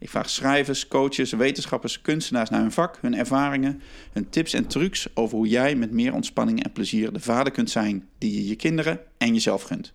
[0.00, 5.08] Ik vraag schrijvers, coaches, wetenschappers, kunstenaars naar hun vak, hun ervaringen, hun tips en trucs
[5.14, 8.56] over hoe jij met meer ontspanning en plezier de vader kunt zijn die je je
[8.56, 9.92] kinderen en jezelf gunt.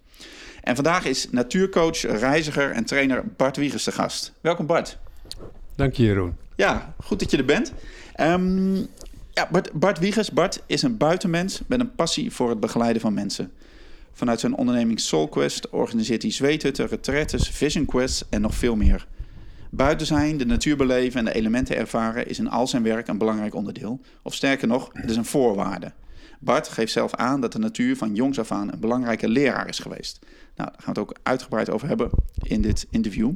[0.62, 4.34] En vandaag is natuurcoach, reiziger en trainer Bart Wiegers de gast.
[4.42, 4.98] Welkom Bart.
[5.76, 6.36] Dank je Jeroen.
[6.56, 7.74] Ja, goed dat je er bent.
[8.20, 8.88] Um,
[9.32, 13.14] ja, Bart, Bart Wiegers, Bart is een buitenmens met een passie voor het begeleiden van
[13.14, 13.52] mensen.
[14.14, 19.08] Vanuit zijn onderneming SoulQuest organiseert hij zweethutten, retretes, Vision Quests en nog veel meer.
[19.76, 23.18] Buiten zijn, de natuur beleven en de elementen ervaren is in al zijn werk een
[23.18, 24.00] belangrijk onderdeel.
[24.24, 25.92] Of sterker nog, het is een voorwaarde.
[26.40, 29.80] Bart geeft zelf aan dat de natuur van jongs af aan een belangrijke leraar is
[29.80, 30.20] geweest.
[30.56, 32.10] Nou, daar gaan we het ook uitgebreid over hebben
[32.42, 33.32] in dit interview.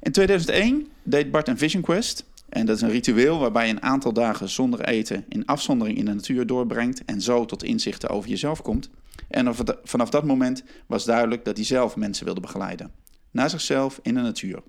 [0.00, 2.24] In 2001 deed Bart een Vision Quest.
[2.48, 6.04] En dat is een ritueel waarbij je een aantal dagen zonder eten in afzondering in
[6.04, 8.90] de natuur doorbrengt en zo tot inzichten over jezelf komt.
[9.28, 12.90] En vanaf dat moment was duidelijk dat hij zelf mensen wilde begeleiden.
[13.30, 14.62] Naar zichzelf in de natuur.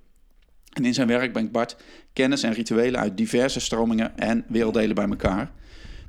[0.80, 1.76] En in zijn werk brengt Bart
[2.14, 5.52] kennis en rituelen uit diverse stromingen en werelddelen bij elkaar.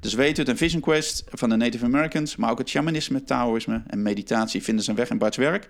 [0.01, 4.03] Weet het, een Vision Quest van de Native Americans, maar ook het shamanisme, Taoïsme en
[4.03, 5.69] meditatie vinden zijn weg in Bart's werk.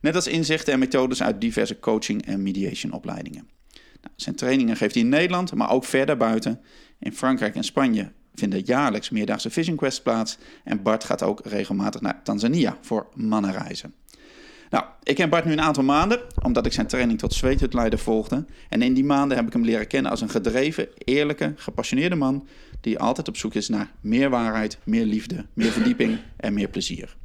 [0.00, 3.48] Net als inzichten en methodes uit diverse coaching- en mediation opleidingen.
[4.00, 6.60] Nou, zijn trainingen geeft hij in Nederland, maar ook verder buiten.
[6.98, 10.38] In Frankrijk en Spanje vinden jaarlijks meerdaagse Vision Quest plaats.
[10.64, 13.94] En Bart gaat ook regelmatig naar Tanzania voor mannenreizen.
[14.72, 18.44] Nou, ik ken Bart nu een aantal maanden, omdat ik zijn training tot zweethutleider volgde.
[18.68, 22.46] En in die maanden heb ik hem leren kennen als een gedreven, eerlijke, gepassioneerde man...
[22.80, 27.16] die altijd op zoek is naar meer waarheid, meer liefde, meer verdieping en meer plezier.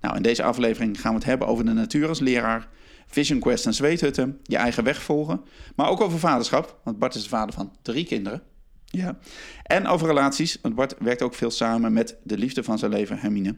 [0.00, 2.68] Nou, in deze aflevering gaan we het hebben over de natuur als leraar...
[3.06, 5.40] Vision Quest en zweethutten, je eigen weg volgen.
[5.76, 8.42] Maar ook over vaderschap, want Bart is de vader van drie kinderen.
[8.84, 9.18] Ja.
[9.62, 13.18] En over relaties, want Bart werkt ook veel samen met de liefde van zijn leven,
[13.18, 13.56] Hermine.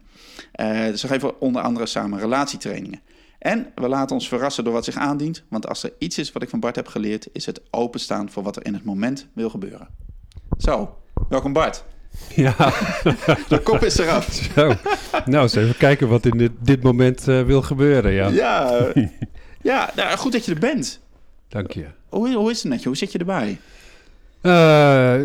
[0.61, 3.01] Uh, dus ze geven onder andere samen relatietrainingen.
[3.43, 6.43] En we laten ons verrassen door wat zich aandient, want als er iets is wat
[6.43, 9.51] ik van Bart heb geleerd, is het openstaan voor wat er in het moment wil
[9.51, 9.89] gebeuren.
[10.59, 10.97] Zo,
[11.29, 11.85] welkom Bart.
[12.35, 12.55] Ja.
[13.49, 14.33] De kop is eraf.
[14.55, 14.75] Zo.
[15.25, 18.29] Nou, eens even kijken wat in dit, dit moment uh, wil gebeuren, ja.
[18.29, 18.93] Ja,
[19.63, 21.01] ja nou, goed dat je er bent.
[21.49, 21.87] Dank je.
[22.09, 22.89] Hoe, hoe is het met je?
[22.89, 23.59] Hoe zit je erbij?
[24.43, 24.53] Uh,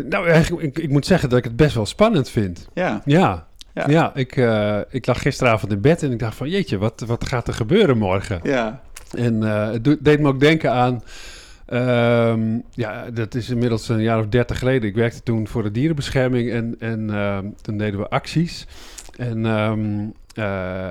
[0.08, 2.68] nou, eigenlijk, ik, ik, moet zeggen dat ik het best wel spannend vind.
[2.74, 3.02] Ja.
[3.04, 3.47] Ja.
[3.78, 6.48] Ja, ja ik, uh, ik lag gisteravond in bed en ik dacht van...
[6.48, 8.40] jeetje, wat, wat gaat er gebeuren morgen?
[8.42, 8.82] Ja.
[9.16, 11.02] En uh, het deed me ook denken aan...
[11.72, 14.88] Um, ja, dat is inmiddels een jaar of dertig geleden.
[14.88, 18.66] Ik werkte toen voor de dierenbescherming en, en uh, toen deden we acties.
[19.16, 20.90] En, um, uh,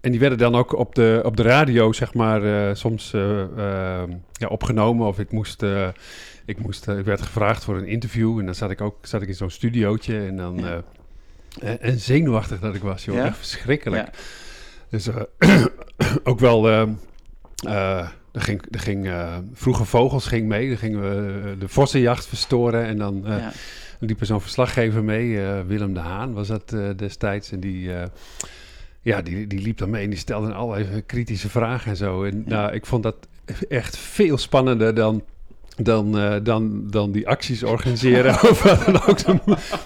[0.00, 3.10] en die werden dan ook op de, op de radio, zeg maar, uh, soms
[4.32, 5.06] ja, opgenomen.
[5.06, 5.64] Of ik moest,
[6.44, 9.28] ik moest, ik werd gevraagd voor een interview en dan zat ik ook zat ik
[9.28, 10.58] in zo'n studiootje en dan...
[10.58, 10.82] Ja.
[11.60, 13.14] En, en, zenuwachtig dat ik was, joh.
[13.14, 13.26] Ja?
[13.26, 14.06] Echt verschrikkelijk.
[14.06, 14.12] Ja.
[14.90, 15.08] Dus
[16.30, 16.68] ook wel...
[17.66, 20.68] Uh, er ging, er ging uh, vroege vogels ging mee.
[20.68, 22.84] Dan gingen we de vossenjacht verstoren.
[22.84, 23.52] En dan uh, ja.
[23.98, 25.28] liep er zo'n verslaggever mee.
[25.28, 27.52] Uh, Willem de Haan was dat destijds.
[27.52, 27.90] En die,
[29.00, 32.24] ja, die, die liep dan mee en die stelde allerlei kritische vragen en zo.
[32.24, 32.54] En ja.
[32.54, 33.28] nou, ik vond dat
[33.68, 35.24] echt veel spannender dan
[35.84, 38.32] dan, uh, dan, dan die acties organiseren.
[38.50, 39.24] of wat dan ook.
[39.24, 39.40] Dan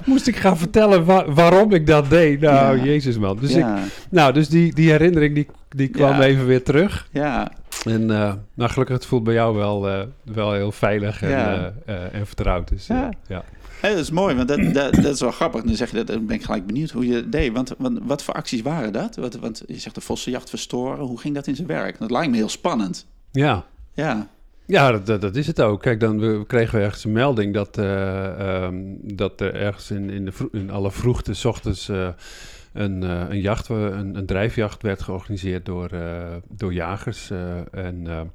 [0.05, 2.41] moest ik gaan vertellen wa waarom ik dat deed.
[2.41, 2.85] Nou, ja.
[2.85, 3.39] jezus man.
[3.41, 3.79] Dus, ja.
[3.79, 7.09] ik, nou, dus die, die herinnering die, die kwam even weer terug.
[7.11, 7.53] Ja.
[7.85, 11.75] En uh, nou, gelukkig het voelt bij jou wel, uh, wel heel veilig en,
[12.13, 12.69] en vertrouwd.
[12.69, 13.09] Dus, ja.
[13.27, 13.45] ja.
[13.85, 15.63] Hey, dat is mooi, want dat, dat, dat, is wel grappig.
[15.63, 17.53] Dan zeg je dat, dan ben ik gelijk benieuwd hoe je dat deed.
[17.53, 19.17] Want, want wat voor acties waren dat?
[19.17, 21.07] Want, want je zegt de vossenjacht verstoren.
[21.07, 21.99] Hoe ging dat in zijn werk?
[21.99, 23.07] Dat lijkt me heel spannend.
[23.31, 23.65] Ja.
[23.93, 24.29] Ja.
[24.67, 25.83] Ja, dat, dat, is het ook.
[25.83, 30.11] Kijk, dan we, kregen we ergens een melding dat, uh, um, dat er ergens in,
[30.11, 32.09] in, de in alle vroegte, s ochtends, uh,
[32.73, 35.91] een, uh, een, jacht, een, een, drijfjacht werd georganiseerd door,
[36.49, 37.31] door jagers.
[37.71, 38.31] en,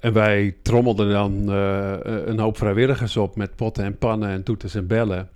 [0.00, 1.48] en wij trommelden dan
[2.28, 5.28] een hoop vrijwilligers op met potten en pannen en toeters en bellen.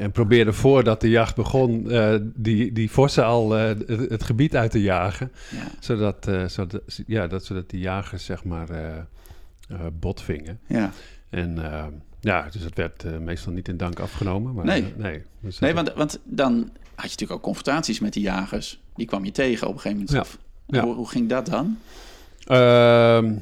[0.00, 4.56] En probeerde voordat de jacht begon uh, die, die vossen al uh, het, het, gebied
[4.56, 5.32] uit te jagen.
[5.50, 5.66] Ja.
[5.80, 8.68] Zodat, uh, zodat, ja, dat, zodat die jagers zeg maar
[9.92, 10.60] botvingen.
[10.66, 10.92] Ja.
[11.28, 11.58] En
[12.20, 14.54] ja, dus het werd meestal niet in dank afgenomen.
[14.54, 16.52] Maar, nee, nee, dus nee want, want dan
[16.94, 18.80] had je natuurlijk ook confrontaties met die jagers.
[18.94, 20.28] Die kwam je tegen op een gegeven moment.
[20.28, 20.38] Ja.
[20.70, 20.84] Ja.
[20.84, 21.78] Hoe, hoe, ging dat dan?
[22.44, 23.32] Ehm,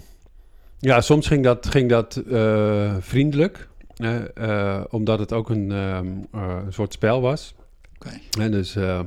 [0.79, 3.69] ja, soms ging dat, ging dat eh, vriendelijk,
[3.99, 7.55] eh, omdat het ook een, ehm, eh, een soort spel was.
[7.95, 8.11] Oké.
[8.41, 9.01] En dus, eh,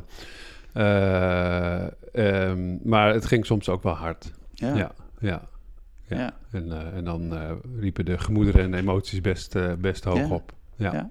[0.73, 4.31] eh, ehm, maar het ging soms ook wel hard.
[4.53, 4.75] Ja.
[4.75, 5.41] Ja, ja.
[6.07, 6.17] ja.
[6.17, 6.33] Ja.
[6.51, 7.33] En, en dan
[7.79, 10.27] riepen de gemoederen en emoties best, best hoog Ja.
[10.29, 10.53] op.
[10.75, 10.93] Ja.
[10.93, 11.09] Ja.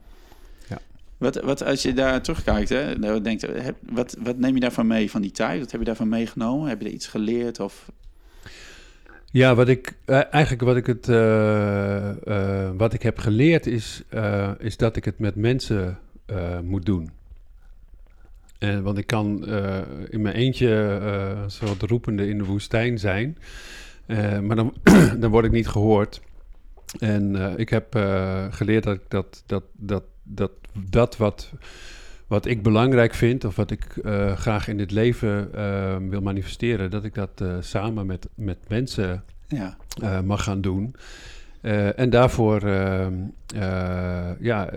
[1.18, 3.46] Wat, wat als je daar terugkijkt, hè, denkt,
[3.90, 5.60] wat, wat neem je daarvan mee van die tijd?
[5.60, 6.68] Wat heb je daarvan meegenomen?
[6.68, 7.60] Heb je er iets geleerd?
[7.60, 7.90] Of,
[9.32, 14.02] Ja, wat ik eh, eigenlijk wat ik het eh, eh, wat ik heb geleerd is,
[14.58, 15.98] is dat ik het met mensen
[16.62, 17.10] moet doen.
[18.58, 19.46] En, want ik kan
[20.08, 23.38] in mijn eentje een soort roepende in de woestijn zijn,
[24.42, 24.74] maar dan,
[25.20, 26.20] dan word ik niet gehoord.
[26.98, 27.94] En ik heb
[28.50, 30.52] geleerd dat, ik dat, dat, dat, dat,
[30.88, 31.52] dat wat,
[32.30, 36.90] wat ik belangrijk vind, of wat ik eh, graag in dit leven eh, wil manifesteren,
[36.90, 39.76] dat ik dat eh, samen met, met mensen ja,
[40.24, 40.94] mag gaan doen.
[41.96, 42.66] En daarvoor
[44.40, 44.70] ja,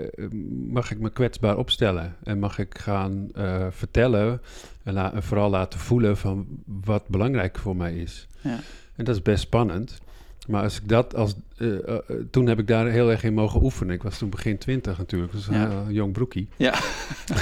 [0.71, 3.29] mag ik me kwetsbaar opstellen en mag ik gaan
[3.69, 4.41] vertellen
[4.83, 8.27] en, la- en vooral laten voelen van wat belangrijk voor mij is.
[8.41, 8.59] ja,
[8.95, 10.01] En dat is best spannend.
[10.47, 11.99] Maar als ik dat als, eh, eh, eh,
[12.31, 13.95] toen heb ik daar heel erg in mogen oefenen.
[13.95, 15.69] Ik was toen begin twintig natuurlijk, dus een Ja.
[15.69, 16.47] heel jong broekie.
[16.57, 16.73] Ja.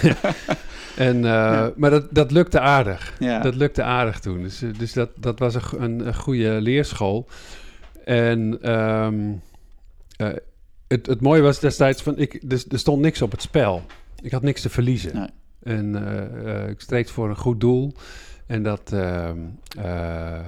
[0.95, 1.71] en, Ja.
[1.75, 3.15] Maar dat, dat lukte aardig.
[3.19, 3.39] ja.
[3.39, 4.41] Dat lukte aardig toen.
[4.43, 7.27] Dus, dus dat, dat was een, een, een goede leerschool.
[8.05, 9.31] En ehm,
[10.17, 10.29] eh,
[10.87, 13.81] het, het mooie was destijds van, ik, dus, er stond niks op het spel.
[14.21, 15.15] Ik had niks te verliezen.
[15.15, 15.29] Nee.
[15.63, 15.95] En
[16.69, 17.93] ik streed voor een goed doel.
[18.45, 19.37] En dat, ehm,
[19.79, 20.39] eh,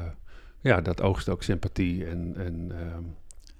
[0.64, 2.06] ja, dat oogst ook sympathie.
[2.06, 3.04] En, en ehm,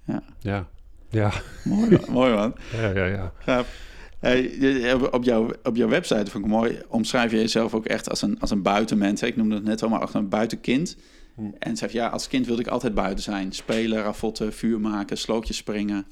[0.04, 0.22] Ja.
[0.38, 0.68] ja.
[1.08, 1.32] Ja,
[1.64, 2.54] mooi, mooi man.
[2.80, 3.32] ja, ja, ja.
[3.38, 3.92] Gaaf.
[4.18, 8.22] Hey, op, jouw, op jouw website, vond ik mooi, omschrijf je jezelf ook echt als
[8.22, 9.22] een, als een buitenmens.
[9.22, 10.96] Ik noemde het net al, maar echt een buitenkind.
[11.34, 11.42] Hm.
[11.58, 13.52] En zeg ja, als kind wilde ik altijd buiten zijn.
[13.52, 16.06] Spelen, ravotten, vuur maken, slootjes springen.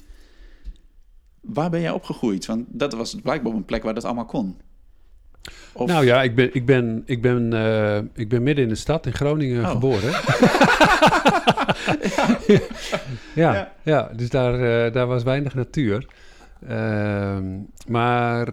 [1.41, 2.45] Waar ben jij opgegroeid?
[2.45, 4.57] Want dat was blijkbaar op een plek waar dat allemaal kon.
[5.73, 8.75] Of- Nou ja, ik ben, ik, ben, ik, ben, eh, ik ben midden in de
[8.75, 9.69] stad in Groningen Oh.
[9.71, 10.11] geboren.
[13.33, 13.53] ja.
[13.53, 13.71] Ja.
[13.83, 14.53] Ja, dus daar,
[14.85, 16.05] eh, daar was weinig natuur.
[16.67, 17.45] Ehm,
[17.87, 18.47] maar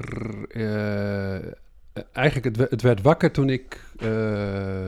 [0.48, 1.34] eh,
[2.12, 3.80] eigenlijk, het, het werd wakker toen ik,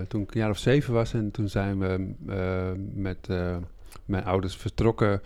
[0.09, 1.13] toen ik een jaar of zeven was.
[1.15, 2.15] En toen zijn we
[2.95, 3.29] met
[4.05, 5.21] mijn ouders vertrokken,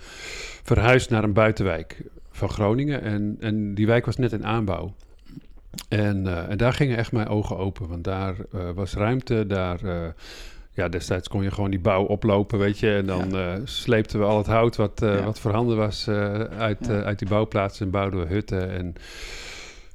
[0.63, 3.03] verhuisd naar een buitenwijk van Groningen.
[3.03, 4.95] En, en die wijk was net in aanbouw.
[5.89, 9.85] En, eh, en daar gingen echt mijn ogen open, want daar eh, was ruimte, daar...
[9.85, 10.09] eh,
[10.73, 12.95] ja, destijds kon je gewoon die bouw oplopen, weet je.
[12.95, 15.23] En dan eh, sleepten we al het hout wat, Ja.
[15.23, 16.09] wat voorhanden was
[16.59, 17.03] uit, Ja.
[17.03, 18.71] uit die bouwplaats en bouwden we hutten.
[18.71, 18.95] En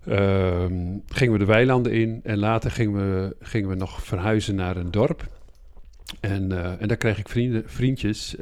[0.06, 2.20] ehm, gingen we de weilanden in.
[2.24, 5.28] En later gingen we, gingen we nog verhuizen naar een dorp.
[6.20, 8.36] En, en daar kreeg ik vrienden, vriendjes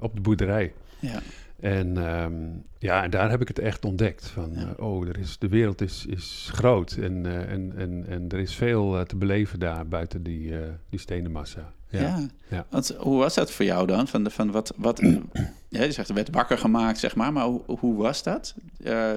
[0.00, 0.72] op de boerderij.
[0.98, 1.20] Ja,
[1.60, 2.32] En ehm,
[2.78, 4.26] ja, en daar heb ik het echt ontdekt.
[4.26, 4.60] Van, Ja.
[4.78, 8.38] eh, oh, er is, de wereld is, is groot en, eh, en, en, en er
[8.38, 11.72] is veel eh, te beleven daar buiten die, eh, die stenen massa.
[11.88, 12.18] ja.
[12.48, 12.66] Ja.
[12.70, 14.08] Want, hoe was dat voor jou dan?
[14.08, 14.98] Van, de, van wat, wat,
[15.68, 17.32] ja, je zegt, er werd wakker gemaakt, zeg maar.
[17.32, 18.54] Maar hoe, hoe was dat?
[18.84, 19.10] Eh,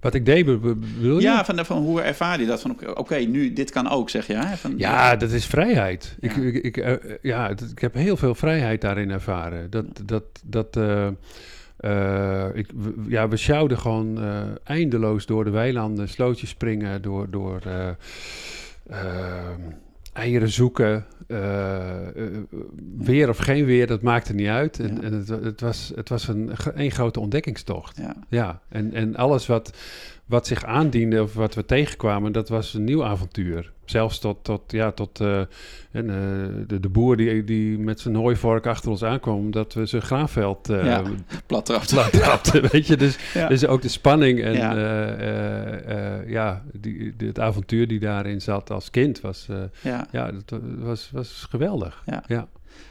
[0.00, 1.20] Wat ik deed, bedoel je?
[1.22, 2.60] ja, van, de- van hoe ervaar je dat?
[2.60, 4.34] Van, oké, nu, dit kan ook, zeg je.
[4.34, 4.56] Hè?
[4.56, 6.16] Van, Ja, dat is vrijheid.
[6.20, 6.42] Ik, Ja.
[6.42, 9.70] ik, ik, ja, dat- ik heb heel veel vrijheid daarin ervaren.
[9.70, 11.08] Dat, dat, dat, eh,
[11.76, 17.30] eh, ik, we- ja, we sjouwden gewoon eh, eindeloos door de weilanden, slootjes springen, door,
[17.30, 17.90] door eh,
[20.12, 21.06] eieren zoeken.
[22.98, 24.80] weer of geen weer, dat maakte niet uit.
[24.80, 25.02] En, Ja.
[25.02, 27.96] en het, het, was, het was een, een grote ontdekkingstocht.
[27.96, 29.76] Ja, Ja, en, en alles wat,
[30.26, 33.72] wat zich aandiende of wat we tegenkwamen, dat was een nieuw avontuur.
[33.84, 35.38] Zelfs tot, tot, ja, tot eh,
[35.90, 39.86] en, eh, de, de boer die, die met zijn hooivork achter ons aankwam, omdat we
[39.86, 41.02] zijn graanveld eh Ja.
[41.46, 41.90] plat trapt.
[41.92, 42.96] plat trapten, weet je.
[42.96, 43.48] Dus, Ja.
[43.48, 44.76] dus ook de spanning en Ja.
[44.76, 49.46] ja, ja, die, die- het avontuur die daarin zat als kind was,
[49.82, 50.06] ja.
[50.46, 52.02] dat was, was geweldig.
[52.26, 52.48] Ja.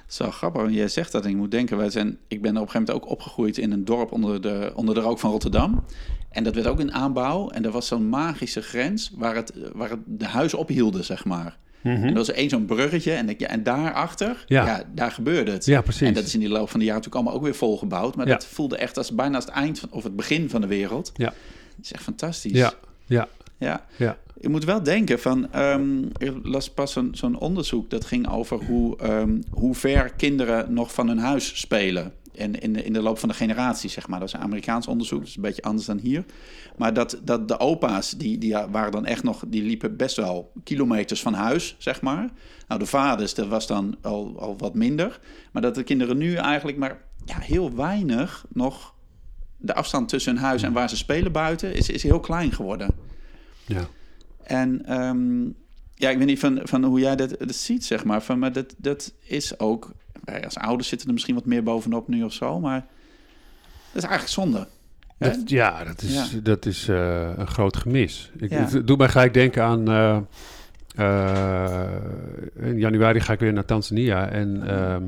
[0.08, 2.62] Zo grappig, want jij zegt dat en ik moet denken, wij zijn, ik ben op
[2.62, 5.84] een gegeven moment ook opgegroeid in een dorp onder de, onder de rook van Rotterdam.
[6.36, 9.89] En dat werd ook in aanbouw en er was zo'n magische grens waar het, waar
[9.89, 11.58] het de huizen ophielden, zeg maar.
[11.84, 14.65] En er was één zo'n bruggetje en, en daarachter, ja.
[14.65, 14.84] Ja.
[14.94, 15.65] daar gebeurde het.
[15.65, 16.08] ja, precies.
[16.08, 18.15] En dat is in die loop van de jaren natuurlijk allemaal ook weer volgebouwd.
[18.15, 18.34] Maar Ja.
[18.34, 21.12] dat voelde echt als bijna het eind van, of het begin van de wereld.
[21.15, 21.25] Ja.
[21.75, 22.51] Dat is echt fantastisch.
[22.51, 22.74] ja,
[23.06, 23.27] ja,
[23.58, 23.86] ja.
[23.96, 24.18] ja.
[24.42, 28.63] Je moet wel denken van, ehm, ik las pas zo'n zo'n onderzoek dat ging over
[28.63, 32.13] hoe, ehm, hoe ver kinderen nog van hun huis spelen.
[32.36, 34.20] En in de, in de loop van de generatie, zeg maar.
[34.20, 36.25] Dat is een Amerikaans onderzoek, dat is een beetje anders dan hier.
[36.77, 40.51] Maar dat, dat de opa's, die, die waren dan echt nog, die liepen best wel
[40.63, 42.30] kilometers van huis, zeg maar.
[42.68, 45.20] Nou, de vaders, dat was dan al, al wat minder.
[45.51, 48.94] Maar dat de kinderen nu eigenlijk maar ja, heel weinig nog...
[49.58, 52.89] De afstand tussen hun huis en waar ze spelen buiten is, is heel klein geworden.
[53.65, 53.88] Ja.
[54.44, 55.46] En ehm,
[55.96, 58.24] ja, ik weet niet van, van hoe jij dat, dat ziet, zeg maar.
[58.24, 59.92] Van, maar dat, dat is ook...
[60.44, 62.86] Als ouders zitten er misschien wat meer bovenop nu of zo, maar...
[63.91, 64.67] Dat is eigenlijk zonde.
[65.17, 66.39] Dat, ja, dat is, Ja.
[66.44, 68.32] Dat is eh, een groot gemis.
[68.38, 68.58] Ik, Ja.
[68.58, 69.88] Het doet mij gelijk denken aan...
[69.88, 70.17] eh,
[70.96, 71.91] eh,
[72.55, 74.29] in januari ga ik weer naar Tanzania.
[74.29, 75.03] En ehm,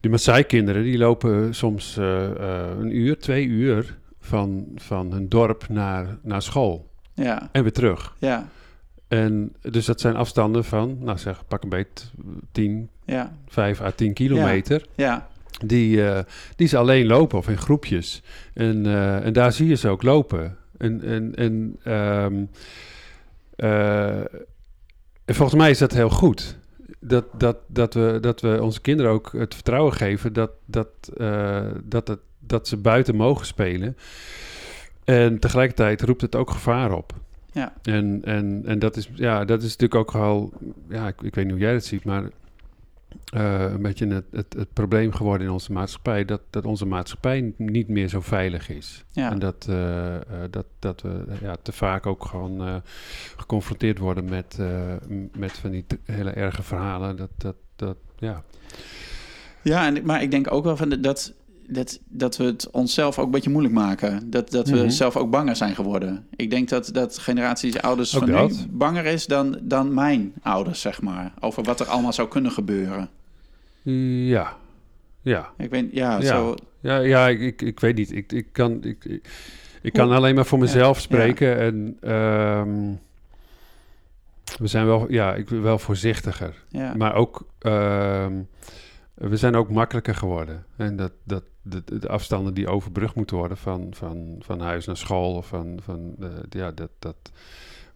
[0.00, 3.98] die Maasai-kinderen, die lopen soms een uur, twee uur...
[4.20, 6.90] van, van hun dorp naar, naar school.
[7.14, 8.16] Ja, En weer terug.
[8.18, 8.48] ja,
[9.08, 12.12] En dus dat zijn afstanden van, nou zeg, pak een beet
[12.52, 14.86] 10, ja, 5 à 10 kilometer.
[14.94, 15.28] ja,
[15.64, 16.24] Die, eh,
[16.56, 18.22] die ze alleen lopen of in groepjes.
[18.54, 20.56] En, eh, en daar zie je ze ook lopen.
[20.78, 22.44] En, en, en, ehm,
[23.56, 24.20] eh,
[25.24, 26.58] en volgens mij is dat heel goed.
[27.00, 30.88] Dat, dat, dat, we, dat we onze kinderen ook het vertrouwen geven dat, dat,
[31.84, 33.96] dat, het, dat ze buiten mogen spelen.
[35.04, 37.12] En tegelijkertijd roept het ook gevaar op.
[37.56, 37.72] ja.
[37.82, 40.52] En, en, en dat, is, ja, dat is natuurlijk ook al,
[40.88, 42.30] ja, ik, ik weet niet hoe jij dat ziet, maar
[43.32, 47.52] eh, een beetje het, het, het probleem geworden in onze maatschappij, dat, dat onze maatschappij
[47.56, 49.04] niet meer zo veilig is.
[49.10, 49.30] ja.
[49.30, 52.82] En dat, eh, eh, dat, dat we ja, te vaak ook gewoon
[53.36, 54.58] geconfronteerd worden met,
[55.36, 57.16] met van die hele erge verhalen.
[57.16, 58.42] Dat, dat, dat, ja.
[59.62, 61.32] Ja, en, maar ik denk ook wel van de- dat,
[61.68, 64.30] dat, dat we het onszelf ook een beetje moeilijk maken.
[64.30, 64.88] Dat, dat we Mhm.
[64.88, 66.26] zelf ook banger zijn geworden.
[66.36, 68.50] Ik denk dat, dat generaties ouders Ook van dat.
[68.50, 71.32] nu banger is dan, dan mijn ouders, zeg maar.
[71.40, 73.08] Over wat er allemaal zou kunnen gebeuren.
[73.82, 74.56] Ja,
[75.20, 75.50] ja.
[75.58, 76.22] Ik weet, ja, Ja.
[76.26, 76.54] zo...
[76.80, 78.12] Ja, ja ik, ik, ik weet niet.
[78.12, 79.20] Ik, ik kan, ik,
[79.82, 81.58] ik, kan alleen maar voor mezelf Ja, spreken.
[81.58, 82.92] En ehm,
[84.58, 86.64] we zijn wel, ja, ik wel voorzichtiger.
[86.96, 88.32] Maar ook, ehm,
[89.14, 90.64] we zijn ook makkelijker geworden.
[90.76, 94.96] En dat, dat de, de afstanden die overbrugd moeten worden van, van, van huis naar
[94.96, 97.16] school of van, van eh, ja, dat, dat,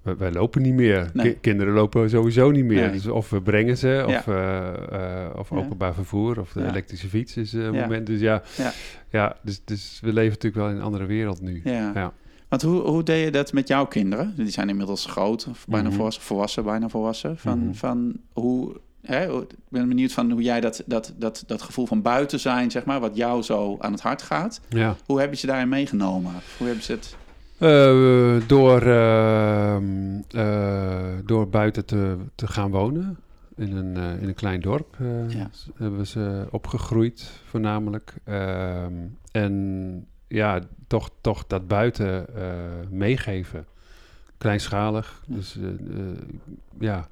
[0.02, 1.10] wij, wij lopen niet meer.
[1.12, 1.32] Nee.
[1.32, 2.80] Ki- kinderen lopen sowieso niet meer.
[2.82, 2.90] Nee.
[2.92, 4.04] Dus of we brengen ze, Ja.
[4.18, 6.68] of, eh, eh, of openbaar vervoer, of de Ja.
[6.68, 8.06] elektrische fiets is een moment.
[8.06, 8.72] Dus ja, Ja.
[9.10, 9.36] ja.
[9.42, 11.60] dus, dus we leven natuurlijk wel in een andere wereld nu.
[11.64, 11.90] ja.
[11.94, 12.12] Ja.
[12.48, 14.32] Want hoe, hoe deed je dat met jouw kinderen?
[14.36, 15.96] Die zijn inmiddels groot, of bijna Mhm.
[15.96, 17.36] volwassen, volwassen, bijna volwassen.
[17.38, 17.72] Van, Mhm.
[17.74, 21.86] van hoe, hè, hoe- ik ben benieuwd van hoe jij dat, dat, dat, dat gevoel
[21.86, 24.60] van buiten zijn, zeg maar, wat jou zo aan het hart gaat.
[24.68, 24.96] ja.
[25.06, 26.32] Hoe hebben ze daarin meegenomen?
[26.58, 27.16] Hoe hebben ze het...
[27.58, 33.18] Eh, door, ehm, eh, door buiten te, te gaan wonen.
[33.56, 34.96] In een, eh, in een klein dorp
[35.28, 35.50] Ja.
[35.76, 38.14] hebben ze opgegroeid, voornamelijk.
[38.24, 38.92] Ehm,
[39.32, 42.26] en ja, toch, toch dat buiten
[42.90, 43.64] meegeven.
[44.38, 45.22] Kleinschalig.
[45.26, 45.58] Dus
[46.78, 47.08] ja.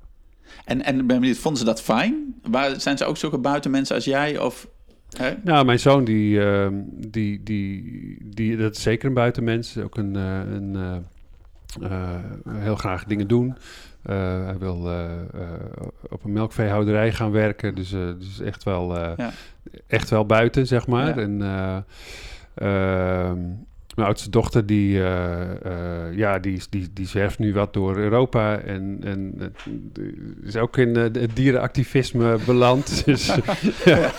[0.65, 2.35] En, en vonden ze dat fijn?
[2.43, 4.39] Waar, zijn ze ook zulke buitenmensen als jij?
[4.39, 4.69] Of,
[5.17, 5.35] hè?
[5.45, 6.75] Nou, mijn zoon, die, ehm,
[7.09, 9.79] die, die, die, dat is zeker een buitenmens.
[9.79, 10.97] Ook een, eh, een eh,
[11.91, 13.57] eh, heel graag dingen doen.
[14.03, 14.77] Hij wil
[16.09, 17.75] op een melkveehouderij gaan werken.
[17.75, 19.31] Dus, dus echt, wel, Ja.
[19.87, 21.07] echt wel buiten, zeg maar.
[21.07, 21.23] Ja.
[21.23, 21.43] En,
[22.59, 23.39] eh, ehm,
[23.99, 25.65] mijn oudste dochter, die, eh,
[26.07, 28.59] eh, ja, die, die, die zwerft nu wat door Europa.
[28.59, 29.53] En, en
[30.43, 32.87] is ook in eh, het dierenactivisme beland.
[33.05, 33.35] Dus,
[33.85, 34.11] ja.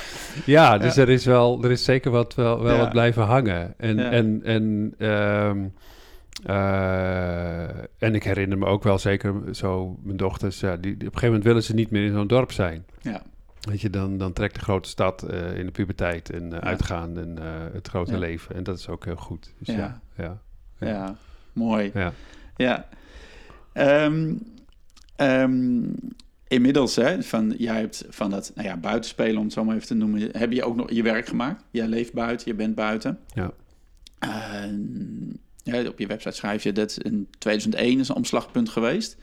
[0.46, 2.80] ja, dus Er, is wel, er is zeker wat, wel, wel Ja.
[2.80, 3.74] wat blijven hangen.
[3.78, 5.58] En, en, en, ehm,
[6.46, 7.64] eh,
[7.98, 11.06] en ik herinner me ook wel zeker zo, mijn dochters, ja, die, die- op een
[11.06, 12.86] gegeven moment willen ze niet meer in zo'n dorp zijn.
[13.02, 13.22] Ja.
[13.62, 17.18] Weet je, dan, dan trekt de grote stad eh, in de puberteit en eh, uitgaan
[17.18, 18.18] en eh, het grote Ja.
[18.18, 18.56] leven.
[18.56, 19.54] En dat is ook heel goed.
[19.58, 20.02] Dus Ja.
[20.18, 20.42] ja,
[20.80, 21.16] ja,
[21.54, 21.92] mooi.
[21.94, 22.14] ja.
[22.56, 22.88] Ja.
[23.74, 24.34] Ehm,
[25.16, 25.82] ehm,
[26.48, 29.88] inmiddels, hè, van, jij hebt van dat nou ja, buitenspelen, om het zo maar even
[29.88, 31.64] te noemen, heb je ook nog je werk gemaakt.
[31.72, 33.20] Jij leeft buiten, je bent buiten.
[33.34, 33.52] Ja.
[34.20, 35.30] Ehm,
[35.64, 39.18] ja, op je website schrijf je dat in 2001 is een omslagpunt geweest.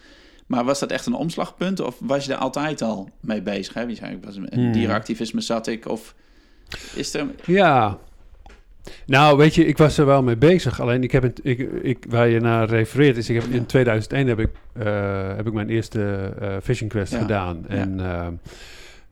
[0.46, 3.74] Maar was dat echt een omslagpunt of was je daar altijd al mee bezig?
[3.74, 3.80] Hè?
[3.80, 4.72] Je zei, ik was in Hmm.
[4.72, 6.14] dierenactivisme zat ik of
[6.94, 7.26] is er...
[7.44, 7.98] Ja.
[9.06, 10.80] Nou, weet je, ik was er wel mee bezig.
[10.80, 14.26] Alleen ik heb het, ik, ik, waar je naar refereert, is ik heb, in 2001
[14.26, 17.18] heb ik, eh, heb ik mijn eerste eh Fishing Quest Ja.
[17.18, 17.64] gedaan.
[17.68, 17.74] Ja.
[17.74, 18.00] En,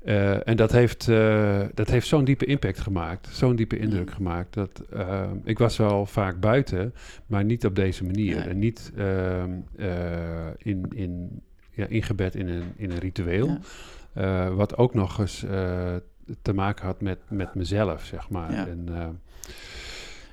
[0.05, 4.15] eh, en dat heeft, eh, dat heeft zo'n diepe impact gemaakt, zo'n diepe indruk Mm.
[4.15, 4.55] gemaakt.
[4.55, 6.95] Dat, eh, ik was wel vaak buiten,
[7.27, 8.49] maar niet op deze manier.
[8.49, 13.59] En niet ehm, eh, in, in, ja, ingebed in een, in een ritueel.
[14.15, 14.51] Ja.
[14.51, 15.45] Wat ook nog eens
[16.43, 18.53] te maken had met, met mezelf, zeg maar.
[18.53, 18.67] Ja.
[18.67, 18.89] En,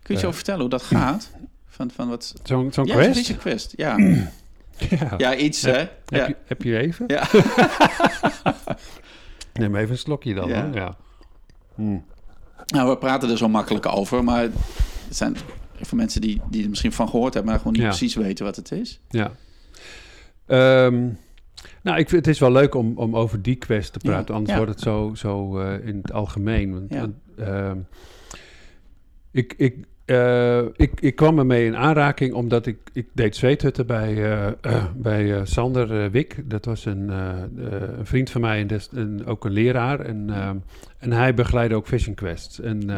[0.03, 1.31] Kun je zo vertellen hoe dat gaat?
[1.65, 2.33] Van, van wat...
[2.43, 2.85] zo'n zo'n
[3.37, 3.73] quest?
[3.75, 3.97] Ja.
[3.97, 4.29] Ja.
[5.17, 5.77] Ja, iets, hè?
[6.05, 7.05] Heb, je, heb je even?
[7.07, 7.27] Ja.
[9.62, 10.48] Neem even een slokje dan.
[10.50, 10.70] Ja.
[10.74, 10.96] Ja.
[11.75, 12.06] Hmm.
[12.68, 14.53] Nou, we praten er zo makkelijk over, maar het
[15.10, 15.36] zijn
[15.82, 17.88] voor mensen die, die er misschien van gehoord hebben, maar gewoon niet Ja.
[17.88, 19.00] precies weten wat het is.
[19.10, 19.32] Ja.
[20.46, 21.08] Ehm,
[21.84, 24.34] nou, ik vind het is wel leuk om, om over die quest te Ja, praten.
[24.36, 24.58] Anders ja.
[24.58, 26.72] wordt het zo, zo eh, in het algemeen.
[26.74, 27.00] Want, Ja.
[27.00, 27.77] want, ehm,
[29.32, 34.15] ik, ik, eh, ik, ik kwam ermee in aanraking omdat ik, ik deed zweethutten bij,
[34.15, 36.50] eh, eh, bij Sander Wik.
[36.50, 40.00] Dat was een, een vriend van mij en ook een leraar.
[40.00, 40.30] En,
[40.98, 42.60] en hij begeleidde ook Fishing Quests.
[42.60, 42.89] En,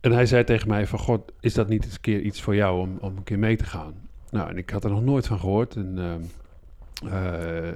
[0.00, 0.98] en hij zei tegen mij van...
[0.98, 3.56] God, is dat niet eens een keer iets voor jou om, om een keer mee
[3.56, 3.94] te gaan?
[4.30, 5.76] Nou, en ik had er nog nooit van gehoord.
[5.76, 5.98] En,
[7.04, 7.68] eh,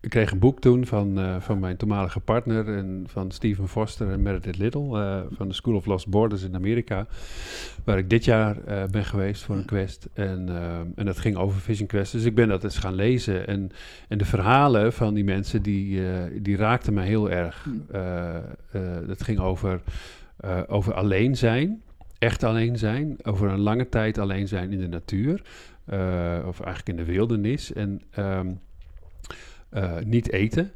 [0.00, 2.76] ik kreeg een boek toen van, eh, van mijn toenmalige partner...
[2.76, 5.00] En van Stephen Foster en Meredith Little...
[5.00, 7.06] eh, van de School of Lost Borders in Amerika...
[7.84, 8.56] waar ik dit jaar
[8.90, 10.08] ben geweest voor een quest.
[10.12, 10.48] En,
[10.94, 12.12] en dat ging over Fishing Quest.
[12.12, 13.46] Dus ik ben dat eens gaan lezen.
[13.46, 13.70] En,
[14.08, 15.62] en de verhalen van die mensen...
[15.62, 16.00] die,
[16.42, 17.68] die raakten mij heel erg.
[19.06, 19.80] Dat ging over,
[20.66, 21.82] over alleen zijn...
[22.18, 25.42] Echt alleen zijn, over een lange tijd alleen zijn in de natuur,
[26.46, 27.72] of eigenlijk in de wildernis.
[27.72, 28.48] En ehm,
[29.70, 30.72] eh, niet eten.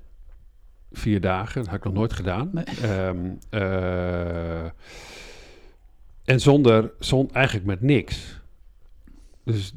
[0.93, 2.51] Vier dagen, dat had ik nog nooit gedaan.
[2.53, 2.65] Nee.
[2.83, 4.65] Ehm, eh,
[6.25, 8.41] en zonder, zon, eigenlijk met niks.
[9.45, 9.75] Dus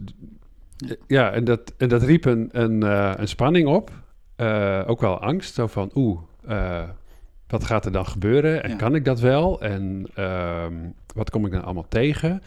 [1.07, 3.91] ja, en dat, en dat riep een, een, eh, een spanning op.
[4.87, 6.89] Ook wel angst, zo van oeh, eh,
[7.47, 8.63] wat gaat er dan gebeuren?
[8.63, 8.75] En Ja.
[8.75, 9.61] kan ik dat wel?
[9.61, 10.73] En ehm,
[11.15, 12.41] wat kom ik dan allemaal tegen?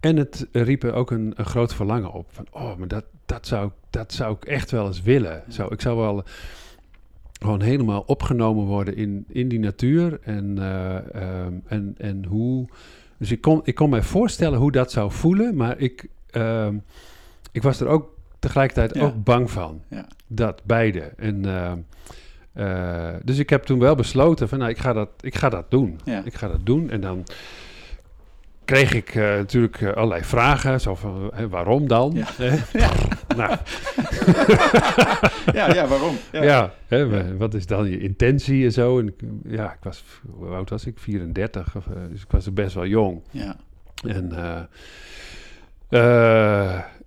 [0.00, 2.26] En het riep er ook een, een groot verlangen op.
[2.30, 5.42] Van, oh, maar dat, dat, zou, ik- dat zou ik echt wel eens willen.
[5.48, 6.24] Zo, ik zou wel
[7.40, 10.18] gewoon helemaal opgenomen worden in, in die natuur.
[10.22, 12.66] En, eh, ehm, en, en hoe...
[13.18, 15.56] Dus ik kon, ik kon mij voorstellen hoe dat zou voelen.
[15.56, 16.76] Maar ik, ehm,
[17.52, 19.02] ik was er ook tegelijkertijd Ja.
[19.02, 19.80] ook bang van.
[19.88, 20.06] Ja.
[20.26, 21.00] Dat, beide.
[21.00, 21.44] En...
[21.44, 21.78] ehm,
[22.52, 25.70] eh, dus ik heb toen wel besloten van, nou, ik ga dat, ik ga dat
[25.70, 26.00] doen.
[26.04, 26.24] Ja.
[26.24, 26.90] Ik ga dat doen.
[26.90, 27.24] En dan
[28.66, 30.80] kreeg ik eh, natuurlijk eh, allerlei vragen.
[30.80, 32.12] Zo van, hè, waarom dan?
[32.14, 32.26] Ja.
[32.36, 32.56] Hè?
[32.80, 32.90] Ja.
[33.36, 33.56] nou,
[35.58, 36.16] Ja, ja, waarom?
[36.32, 38.98] ja, hè, wa- wat is dan je intentie en zo?
[38.98, 39.14] En
[39.48, 40.98] ja, ik was, hoe oud was ik?
[40.98, 41.76] 34.
[41.76, 43.22] Of, eh, dus ik was best wel jong.
[43.30, 43.56] Ja.
[44.06, 44.32] En,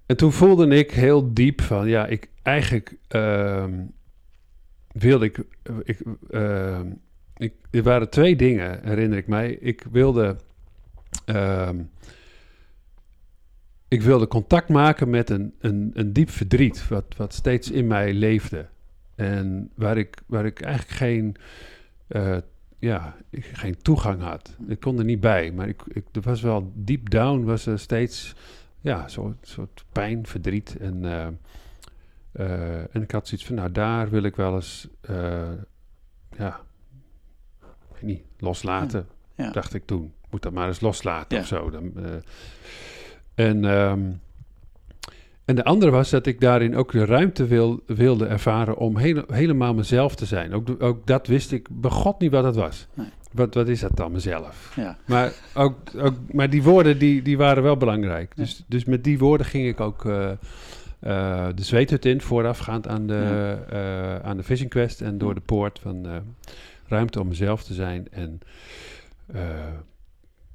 [0.06, 3.74] en toen voelde ik heel diep van, ja, ik eigenlijk ehm,
[4.92, 5.40] wilde ik,
[5.84, 6.00] ik,
[7.38, 9.50] ik, er waren twee dingen, herinner ik mij.
[9.62, 10.36] Ik wilde,
[13.90, 18.14] ik wilde contact maken met een, een, een diep verdriet, wat, wat steeds in mij
[18.14, 18.68] leefde.
[19.16, 21.36] En waar ik, waar ik eigenlijk geen,
[22.08, 22.38] eh,
[22.80, 24.56] ja, geen toegang had.
[24.68, 27.80] Ik kon er niet bij, maar ik, ik, er was wel deep down, was er
[27.80, 28.36] steeds
[28.82, 30.78] ja, zo'n soort pijn, verdriet.
[30.78, 31.28] En, eh,
[32.32, 34.88] eh, en ik had zoiets van, nou, daar wil ik wel eens,
[36.38, 36.62] ja,
[37.94, 39.52] weet niet, loslaten, Ja.
[39.52, 40.14] dacht ik toen.
[40.30, 41.44] Moet dat maar eens loslaten Ja.
[41.44, 41.70] of zo.
[41.70, 44.00] Dan, eh, en, ehm,
[45.46, 49.26] en de andere was dat ik daarin ook de ruimte wil, wilde ervaren om hele-
[49.32, 50.54] helemaal mezelf te zijn.
[50.54, 52.88] Ook, ook dat wist ik begot niet wat het was.
[52.94, 53.08] Nee.
[53.32, 54.74] Wat, wat is dat dan, mezelf?
[54.76, 54.98] Ja.
[55.06, 58.36] Maar, ook, ook, maar die woorden die, die waren wel belangrijk.
[58.36, 63.08] Dus, dus met die woorden ging ik ook eh, eh, de zweethut in, voorafgaand aan
[63.08, 65.02] de, eh, aan de Vision Quest.
[65.02, 66.08] En door de poort van
[66.88, 68.08] ruimte om mezelf te zijn.
[68.12, 68.40] En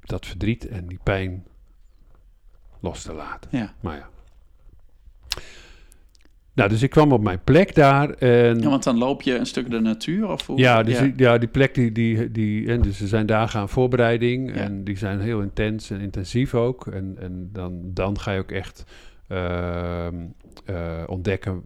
[0.07, 1.43] dat verdriet en die pijn
[2.79, 3.49] los te laten.
[3.57, 3.73] Ja.
[3.79, 4.09] Maar ja.
[6.53, 8.09] Nou, dus ik kwam op mijn plek daar.
[8.09, 10.57] En ja, want dan loop je een stuk de natuur of hoe?
[10.57, 11.01] ja, dus ja.
[11.01, 14.61] Die, ja, die plek die, die, die en dus er zijn dagen aan voorbereiding Ja.
[14.61, 16.87] en die zijn heel intens en intensief ook.
[16.87, 18.83] En, en dan, dan ga je ook echt
[19.27, 20.15] ehm,
[20.65, 21.63] eh, ontdekken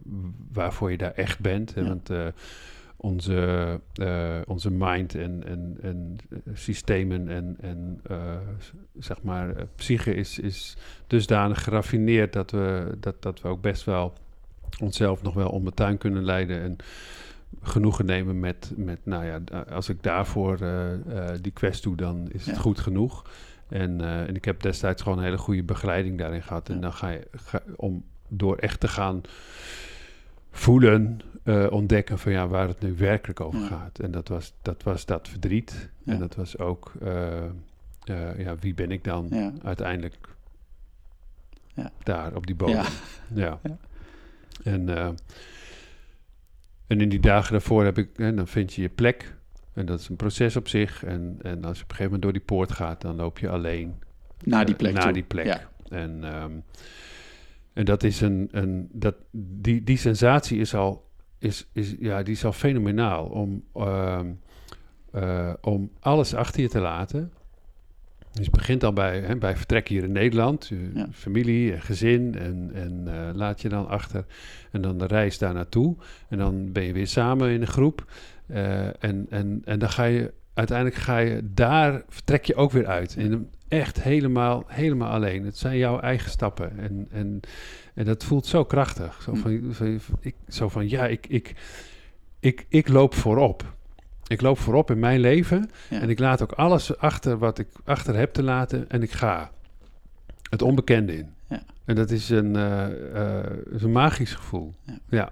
[0.52, 1.72] waarvoor je daar echt bent.
[1.74, 1.82] Ja.
[1.82, 2.26] Want eh,
[3.00, 8.36] onze, eh, onze mind en, en, en eh, systemen en, en eh,
[8.98, 14.12] zeg maar psyche is, is dusdanig geraffineerd dat we, dat, dat we ook best wel
[14.80, 16.76] onszelf nog wel om de tuin kunnen leiden en
[17.62, 20.58] genoegen nemen met, met nou ja, als ik daarvoor
[21.40, 23.30] die quest doe, dan is het goed genoeg.
[23.68, 26.68] En, en ik heb destijds gewoon een hele goede begeleiding daarin gehad.
[26.68, 29.20] En dan ga je, ga, om door echt te gaan
[30.50, 33.66] voelen, eh, ontdekken van ja, waar het nu werkelijk over Ja.
[33.66, 33.98] gaat.
[33.98, 35.90] En dat was dat, was dat verdriet.
[36.04, 36.12] Ja.
[36.12, 39.52] En dat was ook, eh, eh, ja, wie ben ik dan Ja.
[39.62, 40.16] uiteindelijk
[41.74, 41.90] Ja.
[42.02, 42.84] daar op die bodem?
[43.34, 43.60] Ja.
[44.64, 44.88] En,
[46.86, 49.34] en in die dagen daarvoor heb ik, hè, dan vind je je plek.
[49.72, 51.04] En dat is een proces op zich.
[51.04, 53.48] En, en als je op een gegeven moment door die poort gaat, dan loop je
[53.48, 53.94] alleen
[54.44, 55.12] Naar die plek naar toe.
[55.12, 55.68] die plek.
[55.88, 56.52] En, ehm,
[57.72, 61.09] en dat is een, een dat, die, die sensatie is al,
[61.40, 64.26] is, is, ja, die is al fenomenaal om, ehm,
[65.12, 67.32] eh, om alles achter je te laten.
[68.32, 71.08] Dus je begint al bij, hè, bij vertrek hier in Nederland, je Ja.
[71.12, 74.24] familie en gezin en, en eh, laat je dan achter.
[74.70, 75.96] En dan de reis daar naartoe.
[76.28, 78.12] En dan ben je weer samen in een groep.
[78.46, 82.86] Eh, en, en, en dan ga je, uiteindelijk ga je, daar vertrek je ook weer
[82.86, 83.16] uit.
[83.16, 85.44] En echt helemaal, helemaal alleen.
[85.44, 86.78] Het zijn jouw eigen stappen.
[86.78, 87.40] En, en,
[87.94, 89.22] en dat voelt zo krachtig.
[89.22, 89.38] Zo Hm.
[89.72, 91.54] van, van, ik, zo van ja, ik, ik,
[92.40, 93.74] ik, ik loop voorop.
[94.26, 95.70] Ik loop voorop in mijn leven.
[95.90, 96.00] Ja.
[96.00, 98.90] En ik laat ook alles achter wat ik achter heb te laten.
[98.90, 99.50] En ik ga
[100.50, 101.30] het onbekende in.
[101.48, 101.62] Ja.
[101.84, 104.74] En dat is een, eh, eh, is een magisch gevoel.
[104.84, 104.98] Ja.
[105.08, 105.30] Ja.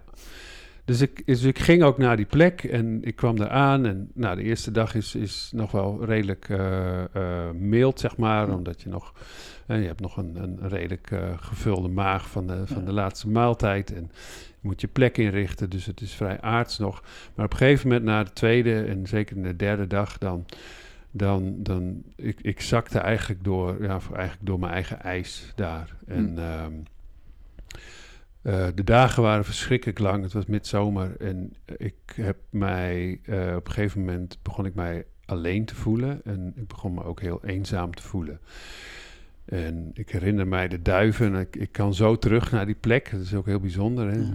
[0.88, 3.86] Dus ik, dus ik ging ook naar die plek en ik kwam daar aan.
[3.86, 8.48] En nou, de eerste dag is, is nog wel redelijk eh, mild, zeg maar.
[8.50, 9.12] Omdat je nog...
[9.66, 12.84] eh, je hebt nog een, een redelijk gevulde maag van de, van Ja.
[12.86, 13.92] de laatste maaltijd.
[13.94, 14.10] En
[14.60, 17.02] je moet je plek inrichten, dus het is vrij aards nog.
[17.34, 20.44] Maar op een gegeven moment, na de tweede en zeker de derde dag, dan...
[21.10, 25.94] Dan, dan ik, ik zakte eigenlijk door, ja, eigenlijk door mijn eigen ijs daar.
[26.06, 26.38] En Hm.
[26.38, 26.72] ehm,
[28.42, 30.22] eh, de dagen waren verschrikkelijk lang.
[30.22, 35.04] Het was midzomer en ik heb mij eh, op een gegeven moment begon ik mij
[35.24, 38.40] alleen te voelen en ik begon me ook heel eenzaam te voelen.
[39.44, 41.34] En ik herinner mij de duiven.
[41.34, 43.10] en Ik, ik kan zo terug naar die plek.
[43.10, 44.10] Dat is ook heel bijzonder.
[44.10, 44.18] Hè?
[44.18, 44.32] Ja.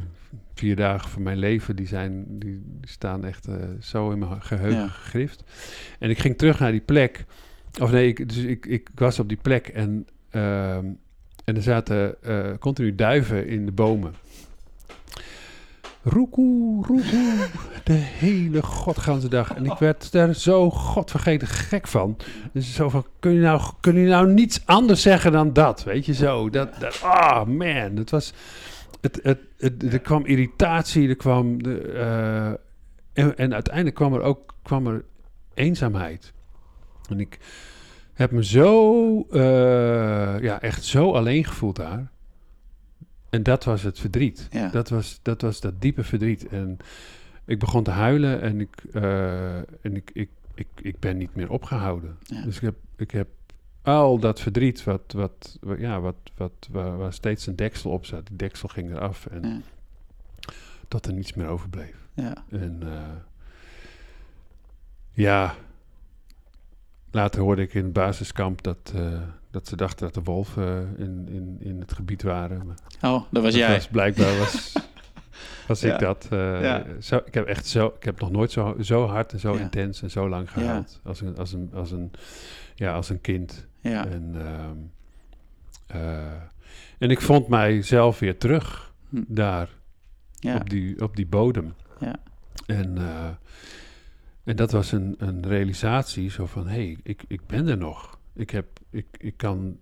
[0.53, 4.41] Vier dagen van mijn leven, die, zijn, die, die staan echt eh, zo in mijn
[4.41, 4.87] geheugen Ja.
[4.87, 5.43] gegrift.
[5.99, 7.25] En ik ging terug naar die plek.
[7.81, 10.85] Of nee, ik, dus ik, ik was op die plek en, ehm,
[11.43, 14.15] en er zaten eh, continu duiven in de bomen.
[16.03, 17.47] Roekoe, roekoe,
[17.83, 19.53] de hele godganse dag.
[19.53, 22.17] En ik werd daar zo godvergeten gek van.
[22.53, 25.83] Dus zo van, kun je nou, nou niets anders zeggen dan dat?
[25.83, 28.33] Weet je zo, dat, dat ah man, het was...
[29.01, 31.63] Het, het, het, er kwam irritatie, er kwam...
[31.63, 32.47] De, eh,
[33.23, 35.03] en, en uiteindelijk kwam er ook kwam er
[35.53, 36.33] eenzaamheid.
[37.09, 37.39] En ik
[38.13, 42.11] heb me zo, eh, ja, echt zo alleen gevoeld daar.
[43.29, 44.47] En dat was het verdriet.
[44.51, 44.69] Ja.
[44.69, 46.47] Dat, was, dat was dat diepe verdriet.
[46.47, 46.77] En
[47.45, 51.49] ik begon te huilen en ik, eh, en ik, ik, ik, ik ben niet meer
[51.49, 52.17] opgehouden.
[52.23, 52.41] Ja.
[52.41, 53.27] Dus ik heb, ik heb
[53.81, 58.05] al dat verdriet, wat, wat, wa- ja, wat, wat, waar, waar steeds een deksel op
[58.05, 59.25] zat, die deksel ging eraf.
[59.25, 59.59] En Ja.
[60.87, 61.95] tot er niets meer overbleef.
[62.13, 62.43] Ja.
[62.49, 63.01] En eh,
[65.11, 65.55] ja,
[67.13, 69.21] later hoorde ik in het basiskamp dat, eh,
[69.51, 72.65] dat ze dachten dat de wolven in, in, in het gebied waren.
[72.65, 72.75] Maar
[73.11, 73.73] Oh, dat was dat jij.
[73.73, 74.73] was blijkbaar was,
[75.67, 75.93] was Ja.
[75.93, 76.27] ik dat.
[76.29, 76.85] eh, Ja.
[77.01, 79.59] zo, ik heb echt zo, ik heb nog nooit zo, zo hard en zo Ja.
[79.59, 82.11] intens en zo lang gehuild als, een, als, een, als, een,
[82.75, 83.67] ja, als een kind.
[83.79, 84.05] Ja.
[84.07, 84.77] En, ehm,
[85.87, 86.31] eh,
[86.97, 89.21] en ik vond mijzelf weer terug Hm.
[89.27, 89.69] daar
[90.55, 91.73] op, die, op die bodem.
[91.99, 92.15] Ja.
[92.65, 93.27] En, eh,
[94.43, 98.19] en dat was een, een realisatie zo van, hé, hey, ik, ik ben er nog.
[98.35, 99.77] Ik, heb, ik, ik kan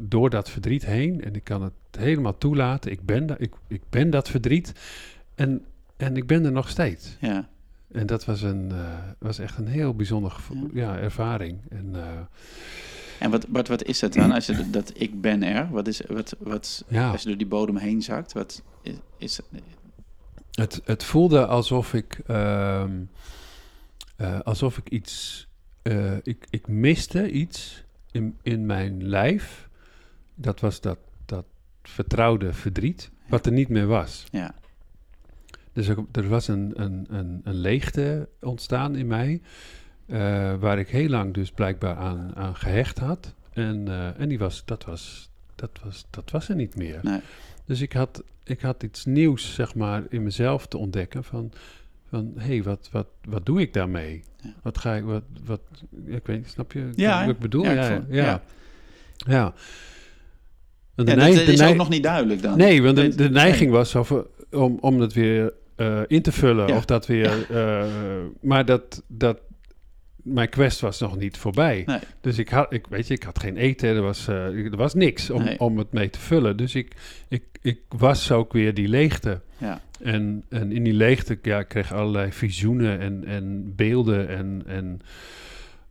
[0.00, 2.90] door dat verdriet heen en ik kan het helemaal toelaten.
[2.90, 4.72] Ik ben, da- ik, ik ben dat verdriet
[5.34, 5.64] en,
[5.96, 7.16] en ik ben er nog steeds.
[7.20, 7.48] Ja.
[7.92, 10.98] En dat was, een, eh, was echt een heel bijzonder gevo- ja.
[10.98, 11.58] ervaring.
[11.68, 12.08] En, eh,
[13.18, 14.32] En wat, wat, wat is dat dan?
[14.32, 17.10] Als je dat- ik ben er, wat is, wat, wat, ja.
[17.10, 19.40] als je door die bodem heen zakt, wat is, is
[20.50, 22.92] Het, het voelde alsof ik, ehm,
[24.16, 25.46] eh, alsof ik iets,
[25.82, 29.68] eh, ik, ik miste iets in, in mijn lijf.
[30.34, 31.44] Dat was dat, dat
[31.82, 34.24] vertrouwde verdriet, wat er niet meer was.
[34.30, 34.54] ja.
[35.72, 39.40] Dus er, er was een, een, een, een leegte ontstaan in mij,
[40.06, 43.34] eh, waar ik heel lang dus blijkbaar aan, aan gehecht had.
[43.52, 46.98] En, en die was, dat, was, dat, was, dat was er niet meer.
[47.02, 47.20] Nee.
[47.64, 51.52] Dus ik had, ik had iets nieuws, zeg maar, in mezelf te ontdekken van,
[52.14, 54.22] van hé, hey, wat, wat, wat doe ik daarmee?
[54.42, 54.52] Ja.
[54.62, 55.60] Wat ga ik, wat, wat,
[56.06, 57.64] ik weet snap je Ja, wat ik bedoel?
[57.64, 58.42] ja, Ja, ik ja,
[59.16, 59.54] ja.
[60.94, 62.58] de dat is ook nog niet duidelijk dan.
[62.58, 66.76] Nee, want de, de neiging was over, om, om het weer eh, in te vullen.
[66.76, 67.46] Of dat weer.
[67.50, 67.84] eh,
[68.40, 69.38] maar dat, dat.
[70.22, 71.82] Mijn quest was nog niet voorbij.
[71.86, 71.98] Nee.
[72.20, 74.94] Dus ik had, ik, weet je, ik had geen eten, er was, eh, er was
[74.94, 75.60] niks om, Nee.
[75.60, 76.56] om het mee te vullen.
[76.56, 76.94] Dus ik,
[77.28, 79.40] ik, ik was ook weer die leegte.
[79.58, 79.80] Ja.
[80.04, 85.00] En, en in die leegte, ja, ik kreeg allerlei visioenen en, en beelden en, en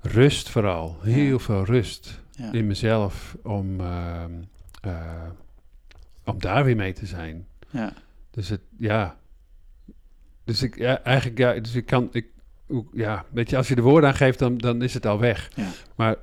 [0.01, 0.97] rust vooral.
[1.01, 1.39] Heel Ja.
[1.39, 2.51] veel rust Ja.
[2.51, 4.31] in mezelf om, ehm,
[4.81, 5.23] eh,
[6.23, 7.47] om daar weer mee te zijn.
[7.69, 7.93] Ja.
[8.31, 9.17] Dus het, ja.
[10.43, 12.25] Dus ik, ja, eigenlijk, ja, dus ik kan, ik,
[12.93, 15.51] ja, weet je, als je de woorden aan geeft, dan, dan is het al weg.
[15.55, 15.67] Ja.
[15.95, 16.15] Maar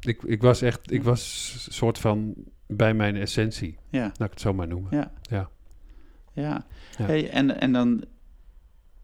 [0.00, 2.34] ik, ik was echt, ik was soort van
[2.66, 4.02] bij mijn essentie, Ja.
[4.02, 4.90] laat ik het zo maar noemen.
[4.96, 5.12] Ja.
[5.22, 5.50] Ja.
[6.34, 6.66] Ja.
[6.98, 7.04] Ja.
[7.04, 8.04] Hey, en, en dan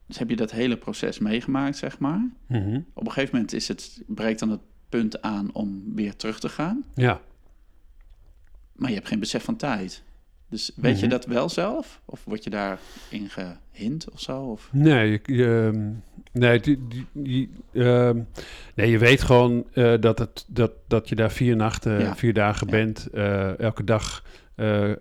[0.07, 2.29] dus heb je dat hele proces meegemaakt, zeg maar.
[2.47, 2.81] Mhm.
[2.95, 6.49] Op een gegeven moment is het, breekt dan het punt aan om weer terug te
[6.49, 6.85] gaan.
[6.95, 7.21] Ja.
[8.73, 10.03] Maar je hebt geen besef van tijd.
[10.49, 11.11] Dus weet je Mhm.
[11.15, 12.01] dat wel zelf?
[12.05, 14.43] Of word je daarin gehint of zo?
[14.43, 14.69] Of?
[14.73, 15.91] Nee, je, ehm,
[16.33, 18.21] nee, die, die, die, ehm,
[18.75, 22.17] nee, je weet gewoon eh, dat, het, dat, dat je daar vier nachten, Ja.
[22.17, 22.73] vier dagen Ja.
[22.73, 23.07] bent.
[23.11, 24.25] Eh, elke dag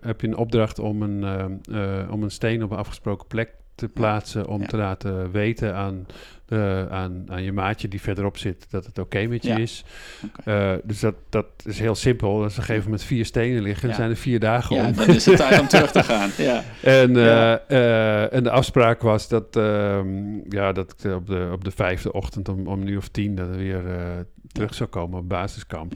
[0.01, 3.49] heb je een opdracht om een, ehm, eh, om een steen op een afgesproken plek
[3.75, 4.47] te plaatsen.
[4.47, 4.67] Om Ja.
[4.67, 6.05] te laten weten aan,
[6.45, 9.57] de, aan, aan je maatje die verderop zit dat het oké met je Ja.
[9.57, 9.83] is.
[10.45, 12.43] Eh, dus dat, dat is heel simpel.
[12.43, 13.95] Als ze geven met vier stenen liggen, Ja.
[13.95, 14.93] zijn er vier dagen Ja, om.
[14.93, 16.29] dan is het tijd om terug te gaan.
[16.38, 17.59] Ja, En, Ja.
[17.67, 21.71] eh, eh, en de afspraak was dat, ehm, ja, dat ik op de, op de
[21.71, 24.01] vijfde ochtend om, om een uur of tien dat er weer eh,
[24.51, 25.93] terug zou komen op basiskamp.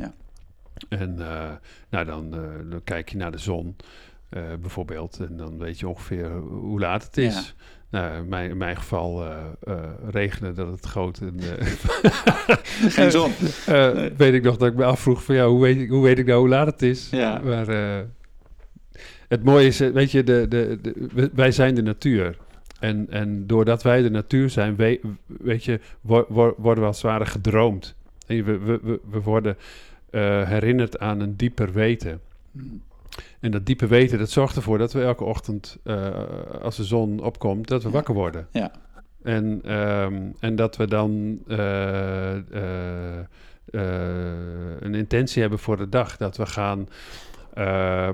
[0.90, 1.52] En eh,
[1.90, 3.76] nou, dan, eh, dan kijk je naar de zon
[4.30, 7.36] eh, bijvoorbeeld en dan weet je ongeveer hoe laat het is.
[7.36, 8.00] Ja.
[8.00, 9.24] Nou, in mijn, in mijn geval
[10.10, 11.20] regende dat het groot.
[11.20, 11.40] En,
[12.98, 13.32] geen zon.
[13.68, 14.12] Nee.
[14.18, 16.26] Weet ik nog dat ik me afvroeg van ja, hoe weet ik, hoe weet ik
[16.26, 17.10] nou hoe laat het is?
[17.10, 17.42] Ja.
[17.44, 17.68] Maar
[19.28, 22.38] het mooie is, weet je, de, de, de, wij zijn de natuur.
[22.80, 27.02] En, en doordat wij de natuur zijn, we, weet je, wo- wo- worden we als
[27.02, 27.96] het ware gedroomd.
[28.28, 29.58] We, we, we- we worden
[30.14, 32.22] eh, herinnerd aan een dieper weten.
[32.52, 32.84] Hmm.
[33.40, 36.12] En dat diepe weten, dat zorgt ervoor dat we elke ochtend, eh,
[36.62, 37.94] als de zon opkomt, dat we Ja.
[37.94, 38.48] wakker worden.
[38.52, 38.72] Ja.
[39.24, 42.36] En, ehm, en dat we dan eh,
[44.80, 46.18] een intentie hebben voor de dag.
[46.18, 46.88] Dat we gaan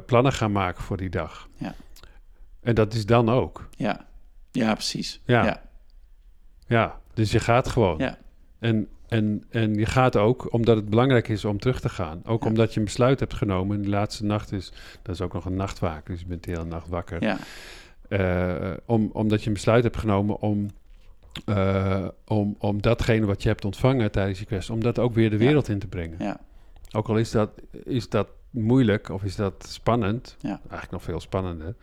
[0.05, 1.47] plannen gaan maken voor die dag.
[1.55, 1.73] Ja.
[2.62, 3.67] En dat is dan ook.
[3.77, 4.05] Ja.
[4.51, 5.21] ja, precies.
[5.25, 5.45] Ja.
[5.45, 5.62] Ja.
[6.67, 7.97] Ja, dus je gaat gewoon.
[7.97, 8.17] Ja.
[8.59, 12.22] En, en, en je gaat ook omdat het belangrijk is om terug te gaan.
[12.26, 12.50] Ook Ja.
[12.50, 13.76] omdat je een besluit hebt genomen.
[13.76, 16.06] En die laatste nacht is, dat is ook nog een nachtwaak.
[16.06, 17.24] Dus je bent de hele nacht wakker.
[17.24, 17.38] Ja.
[18.10, 20.67] Eh, om, omdat je een besluit hebt genomen om,
[21.45, 25.30] eh, om, om datgene wat je hebt ontvangen tijdens je quest, om dat ook weer
[25.30, 25.45] de Ja.
[25.45, 26.15] wereld in te brengen.
[26.19, 26.39] Ja.
[26.91, 27.50] Ook al is dat,
[27.84, 30.50] is dat moeilijk of is dat spannend, Ja.
[30.62, 31.76] eigenlijk nog veel spannender.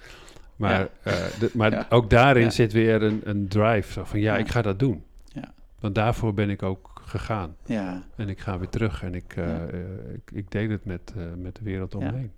[0.57, 3.93] Maar, eh, de- maar ook daarin zit weer een, een drive.
[3.93, 4.39] Zo van ja, Ja.
[4.39, 5.03] ik ga dat doen.
[5.25, 5.53] Ja.
[5.81, 7.57] Want daarvoor ben ik ook gegaan.
[7.65, 8.03] Ja.
[8.17, 9.67] En ik ga weer terug en ik, eh, Ja.
[9.67, 12.17] eh, ik, ik deel het met, eh, met de wereld om me Ja.
[12.17, 12.33] heen.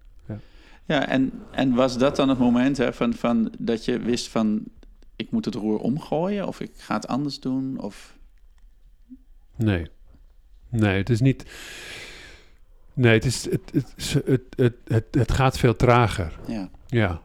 [0.84, 4.64] Ja, en, en was dat dan het moment hè, van, van dat je wist van
[5.16, 7.80] ik moet het roer omgooien of ik ga het anders doen?
[7.80, 8.16] Of...
[9.56, 9.86] Nee.
[10.68, 11.44] Nee, het is niet.
[12.94, 16.38] Nee, het, is, het, het, het, het, het, het gaat veel trager.
[16.46, 17.20] Ja, Ja.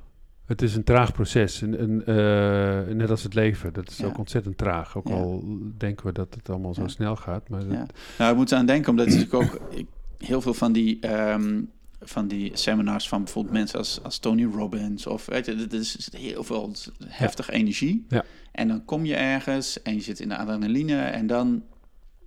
[0.46, 1.62] Het is een traag proces.
[1.62, 3.74] En, en, eh, net als het leven.
[3.74, 4.06] Dat is Ja.
[4.06, 4.98] ook ontzettend traag.
[4.98, 5.14] Ook Ja.
[5.14, 5.44] al
[5.78, 6.88] denken we dat het allemaal zo Ja.
[6.88, 7.50] snel gaat.
[7.50, 7.86] Maar dat- ja.
[8.18, 11.62] Nou, ik moet aan denken, omdat het natuurlijk ook ik, heel veel van die, ehm,
[12.02, 16.10] van die seminars van bijvoorbeeld mensen als, als Tony Robbins of weet je, dat is
[16.18, 16.72] heel veel
[17.08, 18.06] heftige energie.
[18.10, 18.24] Ja.
[18.52, 21.64] En dan kom je ergens en je zit in de adrenaline en dan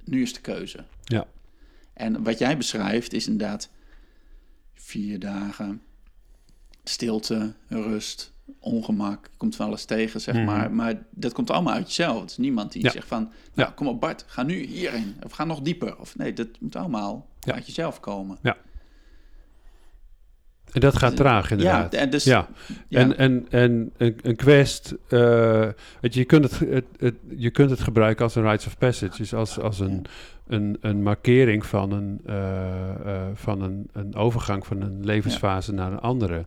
[0.04, 0.84] nu is de keuze.
[1.04, 1.24] Ja.
[1.92, 3.70] En wat jij beschrijft is inderdaad
[4.74, 5.80] vier dagen
[6.88, 10.44] stilte, rust, ongemak, komt van alles tegen, zeg Mhm.
[10.44, 10.72] maar.
[10.72, 12.20] Maar dat komt allemaal uit jezelf.
[12.20, 12.90] Het is niemand die Ja.
[12.90, 13.20] zegt van,
[13.54, 13.74] nou, Ja.
[13.74, 15.16] kom op Bart, ga nu hierin.
[15.24, 15.98] Of ga nog dieper.
[15.98, 17.52] Of nee, dat moet allemaal Ja.
[17.54, 18.38] uit jezelf komen.
[20.72, 21.92] En dat gaat traag, inderdaad.
[21.92, 22.48] Ja, en dus, Ja.
[22.88, 23.00] ja.
[23.00, 25.68] En, en, en een, een quest, eh,
[26.00, 28.78] weet je, je, kunt het, het, het- je kunt het gebruiken als een rites of
[28.78, 29.16] passage.
[29.16, 30.04] Dus als, als een,
[30.46, 35.92] een, een markering van, een, eh, eh, van een, een overgang van een levensfase naar
[35.92, 36.44] een andere.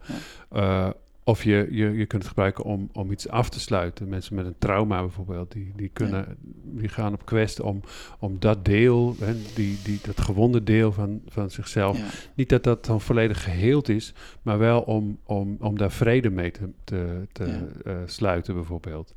[0.50, 0.90] Eh,
[1.24, 4.08] of je, je, je kunt het gebruiken om, om iets af te sluiten.
[4.08, 7.82] Mensen met een trauma bijvoorbeeld, die, die, kunnen, die gaan op quest om,
[8.20, 12.86] om dat deel, hè, die, die, dat gewonde deel van, van zichzelf, niet dat dat
[12.86, 17.68] dan volledig geheeld is, maar wel om, om, om daar vrede mee te, te, te
[18.06, 19.14] sluiten, bijvoorbeeld.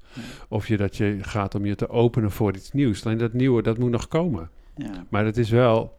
[0.48, 3.04] Of je dat je gaat om je te openen voor iets nieuws.
[3.04, 4.50] Alleen dat nieuwe, dat moet nog komen.
[4.76, 5.06] Ja.
[5.08, 5.98] Maar het is wel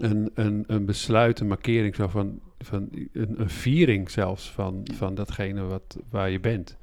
[0.00, 4.94] een, een, een besluit, een markering, zo van, van een, een viering zelfs van, Ja.
[4.94, 6.76] van datgene wat, waar je bent.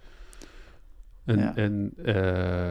[1.26, 1.56] En, Ja.
[1.56, 2.70] en, eh,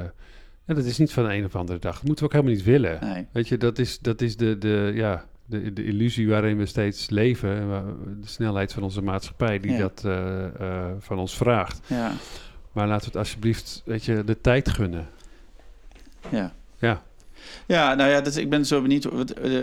[0.64, 1.94] en dat is niet van de een of andere dag.
[1.94, 2.99] Dat moeten we ook helemaal niet willen.
[3.01, 3.27] Nee.
[3.33, 7.11] Weet je, dat is, dat is de, de, ja, de, de illusie waarin we steeds
[7.11, 7.68] leven.
[7.68, 7.85] waar-
[8.21, 9.79] De snelheid van onze maatschappij die Ja.
[9.79, 11.81] dat eh, eh, van ons vraagt.
[11.88, 12.12] Ja,
[12.73, 15.07] Maar laten we het alsjeblieft, weet je, de tijd gunnen.
[16.31, 16.53] ja.
[16.79, 17.03] Ja,
[17.66, 19.04] Ja, nou ja, dat, ik ben zo benieuwd.
[19.04, 19.62] Wat, eh,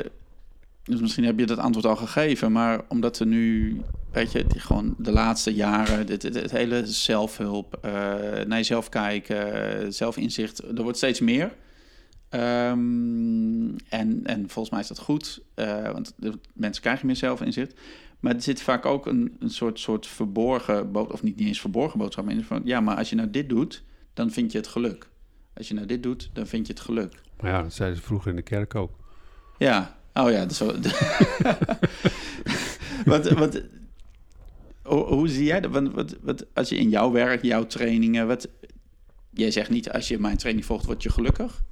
[0.83, 3.77] dus misschien heb je dat antwoord al gegeven, maar omdat er nu,
[4.11, 7.91] weet je, gewoon de laatste jaren, dit, het hele zelfhulp, eh,
[8.47, 11.51] naar jezelf kijken, zelfinzicht, er wordt steeds meer.
[12.29, 17.73] Ehm, en, en volgens mij is dat goed, eh, want de mensen krijgen meer zelfinzicht.
[18.19, 21.99] Maar er zit vaak ook een, een soort, soort verborgen of niet, niet eens verborgen
[21.99, 25.09] boodschap, in van, ja, maar als je nou dit doet, dan vind je het geluk.
[25.53, 27.21] Als je nou dit doet, dan vind je het geluk.
[27.39, 28.91] Maar ja, dat zeiden ze vroeger in de kerk ook.
[29.57, 30.65] Ja, oh ja, zo.
[33.05, 33.61] wat, wat,
[34.83, 35.71] hoe, zie jij dat?
[35.71, 38.47] Wat, wat, wat, als je in jouw werk, jouw trainingen, wat,
[39.29, 41.63] jij zegt niet als je mijn training volgt, word je gelukkig.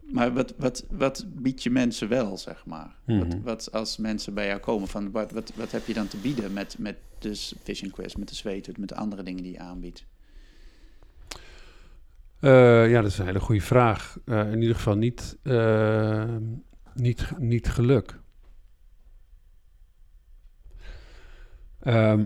[0.00, 2.94] Maar wat, wat, wat bied je mensen wel, zeg maar?
[3.04, 3.42] wat, Mhm.
[3.42, 6.52] wat als mensen bij jou komen, van wat, wat, wat heb je dan te bieden
[6.52, 10.04] met, met dus Vision Quest, met de zweethut, met de andere dingen die je aanbiedt?
[12.44, 14.18] Eh, ja, dat is een hele goede vraag.
[14.24, 16.36] Eh, in ieder geval niet, eh,
[16.94, 18.18] niet, niet geluk.
[21.80, 22.24] Ehm.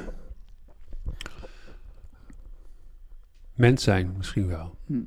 [3.54, 4.76] mens zijn misschien wel.
[4.86, 5.00] Hm.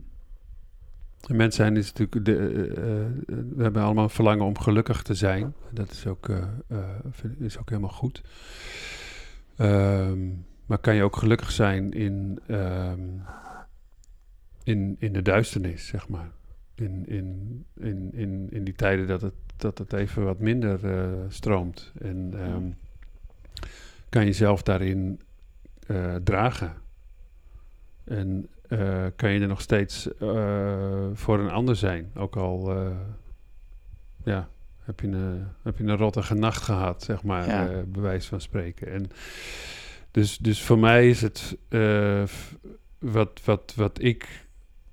[1.27, 2.25] En Mens zijn is natuurlijk.
[2.25, 2.33] De,
[3.55, 5.53] we hebben allemaal een verlangen om gelukkig te zijn.
[5.71, 6.29] Dat is ook,
[7.39, 8.21] is ook helemaal goed.
[9.55, 10.29] Ehm,
[10.65, 12.99] maar kan je ook gelukkig zijn in, ehm,
[14.63, 16.31] in, in de duisternis, zeg maar?
[16.75, 21.09] In, in, in, in, in die tijden dat het, dat het even wat minder eh,
[21.27, 21.91] stroomt.
[22.01, 22.69] En ehm,
[24.09, 25.21] kan je jezelf daarin
[25.87, 26.73] eh, dragen.
[28.03, 30.09] En eh, kan je er nog steeds
[31.13, 32.11] voor een ander zijn.
[32.15, 32.73] Ook al
[34.23, 34.49] ja,
[34.83, 37.83] heb, je een, heb je een rottige nacht gehad, zeg maar, Ja.
[37.87, 38.91] bij wijze van spreken.
[38.91, 39.09] En
[40.15, 42.23] dus, dus voor mij is het eh,
[42.99, 44.47] wat, wat, wat ik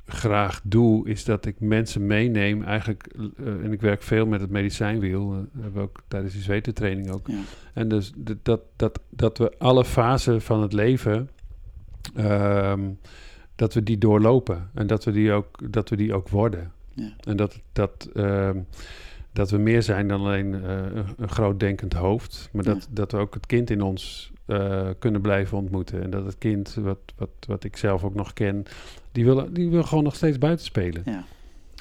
[0.07, 2.63] graag doe, is dat ik mensen meeneem.
[2.63, 3.07] Eigenlijk,
[3.39, 5.31] eh, en ik werk veel met het medicijnwiel.
[5.31, 7.27] Dat hebben we ook tijdens die zwetentraining ook.
[7.27, 7.41] Ja.
[7.75, 11.31] En dus dat, dat, dat we alle fasen van het leven,
[12.15, 12.91] ehm,
[13.55, 14.71] dat we die doorlopen.
[14.75, 16.73] En dat we die ook, dat we die ook worden.
[16.95, 17.13] Ja.
[17.21, 18.59] En dat, dat, ehm,
[19.33, 20.77] dat we meer zijn dan alleen eh,
[21.17, 22.49] een, groot denkend hoofd.
[22.53, 22.87] Maar dat, Ja.
[22.91, 26.03] dat we ook het kind in ons eh, kunnen blijven ontmoeten.
[26.03, 28.63] En dat het kind, wat, wat, wat ik zelf ook nog ken,
[29.13, 31.03] die wil, die wil gewoon nog steeds buiten spelen.
[31.05, 31.25] Ja.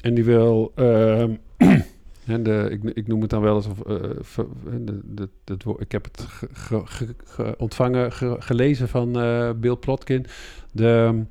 [0.01, 0.71] En die wil.
[0.75, 1.35] ehm,
[2.25, 3.67] en de, ik, ik noem het dan wel eens.
[3.67, 4.45] Of, eh, ver-
[4.85, 9.11] de, de, het ik heb het ge- ge- ge- ge- ontvangen, ge- gelezen van
[9.59, 10.25] Bill Plotkin.
[10.71, 11.23] De,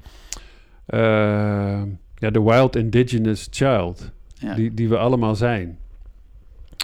[0.87, 1.83] eh,
[2.15, 4.11] ja, de Wild Indigenous Child.
[4.35, 4.55] Ja.
[4.55, 5.79] Die, die we allemaal zijn.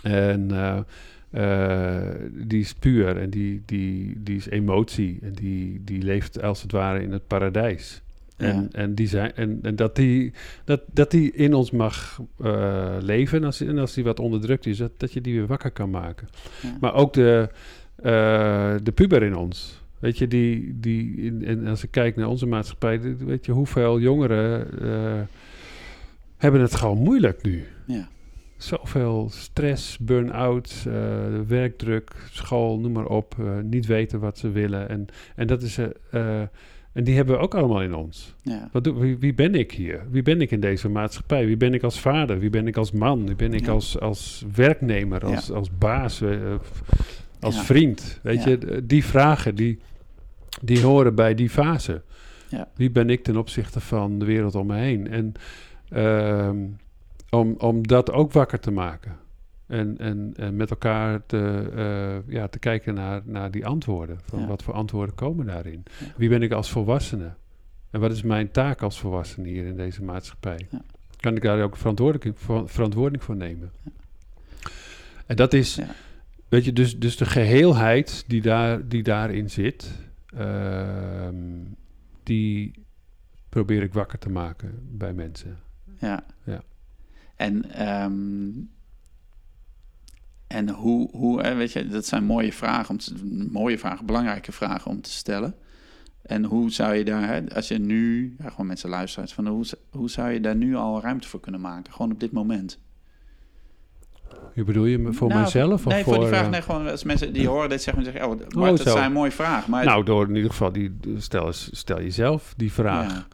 [0.07, 0.79] En eh,
[1.31, 5.19] eh, die is puur en die, die, die is emotie.
[5.23, 8.03] En die, die leeft als het ware in het paradijs.
[8.37, 8.69] En, Ja.
[8.71, 10.33] en, die zijn, en, en dat, die,
[10.65, 13.39] dat, dat die in ons mag eh, leven.
[13.39, 15.91] En als, en als die wat onderdrukt is, dat, dat je die weer wakker kan
[15.91, 16.29] maken.
[16.63, 16.77] Ja.
[16.81, 17.49] Maar ook de,
[18.83, 19.85] de puber in ons.
[19.99, 24.01] Weet je, die, die in, en als ik kijk naar onze maatschappij, weet je hoeveel
[24.01, 24.69] jongeren
[26.37, 27.65] hebben het gewoon moeilijk nu.
[27.87, 28.09] Ja.
[28.57, 30.95] Zoveel stress, burn-out, eh,
[31.47, 33.35] werkdruk, school, noem maar op.
[33.39, 34.89] eh, niet weten wat ze willen.
[34.89, 35.79] En, en, dat is,
[36.11, 36.41] eh,
[36.93, 38.35] en die hebben we ook allemaal in ons.
[38.43, 38.69] Ja.
[38.73, 40.03] Wat doe, wie, wie ben ik hier?
[40.11, 41.47] Wie ben ik in deze maatschappij?
[41.47, 42.39] Wie ben ik als vader?
[42.39, 43.27] Wie ben ik als man?
[43.27, 43.73] Wie ben ik Ja.
[43.73, 45.25] als, als werknemer?
[45.25, 46.23] Als, als baas?
[47.41, 48.21] als vriend?
[48.23, 49.79] Weet je, die vragen die,
[50.63, 52.03] die horen bij die fase.
[52.49, 52.69] Ja.
[52.75, 55.09] Wie ben ik ten opzichte van de wereld om me heen?
[55.09, 55.33] En
[55.89, 56.57] ehm,
[57.39, 59.17] om, om dat ook wakker te maken.
[59.67, 64.19] En, en, en met elkaar te, eh, ja, te kijken naar, naar die antwoorden.
[64.25, 64.47] Van Ja.
[64.47, 65.83] wat voor antwoorden komen daarin?
[65.99, 66.07] Ja.
[66.17, 67.35] Wie ben ik als volwassene?
[67.91, 70.67] En wat is mijn taak als volwassene hier in deze maatschappij?
[70.71, 70.83] Ja.
[71.21, 73.71] Kan ik daar ook verantwoording voor, verantwoording voor nemen?
[75.27, 75.81] En dat is,
[76.49, 79.91] weet je, dus, dus de geheelheid die, daar, die daarin zit,
[80.37, 81.35] ehm,
[82.23, 82.73] die
[83.49, 85.57] probeer ik wakker te maken bij mensen.
[85.99, 86.25] Ja.
[86.45, 86.63] Ja.
[87.37, 88.51] En, ehm,
[90.47, 93.15] en hoe, hoe weet je, dat zijn mooie vragen, om te,
[93.53, 95.55] mooie vragen, belangrijke vragen om te stellen.
[96.23, 99.65] En hoe zou je daar, hè, als je nu, ja, gewoon mensen luisteren, van hoe,
[99.91, 101.93] hoe zou je daar nu al ruimte voor kunnen maken?
[101.93, 102.79] Gewoon op dit moment.
[104.55, 105.87] Je bedoel je voor Nou, mijzelf?
[105.87, 108.29] Of Nee, voor, die vraag, eh, nee, gewoon als mensen die horen dit zeggen, zeggen,
[108.29, 108.93] oh, Bart, dat zo.
[108.93, 109.67] zijn een mooie vraag.
[109.67, 113.13] Maar Nou, door in ieder geval, die, stel, stel jezelf die vraag.
[113.13, 113.27] Ja.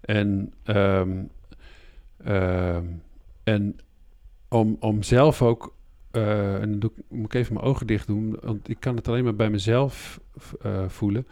[0.00, 1.22] En, ehm,
[2.24, 2.84] ehm,
[3.48, 3.76] en
[4.48, 5.74] om, om zelf ook,
[6.10, 8.96] eh, en dan doe ik, moet ik even mijn ogen dicht doen, want ik kan
[8.96, 10.20] het alleen maar bij mezelf
[10.62, 11.26] eh, voelen.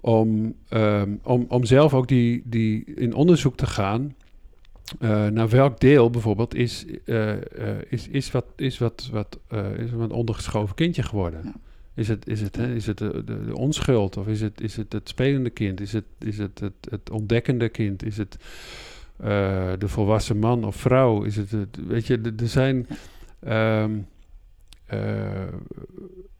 [0.00, 4.14] Om, ehm, om, om zelf ook die, die in onderzoek te gaan.
[4.98, 6.84] eh, naar welk deel bijvoorbeeld is,
[7.88, 9.38] is, is wat, is wat, wat
[9.76, 11.40] is wat een ondergeschoven kindje geworden.
[11.44, 11.54] Ja.
[11.94, 14.76] Is het, is het, hè, is het de, de, de onschuld of is het, is
[14.76, 15.80] het het spelende kind?
[15.80, 18.04] Is het is het, het, het ontdekkende kind?
[18.04, 18.36] Is het
[19.22, 21.22] eh, de volwassen man of vrouw?
[21.22, 22.86] Is het, het weet je, er- zijn.
[23.40, 23.98] ehm,
[24.86, 25.42] eh,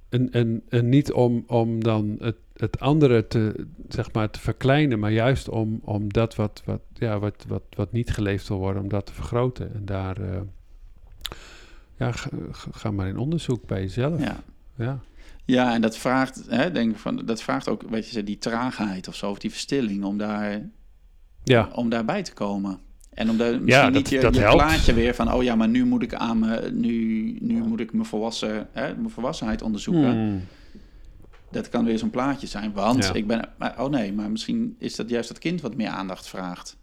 [0.09, 4.99] en, en, en niet om, om dan het, het andere te, zeg maar, te verkleinen,
[4.99, 8.83] maar juist om, om dat wat, wat, ja, wat, wat, wat niet geleefd wil worden,
[8.83, 9.75] om dat te vergroten.
[9.75, 10.41] En daar, eh,
[11.97, 12.29] ja, ga,
[12.71, 14.21] ga maar in onderzoek bij jezelf.
[14.21, 14.43] Ja.
[14.77, 15.01] Ja.
[15.45, 19.15] Ja, en dat vraagt, hè, denk van, dat vraagt ook, weet je, die traagheid of
[19.15, 20.69] zo, of die verstilling, om, daar,
[21.45, 21.69] Ja.
[21.75, 22.79] om daarbij te komen.
[23.11, 24.57] En om daar misschien dat- niet je, dat je helpt.
[24.57, 27.93] plaatje weer van, oh ja, maar nu moet ik aan me, nu, nu moet ik
[27.93, 30.13] mijn, volwassen, hè, mijn volwassenheid onderzoeken.
[30.13, 30.41] Hmm.
[31.51, 33.13] Dat kan weer zo'n plaatje zijn, want Ja.
[33.13, 36.29] ik ben, maar, oh nee, maar misschien is dat juist dat kind wat meer aandacht
[36.29, 36.77] vraagt.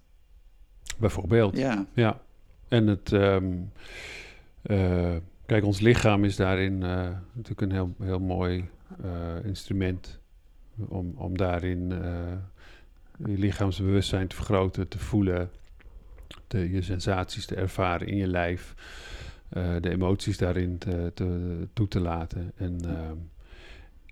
[0.97, 1.57] Bijvoorbeeld.
[1.57, 2.19] Ja, Ja,
[2.67, 3.13] en het.
[3.13, 3.45] ehm,
[4.61, 8.69] eh, kijk, ons lichaam is daarin eh, natuurlijk een heel, heel mooi
[9.03, 10.19] eh, instrument.
[10.87, 11.91] Om, om daarin
[13.25, 15.49] je lichaamsbewustzijn te vergroten, te voelen,
[16.47, 18.73] de, je sensaties te ervaren in je lijf,
[19.49, 22.51] eh, de emoties daarin te, te, toe te laten.
[22.55, 22.77] En.
[22.85, 23.15] ehm,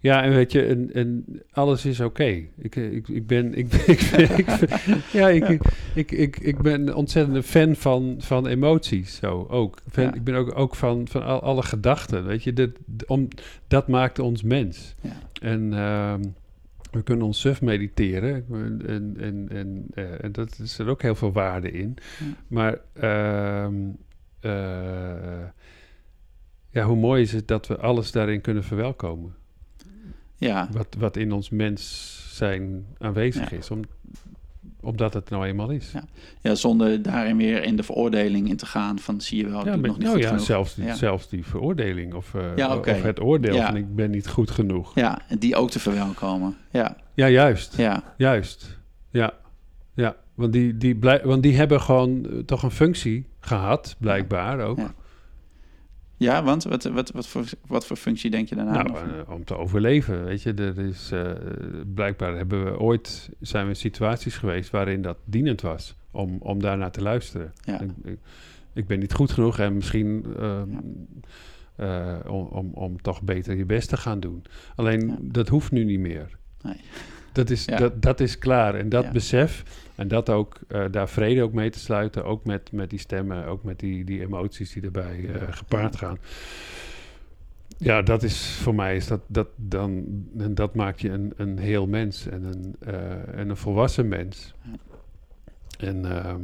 [0.01, 2.43] ja, en weet je, en, en alles is oké.
[2.57, 5.61] Ik, eh, ik, ik ben, ik, ben- ik, ben- ik, ben- ja, ik, ik,
[5.95, 9.77] ik, ik, ik ben een ontzettende fan van, van emoties, zo ook.
[9.91, 10.13] Fan, Ja.
[10.13, 12.53] Ik ben ook, ook van, van al, alle gedachten, weet je.
[12.53, 12.69] Dat,
[13.07, 13.27] om,
[13.67, 14.95] dat maakt ons mens.
[15.01, 16.21] ja, En ehm,
[16.95, 18.45] we kunnen ons suf mediteren.
[18.87, 21.97] En, en, en, eh, en dat is er ook heel veel waarde in.
[22.19, 22.25] Ja.
[22.47, 23.75] Maar ehm,
[24.39, 25.45] eh,
[26.69, 29.35] ja, hoe mooi is het dat we alles daarin kunnen verwelkomen.
[30.37, 33.57] ja, Wat, wat in ons mens zijn aanwezig Ja.
[33.57, 33.71] is.
[33.71, 33.81] Om,
[34.85, 35.91] omdat het nou eenmaal is.
[35.93, 36.03] Ja.
[36.41, 39.65] ja, zonder daarin weer in de veroordeling in te gaan van, zie je wel, ik
[39.65, 40.45] Ja, doe ben- nog niet nou goed ja, genoeg.
[40.45, 40.93] zelfs die, Ja.
[40.95, 44.95] zelfs die veroordeling of, eh, Ja, of het oordeel van ik ben niet goed genoeg.
[44.95, 46.57] Ja, en die ook te verwelkomen.
[46.71, 47.77] Ja, Ja, juist.
[47.77, 48.79] ja, Juist.
[49.11, 49.33] Ja.
[49.95, 50.15] Ja.
[50.35, 54.79] Want die, die, blij, want die hebben gewoon eh, toch een functie gehad, blijkbaar ook.
[56.17, 56.43] Ja.
[56.43, 58.81] want wat, wat, wat, voor, wat voor functie denk je daarna?
[58.83, 60.53] Nou, eh, om te overleven, weet je.
[60.53, 61.31] Er is, eh,
[61.93, 65.95] blijkbaar hebben we ooit, zijn we in situaties geweest waarin dat dienend was.
[66.11, 67.53] Om, om daarnaar te luisteren.
[67.63, 68.17] ja, Ik, ik,
[68.73, 70.61] ik ben niet goed genoeg en misschien eh,
[71.75, 74.43] eh, om, om, om toch beter je best te gaan doen.
[74.75, 75.15] Alleen Ja.
[75.21, 76.37] dat hoeft nu niet meer.
[76.61, 76.79] Nee.
[77.31, 78.75] Dat is, dat, dat is klaar.
[78.75, 79.63] En dat besef
[79.95, 83.45] en dat ook eh, daar vrede ook mee te sluiten, ook met, met die stemmen,
[83.45, 86.17] ook met die, die emoties die erbij eh, gepaard gaan.
[87.77, 90.05] Ja, dat is voor mij is dat, dat dan
[90.37, 94.53] en dat maakt je een, een heel mens en een, eh, en een volwassen mens.
[95.79, 96.41] En ehm,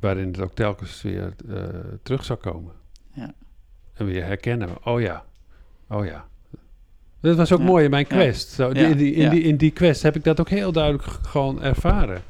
[0.00, 1.34] waarin het ook telkens weer
[2.02, 2.72] terug zal komen.
[3.12, 3.34] Ja.
[3.94, 4.86] En weer herkennen.
[4.86, 5.24] Oh ja,
[5.88, 6.28] oh ja.
[7.26, 8.48] Dat was ook mooi in mijn quest.
[8.48, 8.94] Zo, die, Ja.
[8.94, 12.20] die, in, die, in die quest heb ik dat ook heel duidelijk gewoon ervaren.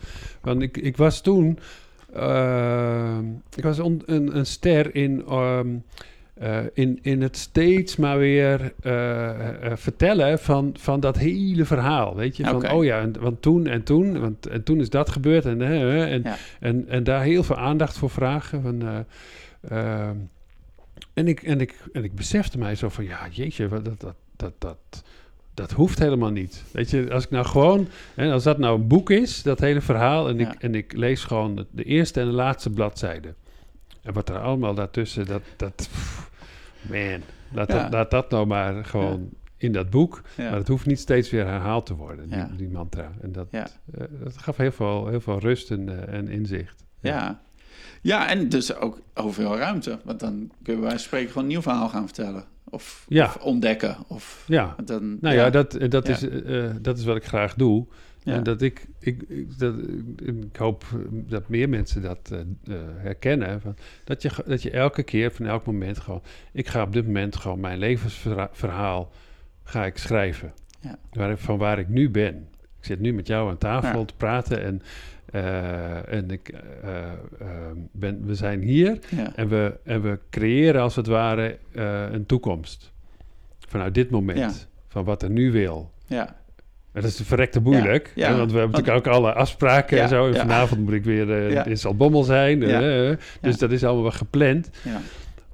[0.40, 1.58] Want ik, ik was toen...
[2.14, 3.24] ehm,
[3.54, 5.24] ik was on- een, een ster in...
[5.28, 5.66] ehm,
[6.34, 9.30] eh, in, in het steeds maar weer eh,
[9.70, 12.14] eh, vertellen van, van dat hele verhaal.
[12.16, 15.10] Weet je, van oh ja, en, want toen en toen, want, en toen is dat
[15.10, 15.44] gebeurd.
[15.44, 16.36] En, eh, eh, en, Ja.
[16.60, 18.62] en, en daar heel veel aandacht voor vragen.
[18.62, 18.98] Van, eh,
[20.08, 20.16] ehm,
[21.14, 24.14] en, ik, en, ik, en ik besefte mij zo van, ja, jeetje, wat- dat, dat,
[24.36, 25.02] dat, dat,
[25.54, 26.62] dat hoeft helemaal niet.
[26.70, 29.80] Weet je, als ik nou gewoon, hè, als dat nou een boek is, dat hele
[29.80, 30.52] verhaal, en, Ja.
[30.52, 33.34] ik, en ik lees gewoon de, de eerste en de laatste bladzijde.
[34.02, 36.30] En wat er allemaal daartussen, dat, dat pff,
[36.90, 37.20] man,
[37.52, 37.82] laat, Ja.
[37.82, 40.22] dat, laat dat nou maar gewoon in dat boek.
[40.36, 43.12] Maar het hoeft niet steeds weer herhaald te worden, die, mantra.
[43.20, 43.64] En dat, eh,
[44.22, 46.84] dat gaf heel veel, heel veel rust en, eh, en inzicht.
[47.00, 47.40] Ja.
[48.02, 49.98] ja, en dus ook overal ruimte.
[50.04, 52.44] Want dan kunnen wij spreken gewoon een nieuw verhaal gaan vertellen.
[52.70, 53.24] Of, Ja.
[53.24, 53.96] of ontdekken.
[54.08, 56.08] Of Ja, dan, nou ja, dat, eh, dat.
[56.08, 57.86] Is, eh, eh, dat is wat ik graag doe.
[58.24, 59.74] En dat ik, ik, ik, dat,
[60.16, 62.30] ik hoop dat meer mensen dat
[62.96, 63.60] herkennen.
[63.60, 66.22] Van, dat, je, dat je elke keer, van elk moment gewoon...
[66.52, 69.12] Ik ga op dit moment gewoon mijn levensverhaal
[69.62, 70.52] ga ik schrijven.
[70.80, 70.98] Ja.
[71.12, 72.48] Waar, van waar ik nu ben.
[72.78, 74.82] Ik zit nu met jou aan tafel te praten en,
[75.32, 77.12] eh, en ik, eh, eh,
[77.92, 78.98] ben, we zijn hier.
[79.10, 79.32] ja.
[79.36, 82.92] En we, en we creëren als het ware eh, een toekomst.
[83.68, 84.38] Vanuit dit moment.
[84.38, 84.52] Ja.
[84.88, 85.92] Van wat er nu wil.
[86.06, 86.36] ja.
[86.92, 88.12] En dat is verrekte moeilijk.
[88.14, 88.32] Ja, ja.
[88.32, 90.26] hè, want we hebben natuurlijk ook alle afspraken en zo.
[90.26, 92.58] En vanavond moet ik weer in Zaltbommel zijn.
[93.40, 94.70] Dus dat is allemaal wel gepland.
[94.84, 95.00] ja.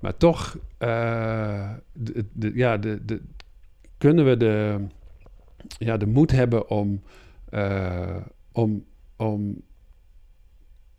[0.00, 0.58] Maar toch
[1.92, 3.20] de, de, ja, de, de,
[3.98, 4.76] kunnen we de,
[5.78, 7.02] ja, de moed hebben om,
[8.52, 8.84] om,
[9.16, 9.62] om,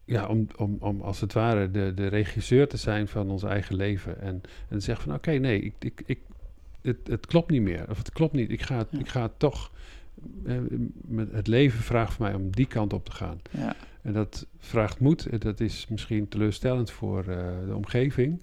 [0.05, 3.75] ja, om, om, om als het ware de, de regisseur te zijn van ons eigen
[3.75, 4.21] leven.
[4.21, 6.19] En, en te zeggen van oké, nee, ik, ik, ik,
[6.81, 7.89] het, het klopt niet meer.
[7.89, 8.49] Of het klopt niet.
[8.51, 8.99] Ik ga, het- Ja.
[8.99, 9.71] ik ga het toch.
[10.45, 10.57] eh,
[11.01, 13.39] met het leven vraagt van mij om die kant op te gaan.
[13.51, 13.75] ja.
[14.01, 15.41] En dat vraagt moed.
[15.41, 17.25] Dat is misschien teleurstellend voor eh,
[17.67, 18.41] de omgeving.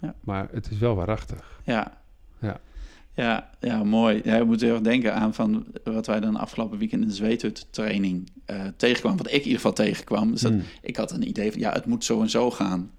[0.00, 0.14] Ja.
[0.20, 1.60] Maar het is wel waarachtig.
[1.64, 2.00] Ja.
[2.38, 2.60] Ja.
[3.16, 4.20] Ja, ja mooi.
[4.24, 7.14] Ja, je moet heel erg denken aan van wat wij dan afgelopen weekend in de
[7.14, 9.18] zweethut training uh, tegenkwamen.
[9.18, 10.30] Wat ik in ieder geval tegenkwam.
[10.30, 10.62] Dus dat, Hmm.
[10.82, 12.90] Ik had een idee van, ja, het moet zo en zo gaan.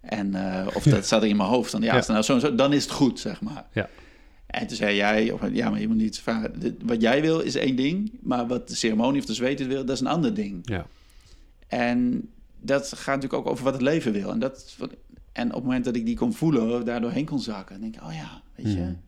[0.00, 1.72] En, uh, of dat zat in mijn hoofd.
[1.72, 1.92] Dan, ja, ja.
[1.96, 3.66] Als het nou zo en zo, dan is het goed, zeg maar.
[3.72, 3.88] Ja.
[4.46, 6.76] En toen zei jij, of, ja, maar je moet niet vragen.
[6.84, 9.94] Wat jij wil is één ding, maar wat de ceremonie of de zweethut wil, dat
[9.94, 10.60] is een ander ding.
[10.62, 10.86] Ja.
[11.66, 12.28] En
[12.60, 14.30] dat gaat natuurlijk ook over wat het leven wil.
[14.30, 14.76] En, dat,
[15.32, 18.02] en op het moment dat ik die kon voelen, daardoor heen kon zakken, dan denk
[18.02, 19.00] ik, oh ja, weet je, Hmm.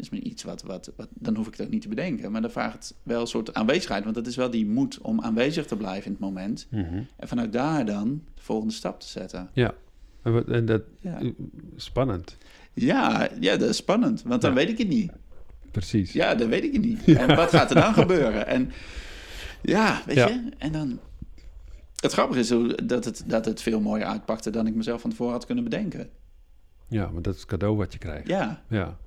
[0.00, 2.32] Dat is iets wat, wat, wat, dan hoef ik het ook niet te bedenken.
[2.32, 5.20] Maar dan vraagt het wel een soort aanwezigheid, want dat is wel die moed om
[5.20, 6.66] aanwezig te blijven in het moment.
[6.70, 7.02] Mhm.
[7.16, 9.50] En vanuit daar dan de volgende stap te zetten.
[9.52, 9.74] Ja,
[10.46, 11.20] en, dat Ja,
[11.76, 12.36] spannend.
[12.74, 14.56] ja, ja dat is spannend, want dan Ja.
[14.56, 15.12] weet ik het niet.
[15.70, 16.12] Precies.
[16.12, 17.04] Ja, dan weet ik het niet.
[17.18, 18.46] En wat gaat er dan gebeuren?
[18.46, 18.72] En
[19.62, 20.98] ja, weet je, en dan...
[21.96, 22.48] Het grappige is
[22.86, 26.08] dat het, dat het veel mooier uitpakte dan ik mezelf van tevoren had kunnen bedenken.
[26.88, 28.28] Ja, maar dat is het cadeau wat je krijgt.
[28.28, 28.98] Ja, Ja,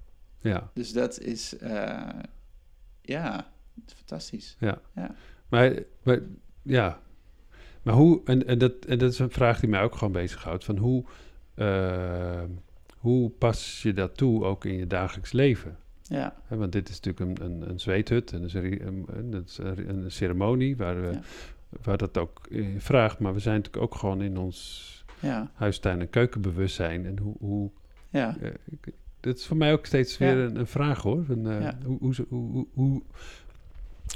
[0.43, 2.09] ja, dus dat is, eh,
[3.01, 3.51] ja,
[3.85, 4.55] fantastisch.
[4.59, 4.81] ja.
[4.95, 5.15] Ja.
[5.47, 5.73] Maar,
[6.03, 6.19] maar
[6.61, 6.99] ja,
[7.81, 10.63] maar hoe, en, en, dat, en dat is een vraag die mij ook gewoon bezighoudt,
[10.63, 11.03] van hoe,
[11.55, 12.43] eh,
[12.97, 15.77] hoe pas je dat toe ook in je dagelijks leven?
[16.01, 20.77] Ja, want dit is natuurlijk een, een, een zweethut en dat is een, een, ceremonie
[20.77, 21.21] waar, we, Ja.
[21.83, 23.19] waar dat ook in vraagt.
[23.19, 27.05] Maar we zijn natuurlijk ook gewoon in ons ja, huistuin- en keukenbewustzijn.
[27.05, 27.71] En hoe, hoe
[28.09, 28.37] ja.
[28.41, 28.49] eh,
[29.23, 31.25] dat is voor mij ook steeds weer een, een vraag hoor.
[31.25, 33.01] Van, eh, hoe, hoe, hoe, hoe, hoe,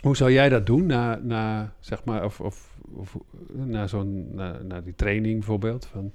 [0.02, 3.18] hoe zou jij dat doen na, na zeg maar, of, of, of
[3.54, 5.86] na zo'n, na, na die training bijvoorbeeld?
[5.86, 6.12] Van,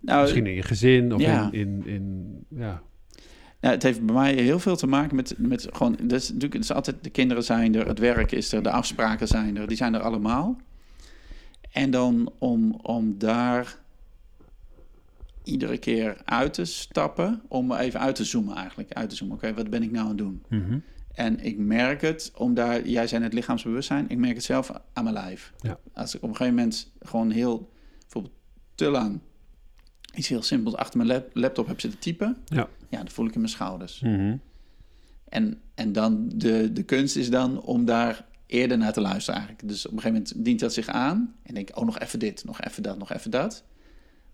[0.00, 1.48] Nou, misschien in je gezin of ja.
[1.52, 2.82] in, in, in, ja.
[3.60, 5.96] Nou, het heeft bij mij heel veel te maken met, met gewoon...
[6.02, 8.70] Dat is natuurlijk, het is altijd, de kinderen zijn er, het werk is er, de
[8.70, 9.66] afspraken zijn er.
[9.66, 10.56] Die zijn er allemaal.
[11.72, 13.83] En dan om, om daar
[15.44, 17.42] iedere keer uit te stappen...
[17.48, 18.92] om even uit te zoomen eigenlijk.
[18.92, 20.42] Uit te zoomen, oké, wat ben ik nou aan het doen?
[20.48, 20.78] Mhm.
[21.12, 22.88] En ik merk het, om daar...
[22.88, 24.08] Jij zei het lichaamsbewustzijn.
[24.08, 25.52] Ik merk het zelf aan mijn lijf.
[25.56, 25.78] Ja.
[25.92, 27.70] Als ik op een gegeven moment gewoon heel...
[28.00, 28.34] Bijvoorbeeld
[28.74, 29.20] te lang
[30.14, 32.36] iets heel simpels achter mijn lap- laptop heb zitten typen...
[32.44, 32.68] Ja.
[32.88, 34.00] Ja, dat voel ik in mijn schouders.
[34.00, 34.36] Mhm.
[35.28, 39.68] En, en dan de, de kunst is dan om daar eerder naar te luisteren eigenlijk.
[39.68, 41.34] Dus op een gegeven moment dient dat zich aan.
[41.42, 43.64] En denk ik, oh, nog even dit, nog even dat, nog even dat.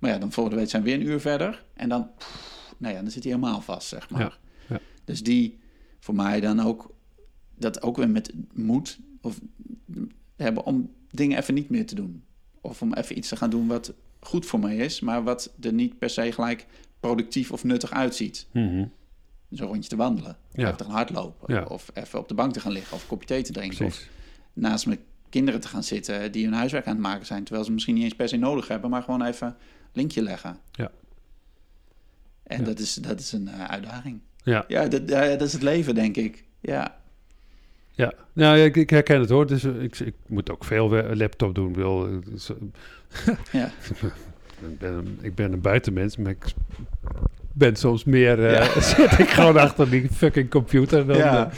[0.00, 1.64] Maar ja, dan volgende week zijn we weer een uur verder.
[1.74, 4.20] En dan, pff, nou ja, dan zit hij helemaal vast, zeg maar.
[4.20, 4.32] Ja,
[4.68, 4.80] ja.
[5.04, 5.58] Dus die,
[5.98, 6.94] voor mij dan ook,
[7.54, 9.40] dat ook weer met moed of,
[10.36, 12.22] hebben om dingen even niet meer te doen.
[12.60, 15.72] Of om even iets te gaan doen wat goed voor mij is, maar wat er
[15.72, 16.66] niet per se gelijk
[17.00, 18.84] productief of nuttig uitziet Mhm.
[19.50, 20.36] zo'n rondje te wandelen.
[20.52, 20.62] Ja.
[20.62, 21.54] Of even te gaan hardlopen.
[21.54, 21.62] Ja.
[21.64, 22.94] Of even op de bank te gaan liggen.
[22.96, 23.86] Of een kopje thee te drinken.
[23.86, 24.06] Of
[24.52, 24.98] naast mijn
[25.28, 27.44] kinderen te gaan zitten die hun huiswerk aan het maken zijn.
[27.44, 28.90] Terwijl ze misschien niet eens per se nodig hebben.
[28.90, 29.56] Maar gewoon even
[29.92, 30.56] linkje leggen.
[30.72, 30.90] Ja.
[32.42, 32.64] En Ja.
[32.64, 34.20] dat, is, dat is een eh, uitdaging.
[34.42, 34.64] Ja.
[34.68, 36.44] Ja, dat, dat is het leven, denk ik.
[36.60, 36.98] Ja,
[37.92, 39.46] Ja, nou, ja, ik, ik herken het hoor.
[39.46, 41.74] Dus eh, ik, ik moet ook veel laptop doen.
[41.74, 42.12] Wil, eh,
[43.52, 43.70] ja,
[44.70, 46.44] ik, ben een, ik ben een buitenmens, maar ik
[47.52, 48.50] ben soms meer...
[48.50, 48.80] Ja.
[48.80, 51.06] zit ik gewoon achter die fucking computer.
[51.06, 51.50] Dan, Ja.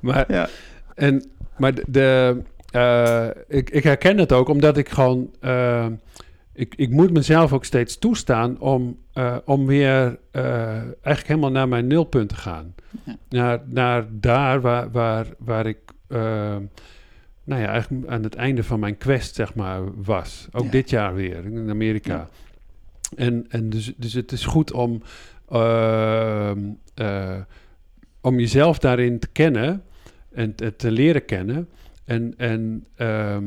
[0.00, 0.48] maar ja,
[0.94, 1.24] en,
[1.58, 5.30] maar de, de, ik, ik herken het ook omdat ik gewoon...
[6.58, 10.44] ik, ik moet mezelf ook steeds toestaan om, eh, om weer eh,
[10.80, 12.74] eigenlijk helemaal naar mijn nulpunt te gaan.
[13.04, 13.16] Ja.
[13.28, 15.78] Naar, naar daar waar, waar, waar ik...
[16.08, 16.56] eh,
[17.44, 20.48] nou ja, eigenlijk aan het einde van mijn quest, zeg maar, was.
[20.52, 20.70] Ook Ja.
[20.70, 22.14] dit jaar weer in Amerika.
[22.14, 22.28] Ja.
[23.16, 25.02] En, en dus, dus het is goed om,
[25.50, 26.58] ehm,
[26.94, 27.36] eh,
[28.20, 29.82] om jezelf daarin te kennen
[30.32, 31.68] en te, te leren kennen.
[32.04, 33.44] En, en, ehm,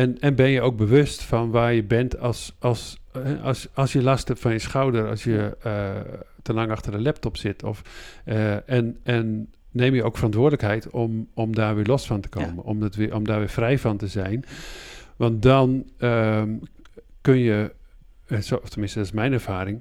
[0.00, 3.92] en, en ben je ook bewust van waar je bent als, als, eh, als, als
[3.92, 5.96] je last hebt van je schouder, als je eh,
[6.42, 7.62] te lang achter de laptop zit.
[7.62, 7.82] Of,
[8.24, 12.64] eh, en, en neem je ook verantwoordelijkheid om, om daar weer los van te komen,
[12.64, 14.44] om, het weer, om daar weer vrij van te zijn.
[15.16, 16.56] Want dan ehm,
[17.20, 17.72] kun je,
[18.42, 19.80] zo, of tenminste dat is mijn ervaring,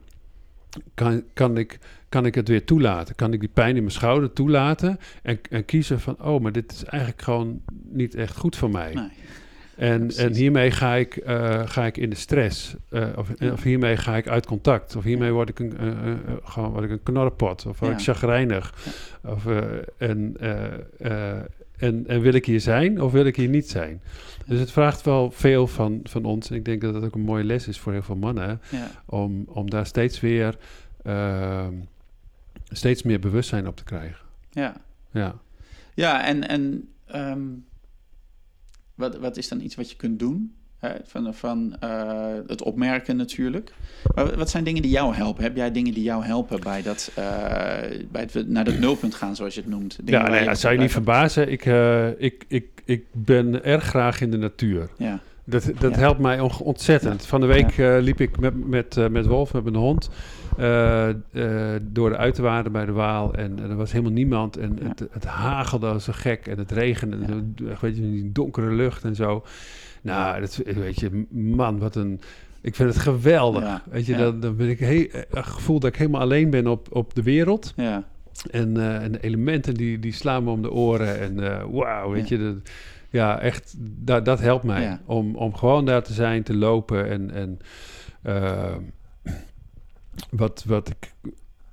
[0.93, 3.15] kan, kan, ik, kan ik het weer toelaten.
[3.15, 6.72] Kan ik die pijn in mijn schouder toelaten en, en kiezen van, oh, maar dit
[6.72, 8.93] is eigenlijk gewoon niet echt goed voor mij.
[8.93, 9.11] nee.
[9.80, 12.75] En, en hiermee ga ik, eh, ga ik in de stress.
[12.89, 13.51] eh, of, Ja.
[13.51, 14.95] of hiermee ga ik uit contact.
[14.95, 15.73] Of hiermee word ik een,
[16.43, 17.17] gewoon word ik een.
[17.17, 18.73] Of word ik chagrijnig.
[19.23, 19.45] Of,
[19.97, 20.36] en,
[21.77, 24.01] en, en wil ik hier zijn of wil ik hier niet zijn?
[24.45, 26.49] Dus het vraagt wel veel van, van ons.
[26.49, 28.61] En ik denk dat dat ook een mooie les is voor heel veel mannen.
[29.05, 30.55] Om, om daar steeds weer...
[31.03, 31.73] ehm,
[32.71, 34.25] steeds meer bewustzijn op te krijgen.
[34.51, 34.73] ja.
[35.11, 35.36] Ja.
[35.93, 37.39] ja en, en ehm,
[39.00, 40.54] wat, wat is dan iets wat je kunt doen?
[40.80, 40.89] Hè?
[41.04, 43.74] Van, van eh, het opmerken natuurlijk.
[44.16, 45.43] Maar wat zijn dingen die jou helpen?
[45.43, 47.24] Heb jij dingen die jou helpen bij, dat, eh,
[48.12, 49.97] bij het naar dat nulpunt gaan, zoals je het noemt?
[50.04, 51.52] Dingen Ja, nee, dat zou je niet verbazen.
[51.52, 54.89] Ik, eh, ik, ik, ik ben erg graag in de natuur.
[54.97, 55.20] Ja,
[55.50, 56.00] Dat, dat Ja.
[56.00, 57.26] helpt mij on- ontzettend.
[57.26, 60.10] Van de week eh, liep ik met, met, eh, met Wolf, met mijn hond,
[60.58, 61.08] eh,
[61.82, 63.34] door de uiterwaarden bij de Waal.
[63.34, 64.58] En, en er was helemaal niemand.
[64.58, 64.88] En Ja.
[64.88, 66.47] het, het hagelde als een gek.
[66.47, 67.18] En het regende.
[67.26, 69.43] En, echt, weet je, die donkere lucht en zo.
[70.02, 72.20] Nou, dat, weet je, man, wat een...
[72.62, 73.64] Ik vind het geweldig.
[73.64, 74.18] Ja, Weet je, ja.
[74.18, 77.24] dan, dan ben ik he- een gevoel dat ik helemaal alleen ben op, op de
[77.24, 77.74] wereld.
[77.76, 78.04] ja,
[78.52, 81.20] En, en de elementen die, die slaan me om de oren.
[81.20, 81.36] En
[81.72, 82.38] wauw, weet Ja.
[82.38, 82.43] je.
[82.43, 82.56] Dat,
[83.10, 84.82] ja, echt, dat, dat helpt mij.
[84.82, 85.01] Ja.
[85.05, 87.10] Om, om gewoon daar te zijn, te lopen.
[87.10, 87.60] En, en
[88.22, 88.76] eh,
[90.30, 91.14] wat, wat ik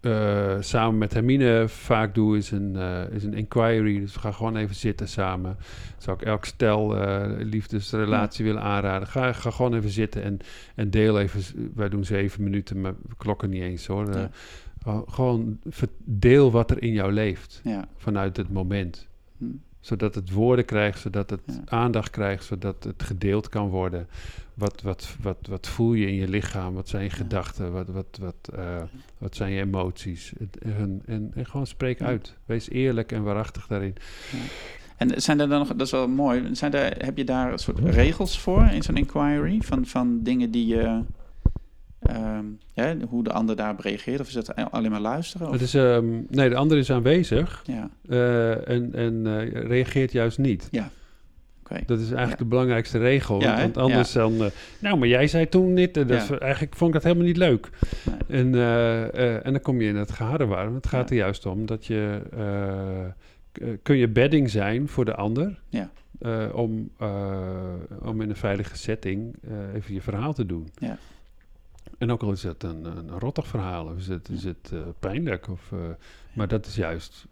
[0.00, 4.00] eh, samen met Hermine vaak doe, is een, eh, is een inquiry.
[4.00, 5.56] Dus we gaan gewoon even zitten samen.
[5.98, 9.08] Zou ik elk stel eh, liefdesrelatie willen aanraden.
[9.08, 10.38] Ga, ga gewoon even zitten en,
[10.74, 11.70] en deel even.
[11.74, 14.12] Wij doen zeven minuten, maar we klokken niet eens hoor.
[14.12, 14.30] Ja.
[14.82, 15.58] Gewoon- gewoon
[16.04, 17.88] deel wat er in jou leeft ja.
[17.96, 19.06] vanuit het moment.
[19.38, 19.44] Hm.
[19.86, 21.54] Zodat het woorden krijgt, zodat het Ja.
[21.64, 24.08] aandacht krijgt, zodat het gedeeld kan worden.
[24.54, 26.74] Wat, wat, wat, wat voel je in je lichaam?
[26.74, 27.16] Wat zijn je Ja.
[27.16, 27.72] gedachten?
[27.72, 28.82] Wat, wat, wat, eh,
[29.18, 30.32] wat zijn je emoties?
[30.62, 32.34] En, en, en gewoon spreek uit.
[32.44, 33.94] Wees eerlijk en waarachtig daarin.
[34.96, 37.58] En zijn er dan nog, dat is wel mooi, zijn er, heb je daar een
[37.58, 39.60] soort regels voor in zo'n inquiry?
[39.60, 41.02] Van, van dingen die je,
[42.08, 44.20] ehm, ja, hoe de ander daarop reageert?
[44.20, 45.46] Of is het alleen maar luisteren?
[45.46, 45.52] Of?
[45.52, 50.38] Het is, ehm, nee, de ander is aanwezig Ja, eh, en, en eh, reageert juist
[50.38, 50.68] niet.
[51.62, 51.80] oké.
[51.86, 52.44] Dat is eigenlijk Ja.
[52.44, 53.40] de belangrijkste regel.
[53.40, 54.44] Ja, want, anders dan...
[54.44, 54.50] eh,
[54.80, 55.96] nou, maar jij zei toen dit.
[55.96, 56.38] en dat Ja.
[56.38, 57.68] eigenlijk vond ik dat helemaal niet leuk.
[58.28, 58.40] Nee.
[58.42, 58.54] En,
[59.44, 60.72] en dan kom je in het geharrewar.
[60.74, 61.14] Het gaat Ja.
[61.14, 62.20] er juist om dat je...
[63.82, 65.60] kun je bedding zijn voor de ander...
[65.68, 65.90] Ja.
[66.52, 66.90] om,
[68.02, 69.34] om in een veilige setting
[69.74, 70.68] even je verhaal te doen.
[70.78, 70.98] Ja.
[71.98, 74.78] En ook al is het een, een rottig verhaal, of is het, is het eh,
[74.98, 75.78] pijnlijk, of, eh,
[76.32, 77.26] maar dat is juist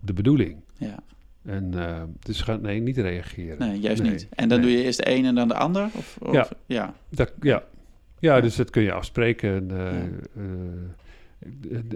[0.00, 0.56] de bedoeling.
[0.78, 0.98] Ja,
[1.44, 3.58] En eh, dus ga nee, niet reageren.
[3.58, 4.28] nee, juist Nee, niet.
[4.30, 4.68] En dan nee.
[4.68, 5.88] doe je eerst de een en dan de ander?
[5.92, 6.48] Of, of, Ja.
[6.66, 6.94] ja.
[7.08, 7.62] Dat, ja.
[8.18, 8.40] Ja, Ja.
[8.40, 9.70] dus dat kun je afspreken.
[9.70, 9.70] En,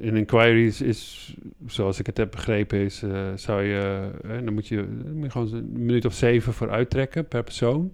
[0.01, 1.35] een inquiry is, is,
[1.67, 3.03] zoals ik het heb begrepen, is,
[3.35, 6.71] zou je, eh, dan moet je, dan moet je gewoon een minuut of zeven voor
[6.71, 7.93] uittrekken per persoon.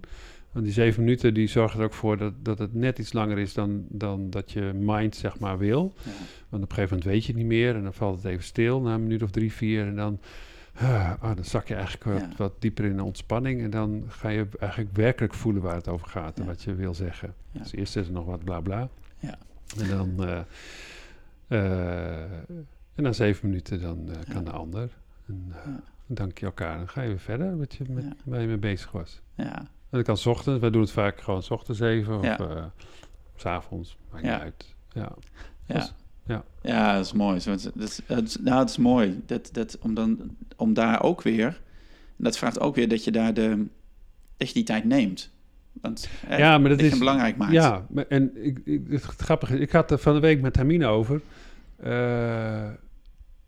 [0.55, 3.37] Want die zeven minuten die zorgen er ook voor dat, dat het net iets langer
[3.37, 5.93] is dan, dan dat je mind zeg maar wil.
[6.03, 6.11] Ja.
[6.49, 8.43] Want op een gegeven moment weet je het niet meer en dan valt het even
[8.43, 9.87] stil na een minuut of drie, vier.
[9.87, 10.19] En dan,
[10.75, 12.29] ah, ah, dan zak je eigenlijk wat, Ja.
[12.37, 13.61] wat dieper in de ontspanning.
[13.61, 16.49] En dan ga je eigenlijk werkelijk voelen waar het over gaat en Ja.
[16.49, 17.33] wat je wil zeggen.
[17.51, 18.89] Dus eerst is er nog wat bla bla.
[19.19, 19.37] Ja.
[19.79, 20.39] En dan, eh,
[21.47, 22.21] eh,
[22.95, 24.89] en na zeven minuten dan eh, kan de ander.
[25.27, 25.53] En,
[26.07, 26.77] dank je elkaar.
[26.77, 29.21] Dan ga je weer verder wat je met, waar je mee bezig was.
[29.35, 29.67] Ja.
[29.95, 30.59] Dat kan 's ochtends.
[30.61, 32.17] Wij doen het vaak gewoon 's ochtends even.
[32.17, 32.37] Of Ja.
[32.37, 32.63] eh,
[33.35, 33.97] s avonds.
[34.11, 34.33] Maakt Ja.
[34.33, 34.75] niet uit.
[34.93, 35.11] Ja.
[35.65, 35.73] Ja.
[35.75, 35.93] Dus-
[36.25, 36.43] ja.
[36.61, 37.39] ja, dat is mooi.
[37.43, 39.21] Dat, is- dat, is- nou, dat is mooi.
[39.25, 41.45] Dat, dat, om, dan, om daar ook weer...
[42.17, 43.65] en Dat vraagt ook weer dat je daar de,
[44.37, 45.29] dat je die tijd neemt.
[45.81, 47.51] Want, hè, Ja, maar dat is- belangrijk maakt.
[47.51, 50.55] Ja, maar- en ik, ik, het grappige is, ik had er van de week met
[50.55, 51.21] Hermine over.
[51.75, 52.69] Eh,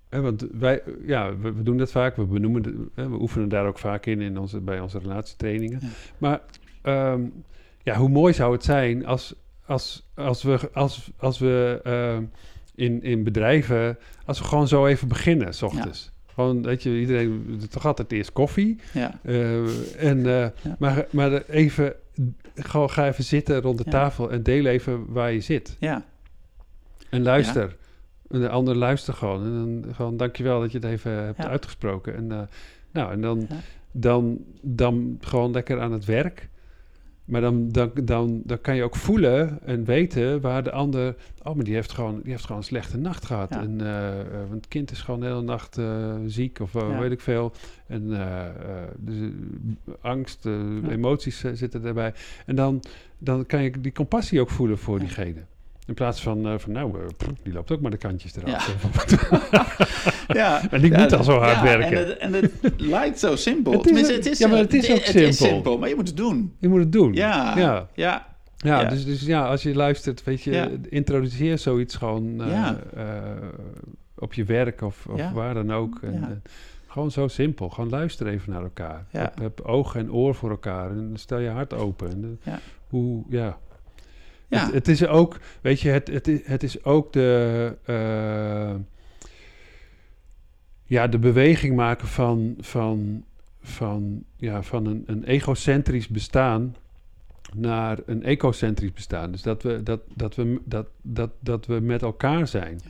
[0.09, 2.15] want wij, ja, we, we doen dat vaak.
[2.15, 5.79] We benoemen, de- we oefenen daar ook vaak in, in onze, bij onze relatietrainingen.
[5.81, 5.87] Ja.
[6.17, 6.41] Maar
[6.81, 7.21] ehm,
[7.83, 9.35] ja, hoe mooi zou het zijn als,
[9.65, 12.23] als, als we, als, als we ehm,
[12.75, 16.11] in, in bedrijven, als we gewoon zo even beginnen, s ochtends.
[16.33, 18.79] Gewoon, weet je, iedereen toch altijd eerst koffie.
[18.93, 20.75] Ja, Eh, en, eh, Ja.
[20.79, 21.93] Maar, maar even,
[22.55, 23.91] gewoon ga even zitten rond de Ja.
[23.91, 25.75] tafel en deel even waar je zit.
[25.79, 26.03] ja,
[27.09, 27.75] En luister.
[28.29, 29.43] En de ander luistert gewoon.
[29.43, 31.49] En dan gewoon, dankjewel dat je het even hebt Ja.
[31.49, 32.15] uitgesproken.
[32.15, 32.39] En, eh,
[32.91, 33.55] nou, en dan, Ja.
[33.91, 36.49] dan, dan gewoon lekker aan het werk.
[37.25, 41.15] Maar dan, dan, dan, dan kan je ook voelen en weten waar de ander...
[41.43, 43.49] Oh, maar die heeft gewoon, die heeft gewoon een slechte nacht gehad.
[43.49, 43.61] Ja.
[43.61, 45.79] En, eh, eh, want het kind is gewoon de hele nacht
[46.25, 46.99] ziek of Ja.
[46.99, 47.51] weet ik veel.
[47.87, 48.07] En
[48.97, 49.17] dus,
[50.01, 50.89] angst, Ja.
[50.89, 52.13] emoties zitten daarbij.
[52.45, 52.81] En dan,
[53.17, 55.41] dan kan je die compassie ook voelen voor diegene.
[55.87, 58.75] In plaats van, eh, van nou, eh, pff, die loopt ook maar de kantjes eraf.
[60.27, 60.61] ja.
[60.71, 62.19] En die Ja, moet al zo hard ja, werken.
[62.19, 63.71] En het, en lijkt zo simpel.
[63.71, 65.77] Het is het is, ja, maar het is ook is simpel.
[65.77, 66.55] maar je moet het doen.
[66.59, 67.13] Je moet het doen.
[67.13, 67.87] Ja, ja.
[67.93, 68.27] ja,
[68.57, 68.89] Ja, Ja.
[68.89, 70.69] Dus, dus ja, als je luistert, weet je, Ja.
[70.89, 72.77] introduceer zoiets gewoon eh, Ja.
[74.15, 75.33] op je werk of, of Ja.
[75.33, 75.99] waar dan ook.
[76.01, 76.37] En, Ja.
[76.87, 77.69] gewoon zo simpel.
[77.69, 79.05] Gewoon luister even naar elkaar.
[79.11, 79.19] Ja.
[79.19, 82.09] Heb, heb oog en oor voor elkaar en stel je hart open.
[82.11, 82.59] En, Ja.
[82.87, 83.57] Hoe, ja.
[84.47, 84.65] Ja.
[84.65, 88.75] Het, het is ook, weet je, het, het, is, het is ook de, eh,
[90.83, 93.23] ja, de beweging maken van, van,
[93.61, 96.75] van, ja, van een, een egocentrisch bestaan
[97.55, 99.31] naar een ecocentrisch bestaan.
[99.31, 102.79] Dus dat we, dat, dat we, dat, dat, dat we met elkaar zijn.
[102.83, 102.89] Ja.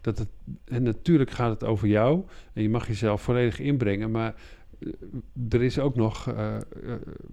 [0.00, 0.28] Dat het,
[0.64, 2.22] en natuurlijk gaat het over jou
[2.52, 4.34] en je mag jezelf volledig inbrengen, maar
[5.48, 6.62] er is ook nog, eh, eh,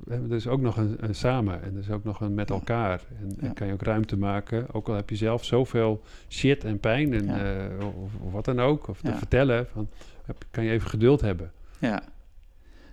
[0.07, 3.01] er is ook nog een, een samen en er is ook nog een met elkaar.
[3.39, 7.13] En, kan je ook ruimte maken, ook al heb je zelf zoveel shit en pijn
[7.13, 7.67] en, Ja.
[7.67, 9.89] eh, of, of wat dan ook, of te vertellen, van,
[10.25, 11.51] heb- kan je even geduld hebben.
[11.79, 12.03] Ja,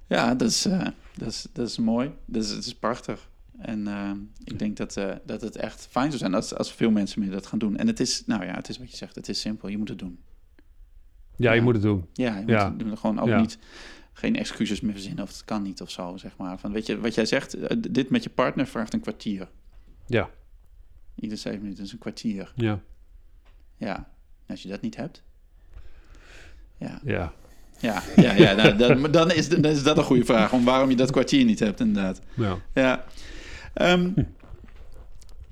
[0.06, 0.86] ja dat, is, eh,
[1.16, 2.10] dat, is, dat is mooi.
[2.24, 3.30] Dat is, het is prachtig.
[3.58, 4.10] En eh,
[4.44, 7.30] ik denk dat, eh, dat het echt fijn zou zijn als, als veel mensen meer
[7.30, 7.76] dat gaan doen.
[7.76, 9.68] En het is, nou ja, het is wat je zegt, het is simpel.
[9.68, 10.18] Je moet het doen.
[11.36, 12.06] Ja, je moet het doen.
[12.12, 12.98] Ja, je moet het doen.
[12.98, 13.58] Gewoon ook niet,
[14.12, 16.58] geen excuses meer verzinnen of het kan niet of zo, zeg maar.
[16.58, 19.48] Van, weet je, wat jij zegt, eh, dit met je partner vraagt een kwartier.
[20.06, 20.30] Ja,
[21.14, 22.52] Ieder zeven minuten is een kwartier.
[22.56, 22.80] ja,
[23.76, 24.10] Ja,
[24.48, 25.22] als je dat niet hebt...
[26.78, 27.32] Ja, ja.
[27.78, 30.52] ja, ja, ja nou, dan, dan, is, dan is dat een goede vraag.
[30.52, 32.20] Om waarom je dat kwartier niet hebt, inderdaad.
[32.34, 32.58] ja.
[32.74, 33.04] Ja.
[33.74, 34.10] Ehm,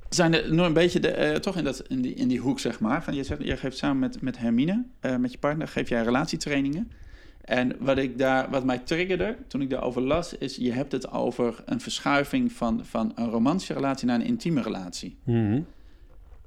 [0.09, 2.61] zijn er nog een beetje de, eh, toch in, dat, in, die, in die hoek,
[2.61, 3.03] zeg maar.
[3.03, 6.03] Van, je, zegt, je geeft samen met, met Hermine, eh, met je partner, geef jij
[6.03, 6.91] relatietrainingen.
[7.51, 11.11] En wat, ik daar, wat mij triggerde toen ik daarover las, is je hebt het
[11.11, 15.17] over een verschuiving van, van een romantische relatie naar een intieme relatie.
[15.25, 15.61] Mhm.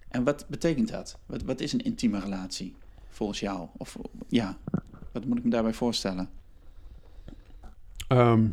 [0.08, 1.18] En wat betekent dat?
[1.26, 2.76] Wat, wat is een intieme relatie
[3.10, 3.68] volgens jou?
[3.78, 3.98] Of
[4.28, 4.58] ja,
[5.12, 6.30] wat moet ik me daarbij voorstellen?
[8.08, 8.48] Ehm,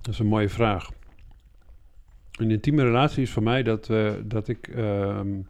[0.00, 0.90] dat is een mooie vraag.
[2.32, 3.86] Een intieme relatie is voor mij dat,
[4.24, 5.40] dat, ik, ehm,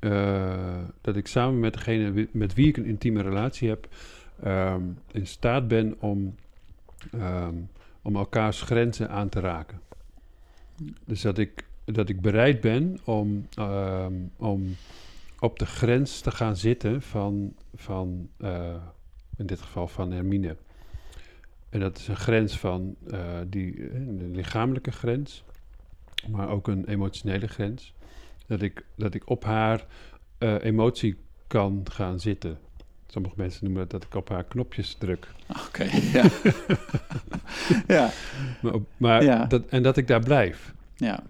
[0.00, 3.88] eh, dat ik samen met degene met wie ik een intieme relatie heb,
[4.42, 4.82] ehm,
[5.12, 6.34] in staat ben om,
[7.12, 7.54] ehm,
[8.02, 9.80] om elkaars grenzen aan te raken.
[11.04, 14.76] Dus dat ik, dat ik bereid ben om, ehm, om
[15.40, 18.74] op de grens te gaan zitten van, van eh,
[19.36, 20.56] in dit geval van Hermine.
[21.68, 25.44] En dat is een grens van eh, die, een lichamelijke grens,
[26.30, 27.94] maar ook een emotionele grens.
[28.50, 29.86] Dat ik, dat ik op haar
[30.38, 32.58] eh, emotie kan gaan zitten.
[33.06, 35.28] Sommige mensen noemen dat dat ik op haar knopjes druk.
[35.66, 35.84] Oké,
[36.18, 36.24] ja.
[37.96, 38.10] ja,
[38.62, 39.44] Maar, maar Ja.
[39.44, 40.74] dat, en dat ik daar blijf.
[40.96, 41.22] ja,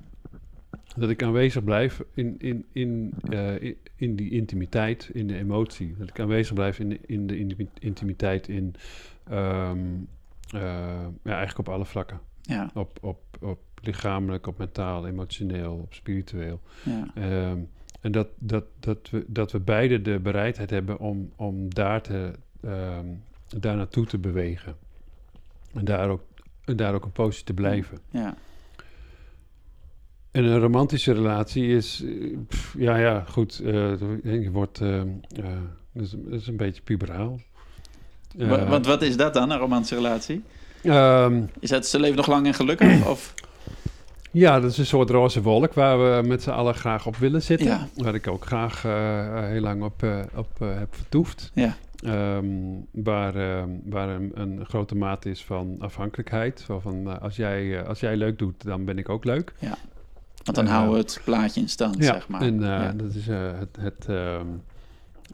[0.97, 5.95] Dat ik aanwezig blijf in, in, in, eh, in, in die intimiteit, in de emotie.
[5.99, 8.75] Dat ik aanwezig blijf in, de- in de intimi- intimiteit, in,
[9.29, 9.79] ehm,
[10.55, 10.61] eh,
[11.23, 12.21] ja, eigenlijk op alle vlakken.
[12.43, 16.61] Ja, Op, op, op lichamelijk, op mentaal, emotioneel, op spiritueel.
[16.85, 17.11] ja.
[17.15, 17.59] Ehm,
[18.01, 22.33] en dat, dat, dat, we, dat we beide de bereidheid hebben om, om daar, te,
[22.63, 23.07] ehm,
[23.59, 24.77] daar naartoe te bewegen.
[25.75, 26.23] En daar ook,
[26.65, 27.99] en daar ook een poosje te blijven.
[28.11, 28.35] ja.
[30.31, 35.03] En een romantische relatie is, eh, pff, ja, ja, goed, eh, je wordt, eh,
[35.93, 37.41] dat, is, dat is een beetje puberaal.
[38.37, 40.43] Wa- Want wat is dat dan, een romantische relatie?
[40.83, 43.07] Ehm, Is dat ze leven nog lang en gelukkig?
[43.11, 43.35] Of?
[44.31, 47.43] ja, dat is een soort roze wolk waar we met z'n allen graag op willen
[47.43, 47.67] zitten.
[47.67, 47.89] Ja.
[47.97, 51.51] Waar ik ook graag eh, heel lang op, eh, op eh, heb vertoefd.
[51.55, 52.47] Ja, Ehm,
[52.93, 56.65] waar ehm, waar een, een grote mate is van afhankelijkheid.
[56.81, 59.53] Van, als, jij, als jij leuk doet, dan ben ik ook leuk.
[60.45, 62.41] want dan houden we het plaatje in stand, Ja, zeg maar.
[62.41, 62.93] en ja.
[62.93, 64.07] dat is het, het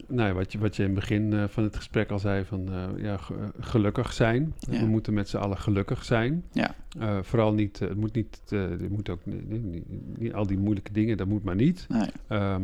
[0.07, 2.45] nou ja, wat, je, wat je in het begin eh, van het gesprek al zei,
[2.45, 4.53] van eh, ja, ge- gelukkig zijn.
[4.59, 4.79] Ja.
[4.79, 6.43] We moeten met z'n allen gelukkig zijn.
[6.51, 6.75] Ja.
[6.99, 9.89] Eh, vooral niet, het moet niet, het moet ook niet,
[10.19, 11.85] niet- al die moeilijke dingen, dat moet maar niet.
[11.89, 12.63] Nee, Ehm,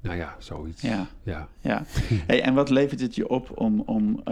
[0.00, 0.82] nou ja, zoiets.
[0.82, 1.48] ja, Ja.
[1.60, 1.84] ja.
[2.26, 4.22] Hey, en wat levert het je op om, om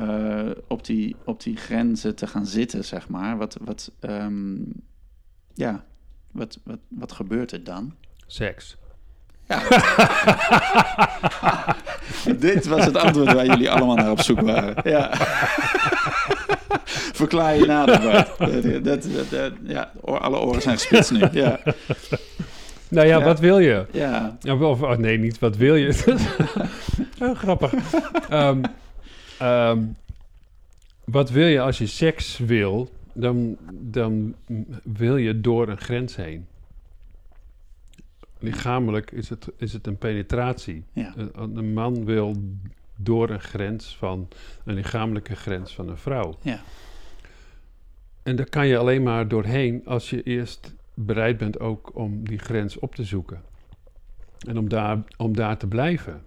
[0.68, 3.36] op, die, op die grenzen te gaan zitten, zeg maar?
[3.36, 4.54] Wat, wat, ehm,
[5.54, 5.84] ja,
[6.32, 7.94] wat, wat, wat gebeurt er dan?
[8.26, 8.76] Seks.
[12.38, 14.74] Dit was het antwoord waar jullie allemaal naar op zoek waren.
[14.90, 15.10] Ja.
[17.22, 18.38] Verklaar je nader, Bart.
[18.38, 21.18] Dat, dat, dat- dat- ja, alle oren zijn gespitst nu.
[21.32, 21.60] Ja,
[22.88, 23.24] Nou ja, Ja.
[23.24, 23.86] wat wil je?
[23.92, 26.14] ja, Ja, of, oh, nee, niet wat wil je.
[27.22, 27.72] oh, grappig.
[28.28, 28.62] Ehm,
[29.38, 29.78] ehm,
[31.04, 32.90] wat wil je als je seks wil?
[33.12, 34.34] Dan, dan
[34.82, 36.46] wil je door een grens heen.
[38.44, 40.84] Lichamelijk is het, is het een penetratie.
[40.92, 42.34] ja, Een, een man wil
[42.96, 44.28] door een grens van
[44.64, 46.34] een lichamelijke grens van een vrouw.
[46.42, 46.60] ja,
[48.22, 52.38] En daar kan je alleen maar doorheen als je eerst bereid bent ook om die
[52.38, 53.42] grens op te zoeken.
[54.48, 56.22] En om daar, om daar te blijven.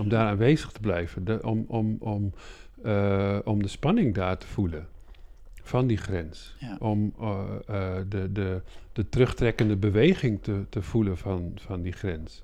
[0.00, 1.24] Om daar aanwezig te blijven.
[1.24, 2.32] De- om, om, om,
[2.82, 4.86] eh, om de spanning daar te voelen.
[5.66, 6.54] Van die grens.
[6.58, 6.76] ja.
[6.80, 8.62] Om eh, eh, de, de,
[8.92, 12.42] de terugtrekkende beweging te, te voelen van, van die grens.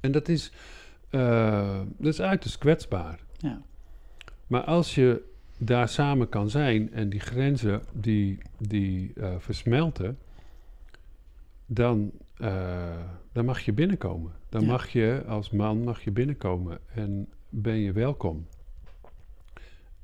[0.00, 0.52] En dat is,
[1.10, 3.20] eh, dat is uiterst kwetsbaar.
[3.38, 3.62] ja.
[4.46, 5.22] Maar als je
[5.58, 10.18] daar samen kan zijn en die grenzen die, die versmelten,
[11.66, 12.10] dan,
[13.32, 14.32] dan mag je binnenkomen.
[14.48, 14.66] Dan Ja.
[14.66, 18.46] mag je als man mag je binnenkomen en ben je welkom.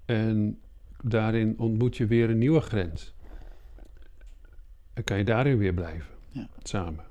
[0.05, 0.59] En
[1.03, 3.15] daarin ontmoet je weer een nieuwe grens.
[4.95, 6.49] En kan je daarin weer blijven, Ja.
[6.63, 7.05] samen.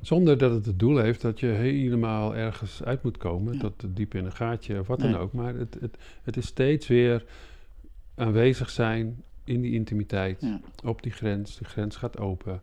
[0.00, 3.58] Zonder dat het het doel heeft dat je helemaal ergens uit moet komen, Ja.
[3.60, 5.12] tot diep in een gaatje of wat Nee.
[5.12, 5.32] dan ook.
[5.32, 7.24] Maar het, het, het is steeds weer
[8.14, 10.60] aanwezig zijn in die intimiteit, Ja.
[10.84, 11.58] op die grens.
[11.58, 12.60] De grens gaat open,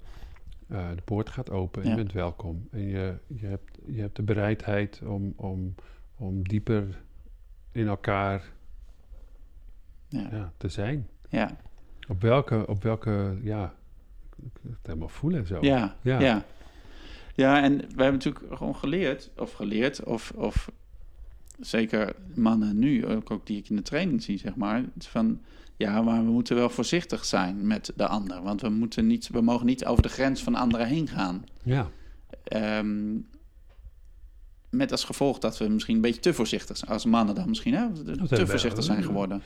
[0.68, 1.89] eh, de poort gaat open, Ja.
[1.89, 2.68] je bent welkom.
[2.72, 5.76] En je, je, hebt, je hebt de bereidheid om, om,
[6.18, 7.02] om dieper
[7.72, 8.52] in elkaar
[10.22, 10.28] Ja.
[10.32, 11.07] ja, te zijn.
[11.30, 11.57] Ja.
[12.07, 13.74] Op welke, op welke, ja,
[14.61, 15.57] het helemaal voelen zo.
[15.61, 16.20] Ja, Ja.
[16.20, 16.45] ja.
[17.36, 17.64] ja.
[17.64, 20.72] en we hebben natuurlijk gewoon geleerd, of geleerd, of, of
[21.59, 25.41] zeker mannen nu, ook, ook die ik in de training zie, zeg maar, van
[25.78, 29.41] ja, maar we moeten wel voorzichtig zijn met de ander, want we, moeten niet, we
[29.41, 31.43] mogen niet over de grens van anderen heen gaan.
[31.64, 31.89] Ja,
[32.43, 33.18] Ehm,
[34.70, 37.74] met als gevolg dat we misschien een beetje te voorzichtig zijn, als mannen dan misschien,
[37.74, 37.88] hè,
[38.28, 39.41] te voorzichtig zijn geworden.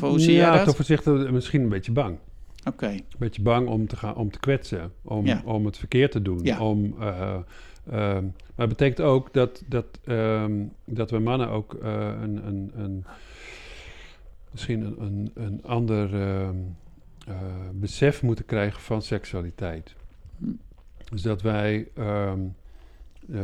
[0.00, 0.64] Hoe zie jij ja, dat?
[0.64, 2.18] toch voorzichtig, misschien een beetje bang.
[2.64, 5.42] Oké, Een beetje bang om te, gaan, om te kwetsen, om, Ja.
[5.44, 6.40] om het verkeerd te doen.
[6.42, 6.60] Ja.
[6.60, 7.34] Om, eh,
[7.90, 10.52] ehm, maar het betekent ook dat, dat, ehm,
[10.84, 13.04] dat we mannen ook eh, een, een, een,
[14.50, 16.56] misschien een, een, een ander ehm,
[17.26, 17.34] eh,
[17.72, 19.94] besef moeten krijgen van seksualiteit.
[20.38, 20.44] Hm.
[21.10, 21.88] Dus dat wij,
[23.32, 23.40] eh,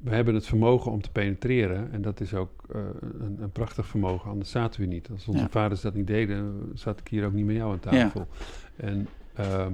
[0.00, 2.80] we hebben het vermogen om te penetreren en dat is ook eh,
[3.20, 5.08] een, een prachtig vermogen, anders zaten we niet.
[5.10, 5.48] Als onze Ja.
[5.48, 8.26] vaders dat niet deden, zat ik hier ook niet met jou aan tafel.
[8.76, 9.72] En, ehm,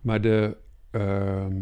[0.00, 0.56] maar de,
[0.90, 1.56] ehm,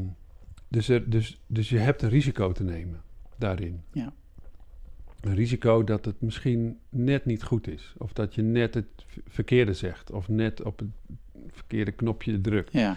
[0.68, 3.00] dus, er, dus, dus je hebt een risico te nemen
[3.36, 3.80] daarin.
[3.92, 4.12] Ja.
[5.20, 7.94] Een risico dat het misschien net niet goed is.
[7.98, 8.86] Of dat je net het
[9.28, 10.10] verkeerde zegt.
[10.10, 10.88] Of net op het
[11.50, 12.72] verkeerde knopje drukt.
[12.72, 12.96] ja.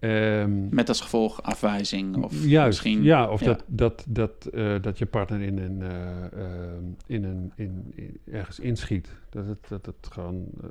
[0.00, 3.02] Ehm, Met als gevolg afwijzing of Juist, misschien...
[3.02, 3.46] ja, of ja.
[3.46, 8.20] Dat, dat, dat, eh, dat je partner in een, eh, ehm, in een, in, in-
[8.32, 9.08] ergens inschiet.
[9.28, 10.68] Dat het, dat het gewoon, eh,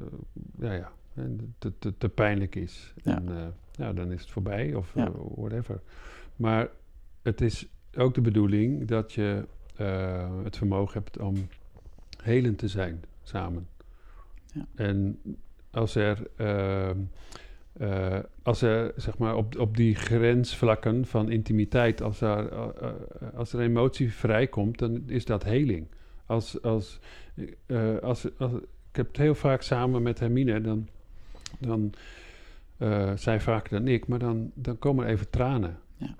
[0.60, 0.92] ja, ja,
[1.58, 2.94] te, te, te pijnlijk is.
[3.04, 3.16] Ja.
[3.16, 5.12] En ja, dan is het voorbij of Ja.
[5.36, 5.80] whatever.
[6.36, 6.68] Maar
[7.22, 7.68] het is
[7.98, 9.46] ook de bedoeling dat je
[10.44, 11.48] het vermogen hebt om
[12.24, 13.68] helend te zijn samen.
[14.54, 14.66] Ja.
[14.76, 15.20] En
[15.72, 16.18] als er,
[17.80, 22.94] eh, als er zeg maar op, op die grensvlakken van intimiteit, als er, eh, eh,
[23.36, 25.88] als er emotie vrijkomt, dan is dat heling.
[26.26, 27.00] Als, als,
[28.02, 28.54] als, als,
[28.90, 30.88] ik heb het heel vaak samen met Hermine, dan,
[31.60, 31.94] dan
[33.18, 35.78] zij vaker dan ik, maar dan, dan komen er even tranen.
[35.96, 36.16] Ja.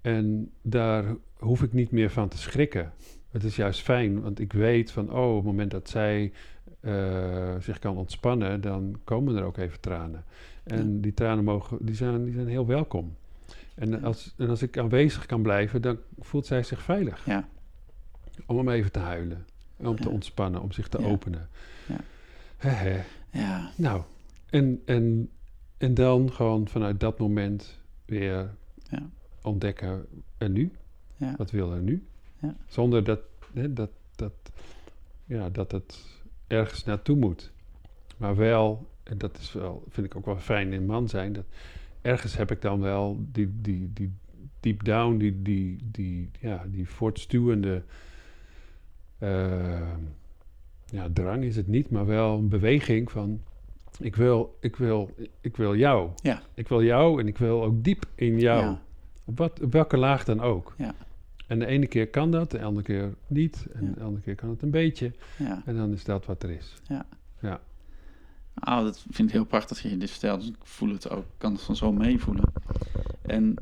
[0.00, 1.04] En daar
[1.38, 2.92] hoef ik niet meer van te schrikken.
[3.30, 6.32] Het is juist fijn, want ik weet van, oh, op het moment dat zij
[7.58, 10.24] zich kan ontspannen, dan komen er ook even tranen.
[10.66, 13.16] En die tranen mogen, die zijn, die zijn heel welkom.
[13.74, 17.24] En als, en als ik aanwezig kan blijven, dan voelt zij zich veilig.
[17.24, 17.48] Ja.
[18.46, 19.46] Om hem even te huilen.
[19.76, 21.48] Om te ontspannen, om zich te openen.
[22.60, 23.00] Ja.
[23.30, 23.70] Ja.
[23.76, 24.02] Nou,
[24.50, 25.30] en, en,
[25.78, 28.50] en dan gewoon vanuit dat moment weer
[28.88, 29.02] Ja.
[29.42, 30.06] ontdekken.
[30.38, 30.72] En nu?
[31.16, 31.34] Ja.
[31.36, 32.06] Wat wil er nu?
[32.40, 32.54] Ja.
[32.66, 33.20] Zonder dat,
[33.52, 34.32] hè, dat, dat,
[35.24, 36.04] ja, dat het
[36.46, 37.52] ergens naartoe moet.
[38.16, 41.44] Maar wel, en dat is wel, vind ik ook wel fijn in man zijn, dat
[42.02, 44.12] ergens heb ik dan wel die, die, die
[44.60, 47.82] deep down, die, die, die, ja, die voortstuwende
[49.18, 49.92] eh,
[50.84, 53.40] ja, drang is het niet, maar wel een beweging van
[53.98, 56.10] ik wil, ik wil, ik wil jou.
[56.22, 56.42] Ja.
[56.54, 58.60] Ik wil jou en ik wil ook diep in jou.
[58.64, 58.82] Ja.
[59.24, 60.74] Op, wat, op welke laag dan ook.
[60.78, 60.94] Ja.
[61.46, 63.66] En de ene keer kan dat, de andere keer niet.
[63.72, 63.92] En Ja.
[63.92, 65.12] de andere keer kan het een beetje.
[65.38, 65.62] Ja.
[65.64, 66.74] En dan is dat wat er is.
[68.64, 70.40] Oh, dat vind ik heel prachtig dat je dit vertelt.
[70.40, 72.52] Dus ik voel het ook, kan het van zo meevoelen.
[73.22, 73.54] En,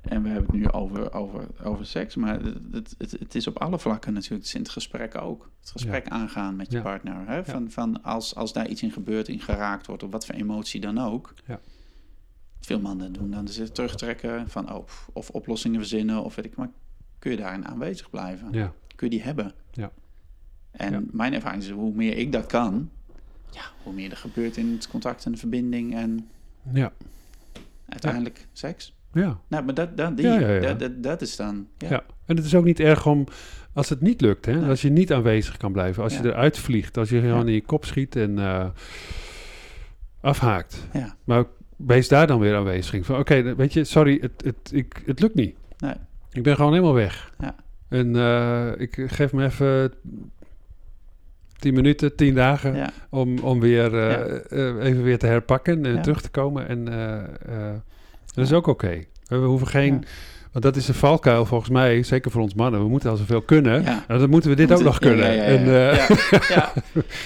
[0.00, 3.58] en we hebben het nu over, over, over seks, maar het, het, het, is op
[3.58, 4.40] alle vlakken natuurlijk.
[4.40, 5.50] Het is in het gesprek ook.
[5.60, 6.82] Het gesprek aangaan met je Ja.
[6.82, 7.28] partner.
[7.28, 7.44] Hè?
[7.44, 10.80] Van, van als, als daar iets in gebeurt, in geraakt wordt, of wat voor emotie
[10.80, 11.34] dan ook.
[11.46, 11.60] Ja.
[12.60, 16.70] Veel mannen doen dan dus terugtrekken van, oh, of oplossingen verzinnen, of weet ik maar.
[17.18, 18.50] Kun je daarin aanwezig blijven?
[18.96, 19.52] Kun je die hebben?
[19.70, 19.90] Ja.
[20.70, 22.90] En mijn ervaring is, hoe meer ik dat kan,
[23.52, 26.28] ja, hoe meer er gebeurt in het contact en de verbinding en
[26.72, 26.92] ja,
[27.88, 28.94] uiteindelijk seks.
[29.12, 29.40] ja.
[29.48, 30.60] Nou, maar dat, dat, die, Ja, ja, ja.
[30.60, 31.66] Dat, dat, dat is dan...
[31.78, 31.88] Ja.
[31.88, 32.04] ja.
[32.26, 33.26] En het is ook niet erg om,
[33.72, 34.68] als het niet lukt, hè?
[34.68, 37.62] Als je niet aanwezig kan blijven, als je eruit vliegt, als je gewoon in je
[37.62, 38.68] kop schiet en eh,
[40.20, 40.86] afhaakt.
[40.92, 41.16] Ja.
[41.24, 41.44] Maar
[41.76, 43.04] wees daar dan weer aanwezig.
[43.04, 45.56] Van oké, weet je, sorry, het, het, ik, het lukt niet.
[45.78, 45.94] Nee.
[46.32, 47.32] Ik ben gewoon helemaal weg.
[47.38, 47.54] Ja.
[47.88, 49.92] En eh, ik geef me even
[51.62, 52.90] tien minuten, tien dagen Ja.
[53.10, 54.34] om, om weer eh,
[54.68, 56.00] eh, even weer te herpakken en Ja.
[56.00, 56.68] terug te komen.
[56.68, 57.18] En eh,
[57.68, 57.74] eh,
[58.34, 59.04] dat is ook oké.
[59.26, 60.04] We hoeven geen...
[60.52, 62.80] Want dat is een valkuil volgens mij, zeker voor ons mannen.
[62.80, 63.82] We moeten al zoveel kunnen.
[63.82, 64.04] Ja.
[64.08, 65.26] Nou, dan moeten we dit ook nog kunnen.
[65.26, 65.48] ja, ja, ja.
[65.48, 66.16] En, eh, Ja,
[66.56, 66.72] ja,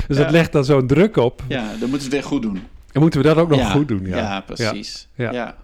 [0.08, 1.42] dus dat legt dan zo'n druk op.
[1.48, 2.62] ja, dan moeten ze het weer goed doen.
[2.92, 4.06] En moeten we dat ook nog goed doen.
[4.06, 5.08] Ja, Ja, precies.
[5.14, 5.32] Ja.
[5.32, 5.56] Ja.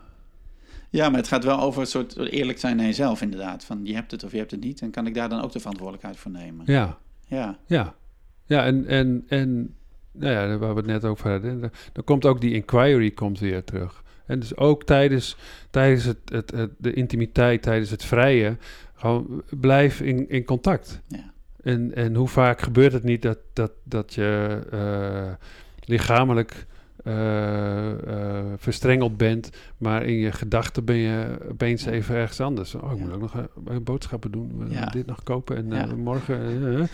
[0.90, 1.08] Ja.
[1.08, 3.64] maar het gaat wel over een soort eerlijk zijn naar jezelf inderdaad.
[3.64, 4.80] Van je hebt het of je hebt het niet.
[4.80, 6.62] En kan ik daar dan ook de verantwoordelijkheid voor nemen?
[6.66, 6.96] ja.
[7.26, 7.94] Ja, Ja,
[8.52, 9.74] ja en, en, en
[10.12, 13.38] nou ja, waar we het net over hadden, dan- dan komt ook die inquiry komt
[13.38, 14.02] weer terug.
[14.26, 15.36] En dus ook tijdens,
[15.70, 18.56] tijdens het, het, het, de intimiteit, tijdens het vrije,
[18.94, 21.00] gewoon blijf in, in contact.
[21.08, 21.30] ja.
[21.62, 25.32] En, en hoe vaak gebeurt het niet dat, dat, dat je eh,
[25.84, 26.66] lichamelijk
[27.04, 32.74] eh, eh, verstrengeld bent, maar in je gedachten ben je opeens even ergens anders.
[32.74, 33.04] Oh, ik Ja.
[33.04, 34.86] moet ook nog boodschappen doen, Ja.
[34.86, 35.86] dit nog kopen en Ja.
[35.96, 36.88] morgen.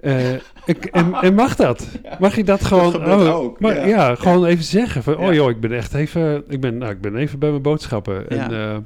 [0.00, 0.32] Eh,
[0.64, 1.88] ik, en, en mag dat?
[2.18, 2.92] Mag je dat gewoon?
[2.92, 3.86] gebeurt oh, ook, Maar, ja.
[3.86, 4.14] ja.
[4.14, 7.16] gewoon even zeggen van, oh joh, ik ben echt even, ik ben, nou, ik ben
[7.16, 8.28] even bij mijn boodschappen.
[8.28, 8.76] En, eh,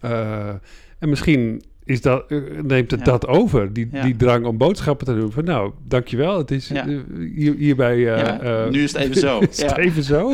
[0.00, 0.54] eh,
[0.98, 2.30] en misschien is dat,
[2.62, 3.04] neemt het Ja.
[3.04, 4.02] dat over, die, Ja.
[4.04, 5.32] die drang om boodschappen te doen.
[5.32, 6.38] Van nou, dankjewel.
[6.38, 6.86] Het is Ja.
[7.34, 7.98] hier, hierbij.
[7.98, 9.38] Ja, eh, nu is het even zo.
[9.50, 10.32] is het even zo.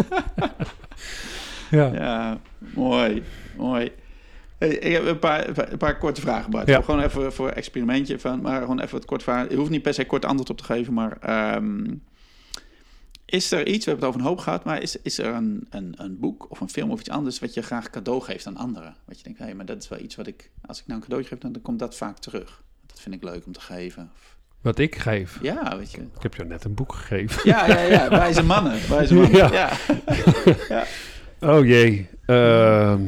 [1.71, 1.91] ja.
[1.93, 2.39] Ja,
[2.75, 3.23] mooi,
[3.57, 3.91] mooi.
[4.59, 6.69] Hey, ik heb een paar, een paar korte vragen, Bart.
[6.69, 6.83] Ja.
[6.83, 9.51] Gewoon even voor experimentje, van, maar gewoon even wat kort vragen.
[9.51, 11.95] Je hoeft niet per se kort antwoord op te geven, maar ehm,
[13.25, 15.67] is er iets, we hebben het over een hoop gehad, maar is, is er een,
[15.71, 18.57] een, een boek of een film of iets anders wat je graag cadeau geeft aan
[18.57, 18.95] anderen?
[19.05, 20.99] Wat je denkt, hé, hey, maar dat is wel iets wat ik, als ik nou
[20.99, 22.63] een cadeautje geef, dan, dan komt dat vaak terug.
[22.87, 24.11] Dat vind ik leuk om te geven.
[24.61, 25.39] Wat ik geef.
[25.43, 26.01] ja, weet je.
[26.01, 27.41] Ik heb jou net een boek gegeven.
[27.45, 29.37] Ja, ja, ja, wijze mannen, wijze mannen.
[29.37, 29.53] Ja.
[29.53, 29.71] Ja.
[30.69, 30.85] ja.
[31.41, 32.09] Oh jee.
[32.27, 33.03] Ehm.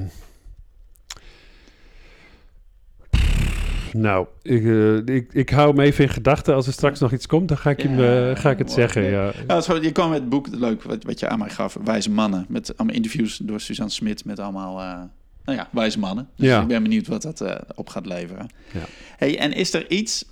[3.92, 6.54] Nou, ik, eh, ik, ik hou hem even in gedachten.
[6.54, 8.66] Als er straks nog iets komt, dan ga ik, hem, Ja, eh, ga ik het
[8.68, 8.80] mooi.
[8.80, 9.02] zeggen.
[9.02, 9.32] Ja.
[9.48, 12.44] Ja, je kwam met het boek, leuk, wat, wat je aan mij gaf, Wijze Mannen.
[12.48, 15.02] Met allemaal interviews door Suzanne Smit met allemaal, eh,
[15.44, 16.28] nou ja, wijze mannen.
[16.36, 16.60] Dus Ja.
[16.62, 18.48] ik ben benieuwd wat dat eh, op gaat leveren.
[18.72, 18.80] Ja.
[19.16, 20.24] Hey, en is er iets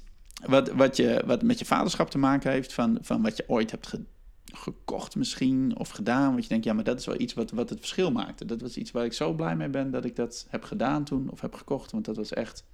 [0.47, 3.71] wat, wat, je, wat met je vaderschap te maken heeft, van, van wat je ooit
[3.71, 4.05] hebt ge-
[4.53, 7.69] gekocht misschien, of gedaan, wat je denkt, ja, maar dat is wel iets wat, wat
[7.71, 8.45] het verschil maakte.
[8.45, 11.29] Dat was iets waar ik zo blij mee ben dat ik dat heb gedaan toen,
[11.31, 12.65] of heb gekocht, want dat was echt,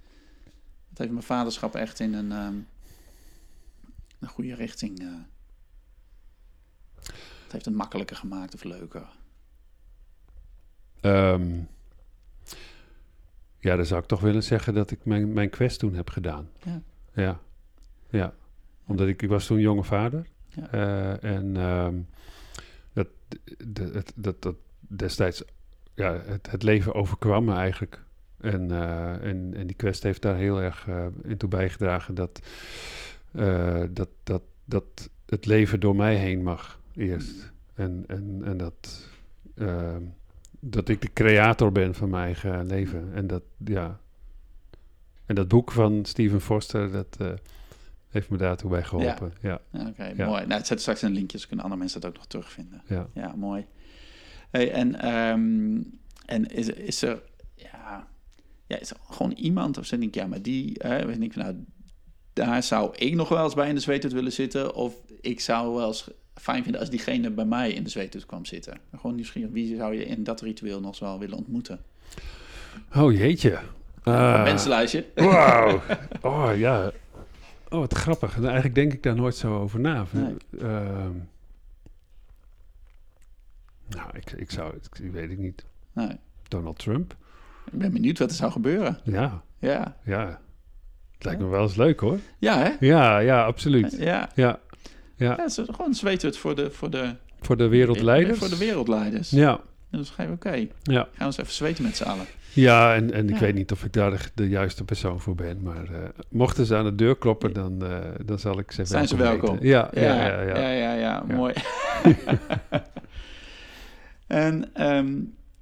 [0.95, 2.55] dat heeft mijn vaderschap echt in een, ehm,
[4.19, 5.07] een goede richting eh,
[7.43, 9.07] het heeft het makkelijker gemaakt of leuker.
[11.01, 11.59] Ehm,
[13.59, 16.49] ja, dan zou ik toch willen zeggen dat ik mijn, mijn quest toen heb gedaan.
[16.63, 16.81] Ja.
[17.13, 17.39] Ja.
[18.09, 18.33] Ja.
[18.85, 20.27] Omdat ik, ik was toen jonge vader.
[20.47, 20.71] Ja.
[20.71, 22.01] Eh, en ehm,
[22.93, 23.07] dat,
[23.93, 25.43] het, dat, dat destijds,
[25.93, 28.04] ja, het, het leven overkwam me eigenlijk.
[28.45, 32.39] En, eh, en, en die quest heeft daar heel erg eh, in toe bijgedragen dat,
[33.31, 37.51] eh, dat, dat, dat het leven door mij heen mag eerst.
[37.73, 39.07] En, en, en dat,
[39.55, 40.01] ehm,
[40.59, 43.09] dat ik de creator ben van mijn eigen leven.
[43.13, 43.99] En dat, ja.
[45.25, 47.17] En dat boek van Steven Foster, dat
[48.09, 49.33] heeft me daartoe bij geholpen.
[49.41, 50.25] Ja, Ja, Oké, Ja.
[50.25, 50.45] mooi.
[50.45, 52.81] Nou, het zet straks een linkje, dus kunnen andere mensen dat ook nog terugvinden.
[52.87, 53.07] ja.
[53.13, 53.65] Ja, mooi.
[54.49, 55.81] Hey, en ehm,
[56.25, 57.21] en is, is er,
[58.67, 61.55] ja, is gewoon iemand of zeg ik, ja, maar die, hè, weet ik, nou,
[62.33, 65.75] daar zou ik nog wel eens bij in de zweethut willen zitten, of ik zou
[65.75, 68.77] wel eens fijn vinden als diegene bij mij in de zweethut kwam zitten.
[68.95, 71.79] Gewoon nieuwsgierig, wie zou je in dat ritueel nog wel willen ontmoeten?
[72.95, 73.59] Oh jeetje.
[74.03, 74.43] Ah.
[74.43, 75.05] Mensenlijstje.
[75.15, 75.81] Wauw.
[76.21, 76.91] Oh ja.
[77.69, 78.33] Oh, wat grappig.
[78.33, 80.05] Nou, eigenlijk denk ik daar nooit zo over na.
[80.11, 80.35] Nee.
[80.59, 81.11] Ehm,
[83.87, 85.65] nou, ik, ik zou het, ik weet ik niet.
[85.93, 87.15] Nee, Donald Trump?
[87.71, 88.97] Ik ben benieuwd wat er zou gebeuren.
[89.03, 90.39] Ja, Ja, ja.
[91.15, 92.19] Het lijkt me wel eens leuk hoor.
[92.39, 92.69] ja hè?
[92.79, 93.91] Ja, ja, absoluut.
[93.97, 94.59] Ja, Ja, ja
[95.15, 95.37] ja.
[95.43, 98.39] het gewoon een zweethut voor de, voor de, Voor de wereldleiders.
[98.39, 99.29] Voor de wereldleiders.
[99.29, 101.01] Ja, En dan schrijven oké, ja.
[101.01, 102.25] gaan we eens even zweten met z'n allen.
[102.53, 103.41] Ja, en, en ik Ja.
[103.41, 105.61] weet niet of ik daar de, de juiste persoon voor ben.
[105.61, 105.99] Maar eh,
[106.29, 109.57] mochten ze aan de deur kloppen, dan, eh, dan zal ik ze Zijn ze welkom
[109.61, 110.01] ja, ja.
[110.01, 111.35] ja, ja, ja, ja, Ja.
[111.35, 111.53] mooi.
[114.27, 115.13] en ehm,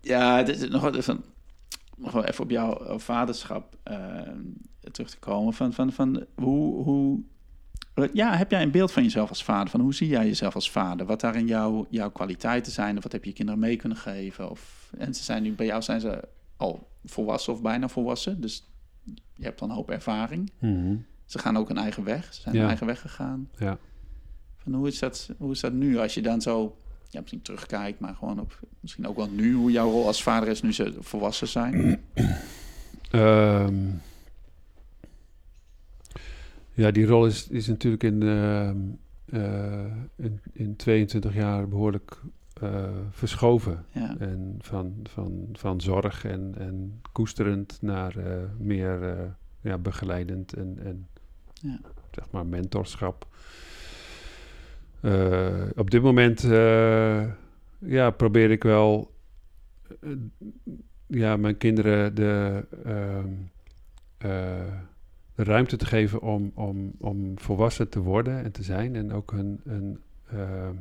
[0.01, 1.23] ja, dit is nog wat van,
[1.97, 4.39] wel even op jouw vaderschap ehm,
[4.91, 5.53] terug te komen.
[5.53, 7.19] Van, van, van hoe, hoe,
[8.13, 9.69] ja, heb jij een beeld van jezelf als vader?
[9.69, 11.05] Van hoe zie jij jezelf als vader?
[11.05, 12.97] Wat daarin jouw, jouw kwaliteiten zijn?
[12.97, 14.49] Of wat heb je je kinderen mee kunnen geven?
[14.49, 16.23] Of, en ze zijn nu, bij jou zijn ze
[16.57, 18.41] al volwassen of bijna volwassen.
[18.41, 18.67] Dus
[19.35, 20.51] je hebt dan een hoop ervaring.
[20.59, 20.95] Mhm.
[21.25, 22.33] Ze gaan ook een eigen weg.
[22.33, 22.67] Ze zijn Ja.
[22.67, 23.49] eigen weg gegaan.
[23.57, 23.77] ja.
[24.55, 26.75] Van hoe, is dat, hoe is dat nu als je dan zo
[27.13, 30.49] ja, misschien terugkijkt, maar gewoon op misschien ook wel nu hoe jouw rol als vader
[30.49, 32.01] is nu ze volwassen zijn?
[33.11, 33.75] Ehm,
[36.73, 38.77] ja, die rol is, is natuurlijk in, ehm,
[39.25, 42.21] eh, in, in 22 jaar behoorlijk
[42.61, 43.85] eh, verschoven.
[43.91, 44.15] Ja.
[44.19, 49.17] En van, van, van zorg en, en koesterend naar eh, meer
[49.61, 51.07] ja, begeleidend en, en
[51.53, 51.79] Ja.
[52.11, 53.27] zeg maar mentorschap.
[55.03, 57.23] Eh, op dit moment eh,
[57.79, 59.13] ja, probeer ik wel
[60.01, 60.09] eh,
[61.07, 63.29] ja, mijn kinderen de, ehm,
[64.17, 64.73] eh,
[65.35, 68.95] de ruimte te geven om, om, om volwassen te worden en te zijn.
[68.95, 69.99] En ook hun, hun,
[70.29, 70.75] ehm,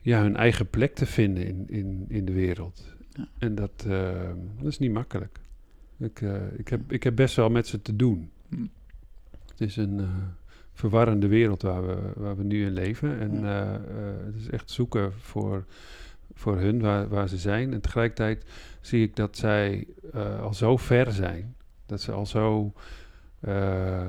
[0.00, 2.94] ja, hun eigen plek te vinden in, in, in de wereld.
[3.08, 3.28] Ja.
[3.38, 5.40] En dat, ehm, dat is niet makkelijk.
[5.98, 6.20] Ik,
[6.56, 8.30] ik, heb, ik heb best wel met ze te doen.
[8.48, 8.66] Hm.
[9.50, 10.00] Het is een
[10.72, 13.18] verwarrende wereld waar we, waar we nu in leven.
[13.20, 13.62] En Ja.
[13.62, 13.80] eh, eh,
[14.26, 15.64] het is echt zoeken voor,
[16.34, 17.72] voor hun waar, waar ze zijn.
[17.72, 18.44] En tegelijkertijd
[18.80, 21.54] zie ik dat zij eh, al zo ver zijn.
[21.86, 22.72] Dat ze al zo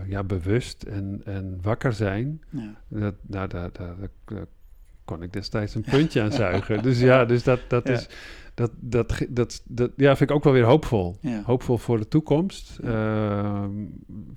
[0.07, 2.41] ja, bewust en, en wakker zijn.
[2.49, 2.73] Ja.
[2.87, 3.95] Dat, nou, daar, daar,
[4.25, 4.45] daar
[5.05, 6.83] kon ik destijds een puntje aan zuigen.
[6.83, 7.93] Dus ja, dus dat, dat Ja.
[7.93, 8.07] is...
[8.53, 11.17] Dat, dat, dat, dat, ja, vind ik ook wel weer hoopvol.
[11.21, 11.41] Ja.
[11.45, 12.79] Hoopvol voor de toekomst.
[12.83, 13.69] ehm,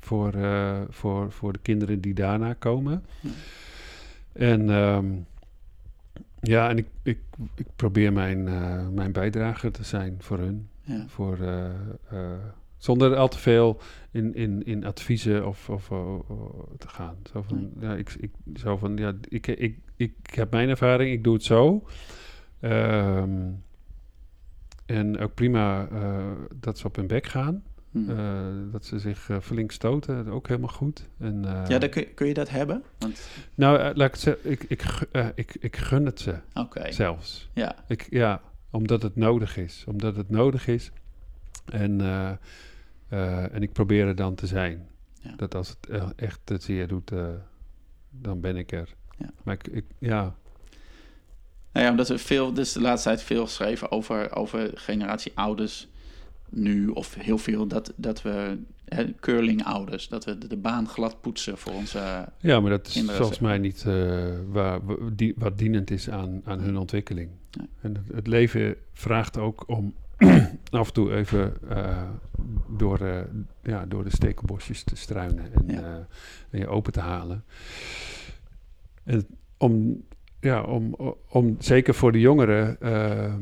[0.00, 3.04] voor, eh, voor, voor de kinderen die daarna komen.
[3.20, 3.30] Ja.
[4.32, 5.06] En ehm,
[6.40, 7.18] ja, en ik, ik,
[7.54, 10.68] ik probeer mijn, eh, mijn bijdrage te zijn voor hun.
[11.06, 12.32] Voor, eh,
[12.76, 15.86] zonder al te veel in, in, in adviezen of, of
[16.78, 17.16] te gaan.
[17.32, 21.24] Zo van, ja, ik, ik, zo van, ja, ik, ik, ik, heb mijn ervaring, ik
[21.24, 21.86] doe het zo.
[22.60, 23.50] Ehm,
[24.86, 27.62] en ook prima eh, dat ze op hun bek gaan.
[27.90, 28.10] Hm.
[28.10, 31.08] Eh, dat ze zich eh, flink stoten, ook helemaal goed.
[31.18, 32.82] En, ja, dan kun, je- kun je dat hebben?
[32.98, 34.84] Want, Nou, laat ik het zeggen, ik, ik,
[35.34, 36.34] ik, ik gun het ze
[36.92, 37.50] zelfs.
[37.52, 37.76] Ja.
[37.88, 39.84] Ik, ja, omdat het nodig is.
[39.88, 40.90] Omdat het nodig is.
[41.64, 42.00] En,
[43.52, 44.88] en ik probeer er dan te zijn.
[45.20, 45.36] Ja.
[45.36, 47.12] Dat als het echt het zeer doet,
[48.10, 48.94] dan ben ik er.
[49.18, 49.30] Ja.
[49.44, 50.34] Maar ik, ik, ja,
[51.74, 55.88] Nou ja, omdat we veel, dus de laatste tijd veel geschreven over, over generatie ouders
[56.48, 58.58] nu, of heel veel, dat, dat we
[59.20, 62.28] curling-ouders, dat we de, de baan glad poetsen voor onze.
[62.38, 66.10] ja, maar dat is Kinderen volgens mij niet eh, waar, wa- die, wat dienend is
[66.10, 67.30] aan, aan hun ontwikkeling.
[67.58, 67.68] Nee.
[67.80, 69.94] En het, het leven vraagt ook om
[70.70, 72.02] af en toe even eh,
[72.68, 73.20] door, eh,
[73.62, 76.06] ja, door de stekelbosjes te struinen en, Ja.
[76.50, 77.44] en je open te halen.
[79.04, 80.04] En om,
[80.44, 80.94] ja, om,
[81.28, 83.34] om zeker voor de jongeren, eh,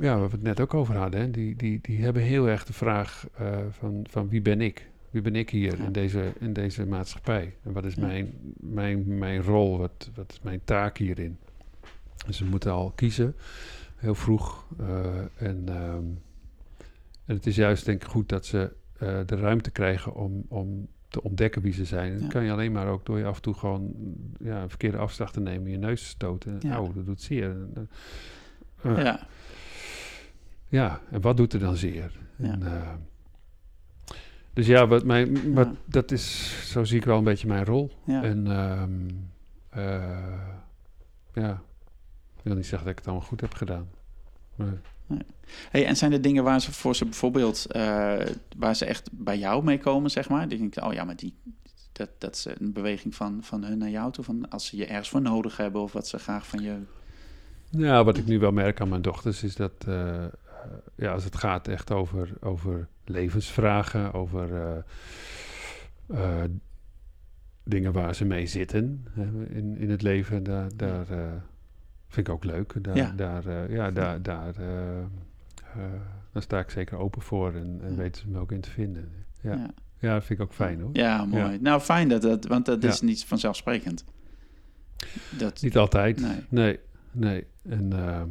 [0.00, 2.64] ja, waar we het net ook over hadden, hè, die, die, die hebben heel erg
[2.64, 4.88] de vraag eh, van, van wie ben ik?
[5.10, 5.84] Wie ben ik hier Ja.
[5.84, 7.54] in, deze, in deze maatschappij?
[7.62, 8.06] En wat is Ja.
[8.06, 9.78] mijn, mijn, mijn rol?
[9.78, 11.36] Wat, wat is mijn taak hierin?
[12.26, 13.34] Dus ze moeten al kiezen,
[13.96, 14.66] heel vroeg.
[14.78, 16.04] eh, en, ehm,
[17.24, 18.72] en het is juist denk ik goed dat ze
[19.26, 22.12] de ruimte krijgen om, om te ontdekken wie ze zijn.
[22.12, 22.18] Ja.
[22.18, 23.94] dat kan je alleen maar ook door je af en toe gewoon
[24.38, 26.56] ja, een verkeerde afslag te nemen, je neus te stoten.
[26.60, 26.74] Ja.
[26.74, 27.50] Auw, dat doet zeer.
[27.50, 27.88] En,
[28.82, 29.26] eh, Ja,
[30.68, 32.12] ja, en wat doet er dan zeer?
[32.36, 32.52] Ja.
[32.52, 32.92] En, eh,
[34.52, 37.90] dus ja, wat mijn, wat, dat is, zo zie ik wel een beetje mijn rol.
[38.04, 38.22] ja.
[38.22, 39.08] En ehm,
[39.68, 40.42] eh,
[41.32, 41.62] ja,
[42.36, 43.88] ik wil niet zeggen dat ik het allemaal goed heb gedaan.
[44.54, 44.80] Maar,
[45.70, 48.14] Hey, en zijn er dingen waar ze voor ze bijvoorbeeld, eh,
[48.56, 50.48] waar ze echt bij jou mee komen, zeg maar?
[50.48, 51.34] Die denken, oh ja, maar die,
[51.92, 54.86] dat, dat is een beweging van, van hun naar jou toe, van als ze je
[54.86, 56.76] ergens voor nodig hebben of wat ze graag van je.
[57.70, 60.30] ja, wat ik nu wel merk aan mijn dochters is dat, eh, eh,
[60.94, 64.84] ja, als het gaat echt over, over levensvragen, over
[67.64, 71.06] dingen waar ze mee zitten hè, in, in het leven, daar, daar
[72.16, 72.74] vind ik ook leuk.
[72.84, 73.12] Daar, Ja.
[73.16, 75.06] daar, eh, ja, daar, daar, eh, eh,
[76.32, 77.96] daar sta ik zeker open voor en, en Ja.
[77.96, 79.12] weten ze me ook in te vinden.
[79.40, 79.70] Ja, ja.
[79.98, 80.12] ja.
[80.14, 80.90] dat vind ik ook fijn hoor.
[80.92, 81.58] Ja, mooi.
[81.60, 84.04] Nou, fijn dat dat, want dat is niet vanzelfsprekend.
[85.38, 86.20] Dat, Niet altijd.
[86.20, 86.44] Nee.
[86.48, 86.78] Nee,
[87.12, 87.46] nee.
[87.62, 88.28] En ehm,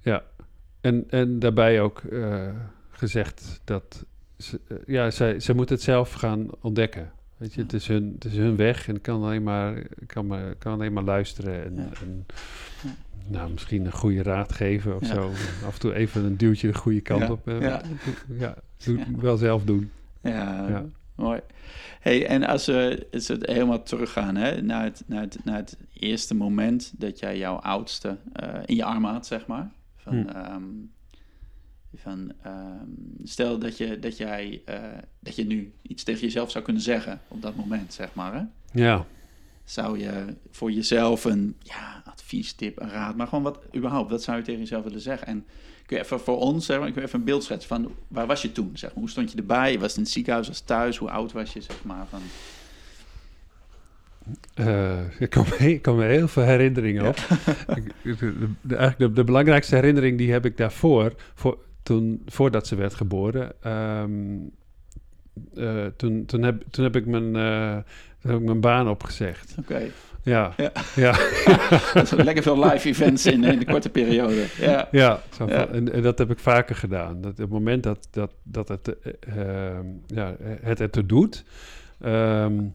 [0.00, 0.22] ja,
[0.80, 2.02] en, en daarbij ook
[2.90, 4.06] gezegd dat
[4.38, 7.12] ze, ja, zij, ze moeten het zelf gaan ontdekken.
[7.44, 10.26] Weet je, het, is hun, het is hun weg en ik kan alleen maar, kan
[10.26, 12.26] maar, kan alleen maar luisteren en, en
[13.28, 15.28] nou, misschien een goede raad geven of zo.
[15.66, 17.48] Af en toe even een duwtje de goede kant op.
[17.48, 17.82] eh, Ja.
[18.38, 18.54] ja,
[18.84, 19.90] doe, wel zelf doen.
[20.22, 20.84] ja,
[21.14, 21.40] mooi.
[22.00, 26.34] Hey, en als we we helemaal teruggaan hè, naar, het, naar, het, naar het eerste
[26.34, 29.70] moment dat jij jouw oudste eh, in je armen had, zeg maar.
[29.96, 30.28] Van, Hm.
[30.28, 30.62] ehm,
[31.96, 32.88] van, ehm,
[33.24, 34.82] stel dat, je, dat, jij, eh,
[35.20, 38.34] dat je nu iets tegen jezelf zou kunnen zeggen op dat moment, zeg maar.
[38.34, 38.42] Hè?
[38.82, 39.06] Ja,
[39.64, 44.22] Zou je voor jezelf een ja, advies, tip, een raad, maar gewoon wat überhaupt, wat
[44.22, 45.26] zou je tegen jezelf willen zeggen?
[45.26, 45.46] En
[45.86, 48.26] kun je even voor ons, zeg maar, kun je even een beeld schetsen van waar
[48.26, 48.70] was je toen?
[48.72, 49.78] Zeg maar, hoe stond je erbij?
[49.78, 50.96] Was het in het ziekenhuis, was het thuis?
[50.96, 52.06] Hoe oud was je, zeg maar?
[52.06, 52.20] Van,
[54.54, 57.16] Uh, ik, kan me, ik kan me heel veel herinneringen op.
[57.76, 62.76] ik, de, de, eigenlijk de, belangrijkste herinnering die heb ik daarvoor, voor, toen, voordat ze
[62.76, 63.52] werd geboren.
[64.00, 64.50] Um,
[65.54, 67.76] uh, toen, toen, heb, toen heb ik mijn, uh,
[68.20, 69.54] heb ik mijn baan opgezegd.
[69.58, 69.72] Oké.
[69.72, 69.90] Okay.
[70.22, 70.52] Ja.
[70.56, 70.72] ja.
[70.94, 71.16] ja.
[72.24, 74.44] lekker veel live events in, in de korte periode.
[74.58, 75.66] Ja, ja, zo ja.
[75.66, 77.20] En, en, dat heb ik vaker gedaan.
[77.20, 78.96] Dat op het moment dat, dat, dat het,
[79.36, 79.44] uh,
[80.06, 81.44] ja, het het er doet,
[82.04, 82.74] um,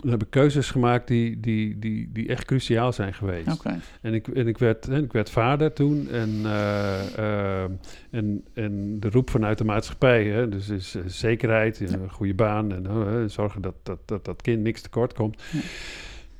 [0.00, 3.52] dan heb ik keuzes gemaakt die, die, die, die echt cruciaal zijn geweest.
[3.52, 3.78] Okay.
[4.00, 6.08] En, ik, en ik, werd, ik werd vader toen.
[6.10, 7.62] En, uh, uh,
[8.10, 12.72] en, en de roep vanuit de maatschappij, hè, dus is uh, zekerheid, een goede baan
[12.72, 15.42] en zorgen dat dat, dat dat kind niks tekort komt.
[15.52, 15.60] Ja.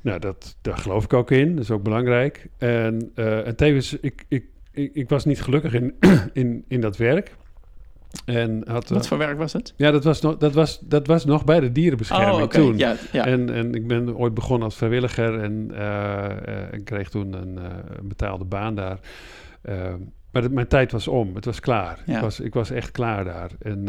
[0.01, 1.55] Nou, dat, daar geloof ik ook in.
[1.55, 2.47] Dat is ook belangrijk.
[2.57, 5.95] En, en tevens, ik, ik, ik, ik was niet gelukkig in,
[6.33, 7.35] in, in dat werk.
[8.25, 9.73] En had, Wat voor werk was het?
[9.75, 12.61] Ja, dat was nog, dat was, dat was nog bij de dierenbescherming oh, okay.
[12.61, 12.77] toen.
[12.77, 13.25] Ja, ja.
[13.25, 16.25] En, en ik ben ooit begonnen als vrijwilliger en uh,
[16.71, 17.59] ik kreeg toen een,
[18.03, 18.99] betaalde baan daar.
[19.69, 19.93] Uh,
[20.31, 22.03] maar mijn tijd was om, het was klaar.
[22.05, 22.15] Ja.
[22.15, 23.51] Ik, was, ik was echt klaar daar.
[23.61, 23.87] En,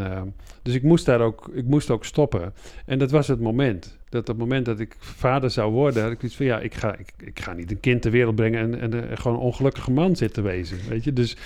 [0.62, 2.52] dus ik moest daar ook, ik moest ook stoppen.
[2.86, 3.98] En dat was het moment.
[4.08, 6.74] Dat op het moment dat ik vader zou worden, had ik iets van ja, ik
[6.74, 9.90] ga, ik, ik ga niet een kind ter wereld brengen en, en gewoon een ongelukkige
[9.90, 10.78] man zitten wezen.
[10.88, 11.36] Weet je, dus.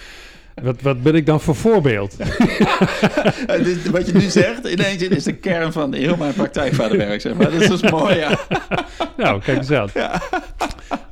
[0.62, 2.16] Wat, wat ben ik dan voor voorbeeld?
[3.92, 7.50] wat je nu zegt, ineens is de kern van heel mijn praktijkvaderwerk, zeg maar.
[7.50, 8.38] Dat is dus mooi, ja.
[9.16, 9.88] nou, kijk eens aan.
[9.94, 10.22] Ja.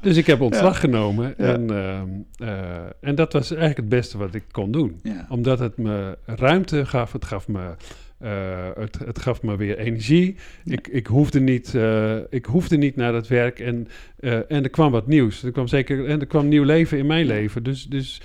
[0.00, 0.78] Dus ik heb ontslag ja.
[0.78, 1.38] genomen.
[1.38, 2.56] En, uh, uh,
[3.00, 5.02] en dat was eigenlijk het beste wat ik kon doen.
[5.28, 7.12] Omdat het me ruimte gaf.
[7.12, 7.74] Het gaf me...
[8.22, 10.36] Uh, het, het, gaf me weer energie.
[10.64, 13.88] Ik, ik, hoefde niet, uh, ik hoefde niet naar dat werk en,
[14.20, 15.42] uh, en er kwam wat nieuws.
[15.42, 17.62] Er kwam zeker en er kwam nieuw leven in mijn leven.
[17.62, 18.22] Dus, dus,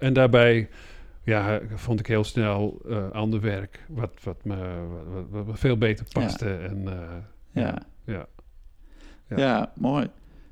[0.00, 0.68] en daarbij
[1.22, 4.56] ja, vond ik heel snel ander werk wat, wat me
[5.12, 6.46] wat, wat, wat veel beter paste.
[6.46, 6.58] Ja.
[6.58, 6.84] En,
[7.52, 7.82] ja.
[8.04, 8.26] Ja.
[9.28, 9.36] Ja.
[9.36, 10.06] ja, mooi.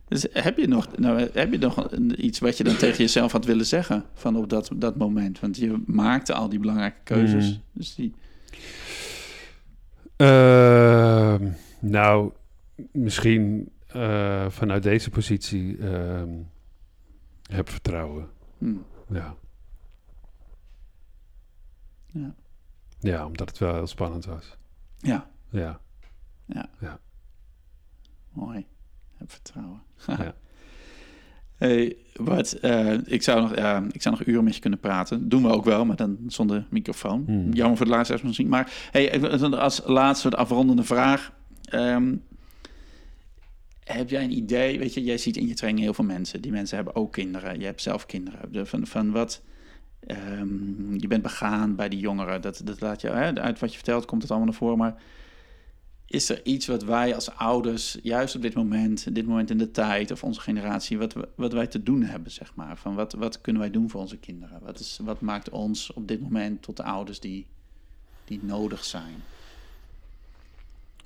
[0.09, 3.45] Dus heb je nog, nou, heb je nog iets wat je dan tegen jezelf had
[3.45, 5.41] willen zeggen van op dat, dat moment?
[5.41, 7.51] Want je maakte al die belangrijke keuzes.
[7.51, 7.61] Mm.
[7.73, 8.15] Dus die...
[10.17, 11.51] Uh,
[11.81, 12.33] nou,
[12.93, 16.23] misschien uh, vanuit deze positie uh,
[17.43, 18.31] heb vertrouwen.
[18.59, 18.85] Hmm.
[19.09, 19.35] Ja.
[22.13, 22.35] ja.
[22.99, 24.57] Ja, omdat het wel heel spannend was.
[24.99, 25.31] Ja.
[25.51, 25.81] Ja.
[26.47, 26.69] Ja.
[26.81, 26.99] ja.
[28.31, 28.67] Mooi.
[29.15, 29.83] Heb vertrouwen.
[30.07, 30.35] ja.
[31.57, 35.29] Hey, Bart, uh, ik, zou nog, uh, ik zou nog uren met je kunnen praten.
[35.29, 37.23] doen we ook wel, maar dan zonder microfoon.
[37.27, 37.53] Hmm.
[37.53, 38.49] Jammer voor de laatste misschien.
[38.49, 41.33] Maar hey, als laatste soort afrondende vraag.
[41.75, 42.23] Um,
[43.85, 44.79] heb jij een idee?
[44.79, 46.41] Weet je, jij ziet in je training heel veel mensen.
[46.41, 47.59] Die mensen hebben ook kinderen.
[47.59, 48.67] Je hebt zelf kinderen.
[48.67, 49.43] Van, van wat...
[50.07, 52.41] Um, je bent begaan bij die jongeren.
[52.41, 54.79] Dat, dat laat je, hè, uit wat je vertelt komt het allemaal naar voren.
[54.79, 54.95] Maar
[56.15, 59.70] is er iets wat wij als ouders, juist op dit moment, dit moment in de
[59.70, 62.77] tijd of onze generatie, wat, wat wij te doen hebben, zeg maar?
[62.77, 64.61] Van wat, wat kunnen wij doen voor onze kinderen?
[64.62, 67.47] Wat, is, wat maakt ons op dit moment tot de ouders die,
[68.24, 69.23] die nodig zijn?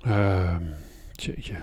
[0.07, 0.57] Uh,
[1.13, 1.57] jeetje.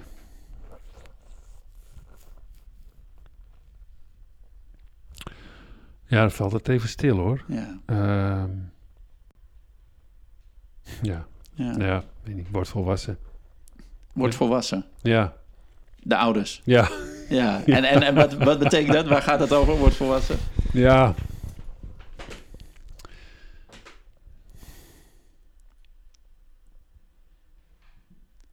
[6.08, 7.44] Ja, dan valt het even stil hoor.
[7.48, 7.80] Ja.
[7.86, 8.44] Uh,
[11.02, 11.28] ja.
[11.54, 11.76] Ja.
[11.78, 13.18] ja, weet niet, word volwassen.
[14.16, 14.86] Wordt volwassen.
[15.02, 15.34] Ja.
[16.02, 16.62] De ouders.
[16.64, 16.90] Ja.
[17.30, 17.62] Ja.
[17.66, 19.08] En, en, en wat, wat betekent dat?
[19.08, 19.78] Waar gaat het over?
[19.78, 20.38] Wordt volwassen?
[20.72, 21.14] Ja.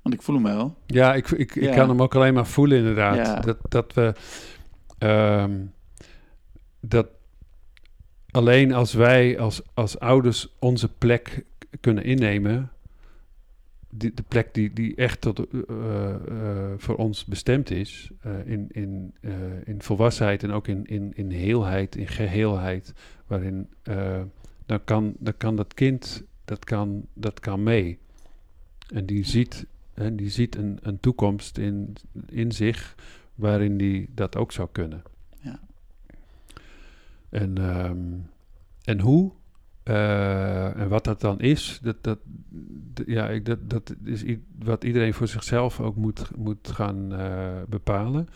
[0.02, 0.76] Want ik voel hem wel.
[0.86, 1.74] Ja, ik, ik, ik ja.
[1.74, 3.16] kan hem ook alleen maar voelen inderdaad.
[3.16, 3.40] Ja.
[3.40, 4.14] Dat, dat we...
[4.98, 5.72] Um,
[6.80, 7.06] dat
[8.30, 11.44] alleen als wij als, als ouders onze plek
[11.80, 12.71] kunnen innemen,
[13.94, 18.68] die, de plek die, die echt tot, uh, uh, voor ons bestemd is, uh, in,
[18.70, 19.14] in,
[19.64, 22.92] in volwassenheid en ook in, in, in heelheid, in geheelheid,
[23.26, 23.68] waarin
[24.66, 27.98] dan, kan, dan kan dat kind, dat kan, dat kan mee.
[28.88, 31.96] En die ziet, hè, die ziet een, een toekomst in,
[32.26, 32.94] in zich
[33.34, 35.02] waarin die dat ook zou kunnen.
[35.40, 35.60] Ja.
[37.28, 38.30] En, um,
[38.84, 39.32] en hoe?
[39.84, 42.18] Uh, en wat dat dan is, dat, dat,
[43.06, 44.24] ja, ik, dat, dat is
[44.58, 48.28] wat iedereen voor zichzelf ook moet, moet gaan uh, bepalen.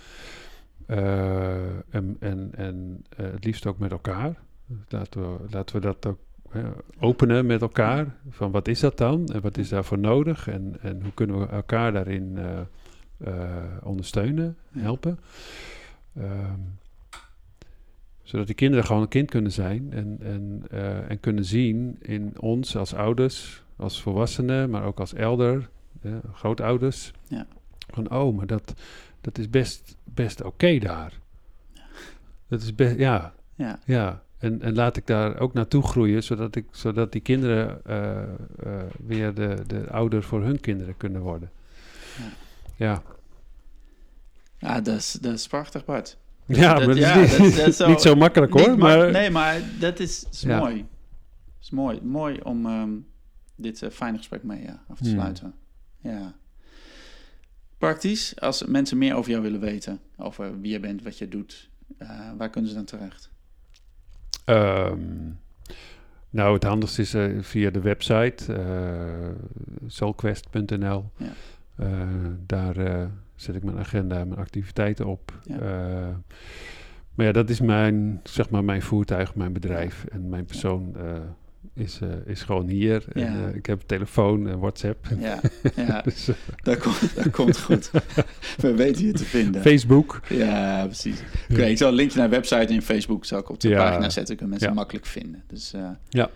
[0.86, 4.34] Uh, en en, en het liefst ook met elkaar.
[4.88, 6.18] Laten we, laten we dat ook
[6.98, 8.16] openen met elkaar.
[8.28, 11.46] Van wat is dat dan en wat is daarvoor nodig en, en hoe kunnen we
[11.46, 12.38] elkaar daarin
[13.82, 15.18] ondersteunen, helpen.
[16.18, 16.78] Um,
[18.26, 22.40] zodat die kinderen gewoon een kind kunnen zijn en, en, uh, en kunnen zien in
[22.40, 25.68] ons als ouders, als volwassenen, maar ook als elder,
[26.32, 27.12] grootouders.
[27.28, 27.46] Ja.
[27.90, 28.74] Van, oh, maar dat,
[29.20, 31.12] dat is best, best oké daar.
[32.48, 33.78] Dat is best, ja, Ja.
[33.84, 34.24] ja.
[34.38, 38.28] En, en laat ik daar ook naartoe groeien, zodat, ik, zodat die kinderen eh, eh,
[39.06, 41.50] weer de, de ouder voor hun kinderen kunnen worden.
[42.18, 42.30] Ja.
[42.76, 43.02] Ja,
[44.58, 46.16] Ja, dat is, dat is prachtig, Bart.
[46.46, 48.68] Ja Dat- maar dat is ja, niet, dat is- zo- niet zo makkelijk hoor.
[48.70, 50.58] Niet maar, nee, maar dat is, is Ja.
[50.58, 50.86] mooi.
[51.60, 52.00] is mooi.
[52.02, 52.90] Mooi om ehm,
[53.56, 55.12] dit eh, fijne gesprek mee ja, af te Hmm.
[55.12, 55.54] sluiten.
[56.00, 56.34] Ja.
[57.78, 61.70] Praktisch, als mensen meer over jou willen weten, over wie je bent, wat je doet,
[61.98, 62.08] eh,
[62.38, 63.30] waar kunnen ze dan terecht?
[64.44, 64.98] Ehm,
[66.30, 69.28] nou, het handigste is eh, via de website uh,
[69.86, 71.10] soulquest.nl.
[71.16, 71.32] Ja.
[71.76, 72.08] Eh,
[72.46, 73.06] daar eh,
[73.36, 75.32] zet ik mijn agenda en mijn activiteiten op.
[75.42, 75.54] Ja.
[75.58, 76.14] Eh,
[77.14, 80.04] maar ja, dat is mijn, zeg maar, mijn voertuig, mijn bedrijf.
[80.04, 81.20] En mijn persoon eh,
[81.74, 83.04] is, eh, is gewoon hier.
[83.12, 85.06] En, ik heb telefoon en WhatsApp.
[85.18, 85.40] Ja,
[85.76, 86.30] ja dus,
[86.62, 87.90] dat, komt, dat komt goed.
[88.62, 89.62] We weten je te vinden.
[89.62, 90.20] Facebook.
[90.28, 91.22] Ja, precies.
[91.50, 93.76] Oké, ik zal een linkje naar de website en Facebook zal ik op de Ja.
[93.78, 94.36] pagina zetten.
[94.36, 95.42] Kunnen mensen makkelijk vinden.
[95.46, 95.74] Dus
[96.08, 96.30] Ja.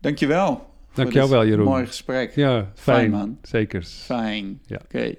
[0.00, 0.68] dankjewel.
[0.94, 1.64] Dankjewel wel, Jeroen.
[1.64, 2.34] Mooi gesprek.
[2.34, 3.10] Ja, fijn.
[3.10, 3.38] man.
[3.42, 3.82] Zeker.
[3.82, 4.60] Fijn.
[4.66, 4.80] Ja.
[4.84, 5.14] Oké.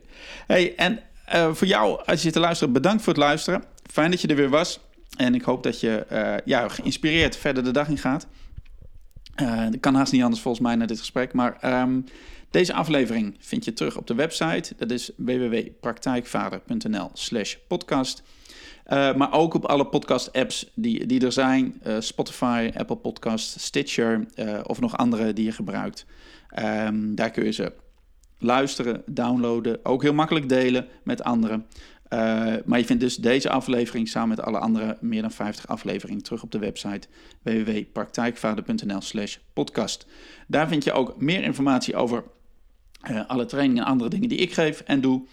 [0.47, 3.63] Hey, en eh, voor jou, als je te luisteren, bedankt voor het luisteren.
[3.91, 4.79] Fijn dat je er weer was.
[5.17, 8.27] En ik hoop dat je eh, ja, geïnspireerd verder de dag in gaat.
[9.35, 11.33] Eh dat kan haast niet anders volgens mij na dit gesprek.
[11.33, 11.99] Maar ehm,
[12.49, 14.73] deze aflevering vind je terug op de website.
[14.77, 18.23] Dat is www.praktijkvader.nl slash podcast.
[18.91, 21.79] Eh, maar ook op alle podcast-apps die, die er zijn.
[21.83, 26.05] Eh, Spotify, Apple Podcast, Stitcher eh, of nog andere die je gebruikt.
[26.49, 27.73] Ehm, daar kun je ze
[28.39, 31.65] luisteren, downloaden, ook heel makkelijk delen met anderen.
[32.65, 36.43] Maar je vindt dus deze aflevering samen met alle andere meer dan 50 afleveringen terug
[36.43, 37.07] op de website
[37.41, 40.05] www.praktijkvader.nl slash podcast.
[40.47, 42.23] Daar vind je ook meer informatie over
[43.27, 45.23] alle trainingen en andere dingen die ik geef en doe.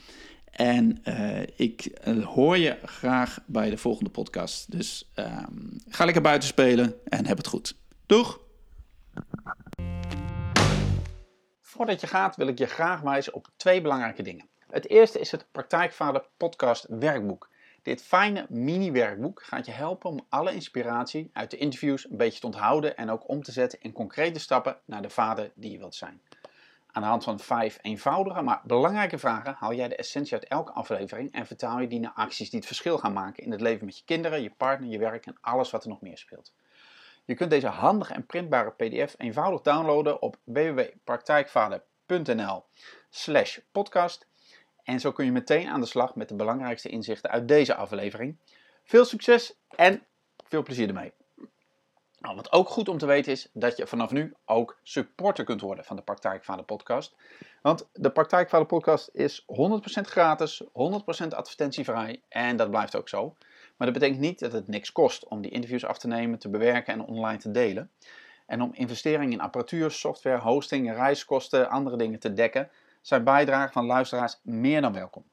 [0.59, 4.73] En uh, ik hoor je graag bij de volgende podcast.
[4.73, 7.77] Dus um, ga lekker buiten spelen en heb het goed.
[8.07, 8.41] Doeg!
[11.61, 14.49] Voordat je gaat wil ik je graag wijzen op twee belangrijke dingen.
[14.71, 17.51] Het eerste is het Praktijkvader Podcast Werkboek.
[17.83, 22.47] Dit fijne mini-werkboek gaat je helpen om alle inspiratie uit de interviews een beetje te
[22.47, 25.95] onthouden en ook om te zetten in concrete stappen naar de vader die je wilt
[25.95, 26.21] zijn.
[26.99, 30.73] Aan de hand van vijf eenvoudige, maar belangrijke vragen haal jij de essentie uit elke
[30.73, 33.85] aflevering en vertaal je die naar acties die het verschil gaan maken in het leven
[33.85, 36.55] met je kinderen, je partner, je werk en alles wat er nog meer speelt.
[37.25, 42.65] Je kunt deze handige en printbare PDF eenvoudig downloaden op www.praktijkvader.nl
[43.11, 44.27] slash podcast
[44.83, 48.37] en zo kun je meteen aan de slag met de belangrijkste inzichten uit deze aflevering.
[48.85, 50.03] Veel succes en
[50.49, 51.13] veel plezier ermee.
[52.21, 55.61] Nou, wat ook goed om te weten is dat je vanaf nu ook supporter kunt
[55.61, 57.17] worden van de Praktijkvader podcast.
[57.63, 59.47] Want de Praktijkvader podcast is 100%
[60.01, 60.67] gratis, 100%
[61.29, 63.37] advertentievrij en dat blijft ook zo.
[63.77, 66.49] Maar dat betekent niet dat het niks kost om die interviews af te nemen, te
[66.49, 67.91] bewerken en online te delen.
[68.47, 72.71] En om investeringen in apparatuur, software, hosting, reiskosten, andere dingen te dekken,
[73.01, 75.25] zijn bijdragen van luisteraars meer dan welkom.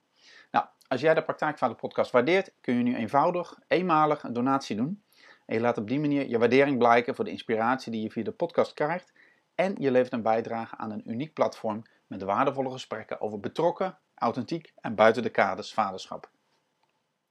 [0.51, 5.03] Nou, als jij de Praktijkvader podcast waardeert, kun je nu eenvoudig, eenmalig een donatie doen.
[5.45, 8.23] En je laat op die manier je waardering blijken voor de inspiratie die je via
[8.23, 9.13] de podcast krijgt.
[9.55, 14.73] En je levert een bijdrage aan een uniek platform met waardevolle gesprekken over betrokken, authentiek
[14.81, 16.29] en buiten de kaders vaderschap.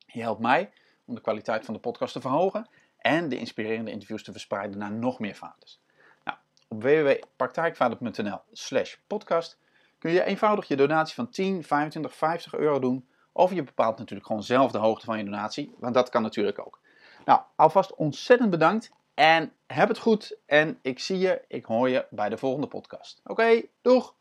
[0.07, 0.73] Je helpt mij
[1.05, 2.69] om de kwaliteit van de podcast te verhogen
[2.99, 5.81] en de inspirerende interviews te verspreiden naar nog meer vaders.
[6.24, 6.39] Nou,
[6.69, 9.59] op www.praktijkvader.nl slash podcast
[9.99, 13.09] kun je eenvoudig je donatie van 10, 25, 50 euro doen.
[13.32, 16.59] Of je bepaalt natuurlijk gewoon zelf de hoogte van je donatie, want dat kan natuurlijk
[16.59, 16.81] ook.
[17.24, 20.38] Nou, alvast ontzettend bedankt en heb het goed.
[20.46, 23.20] En ik zie je, ik hoor je bij de volgende podcast.
[23.24, 24.14] Oké, doeg!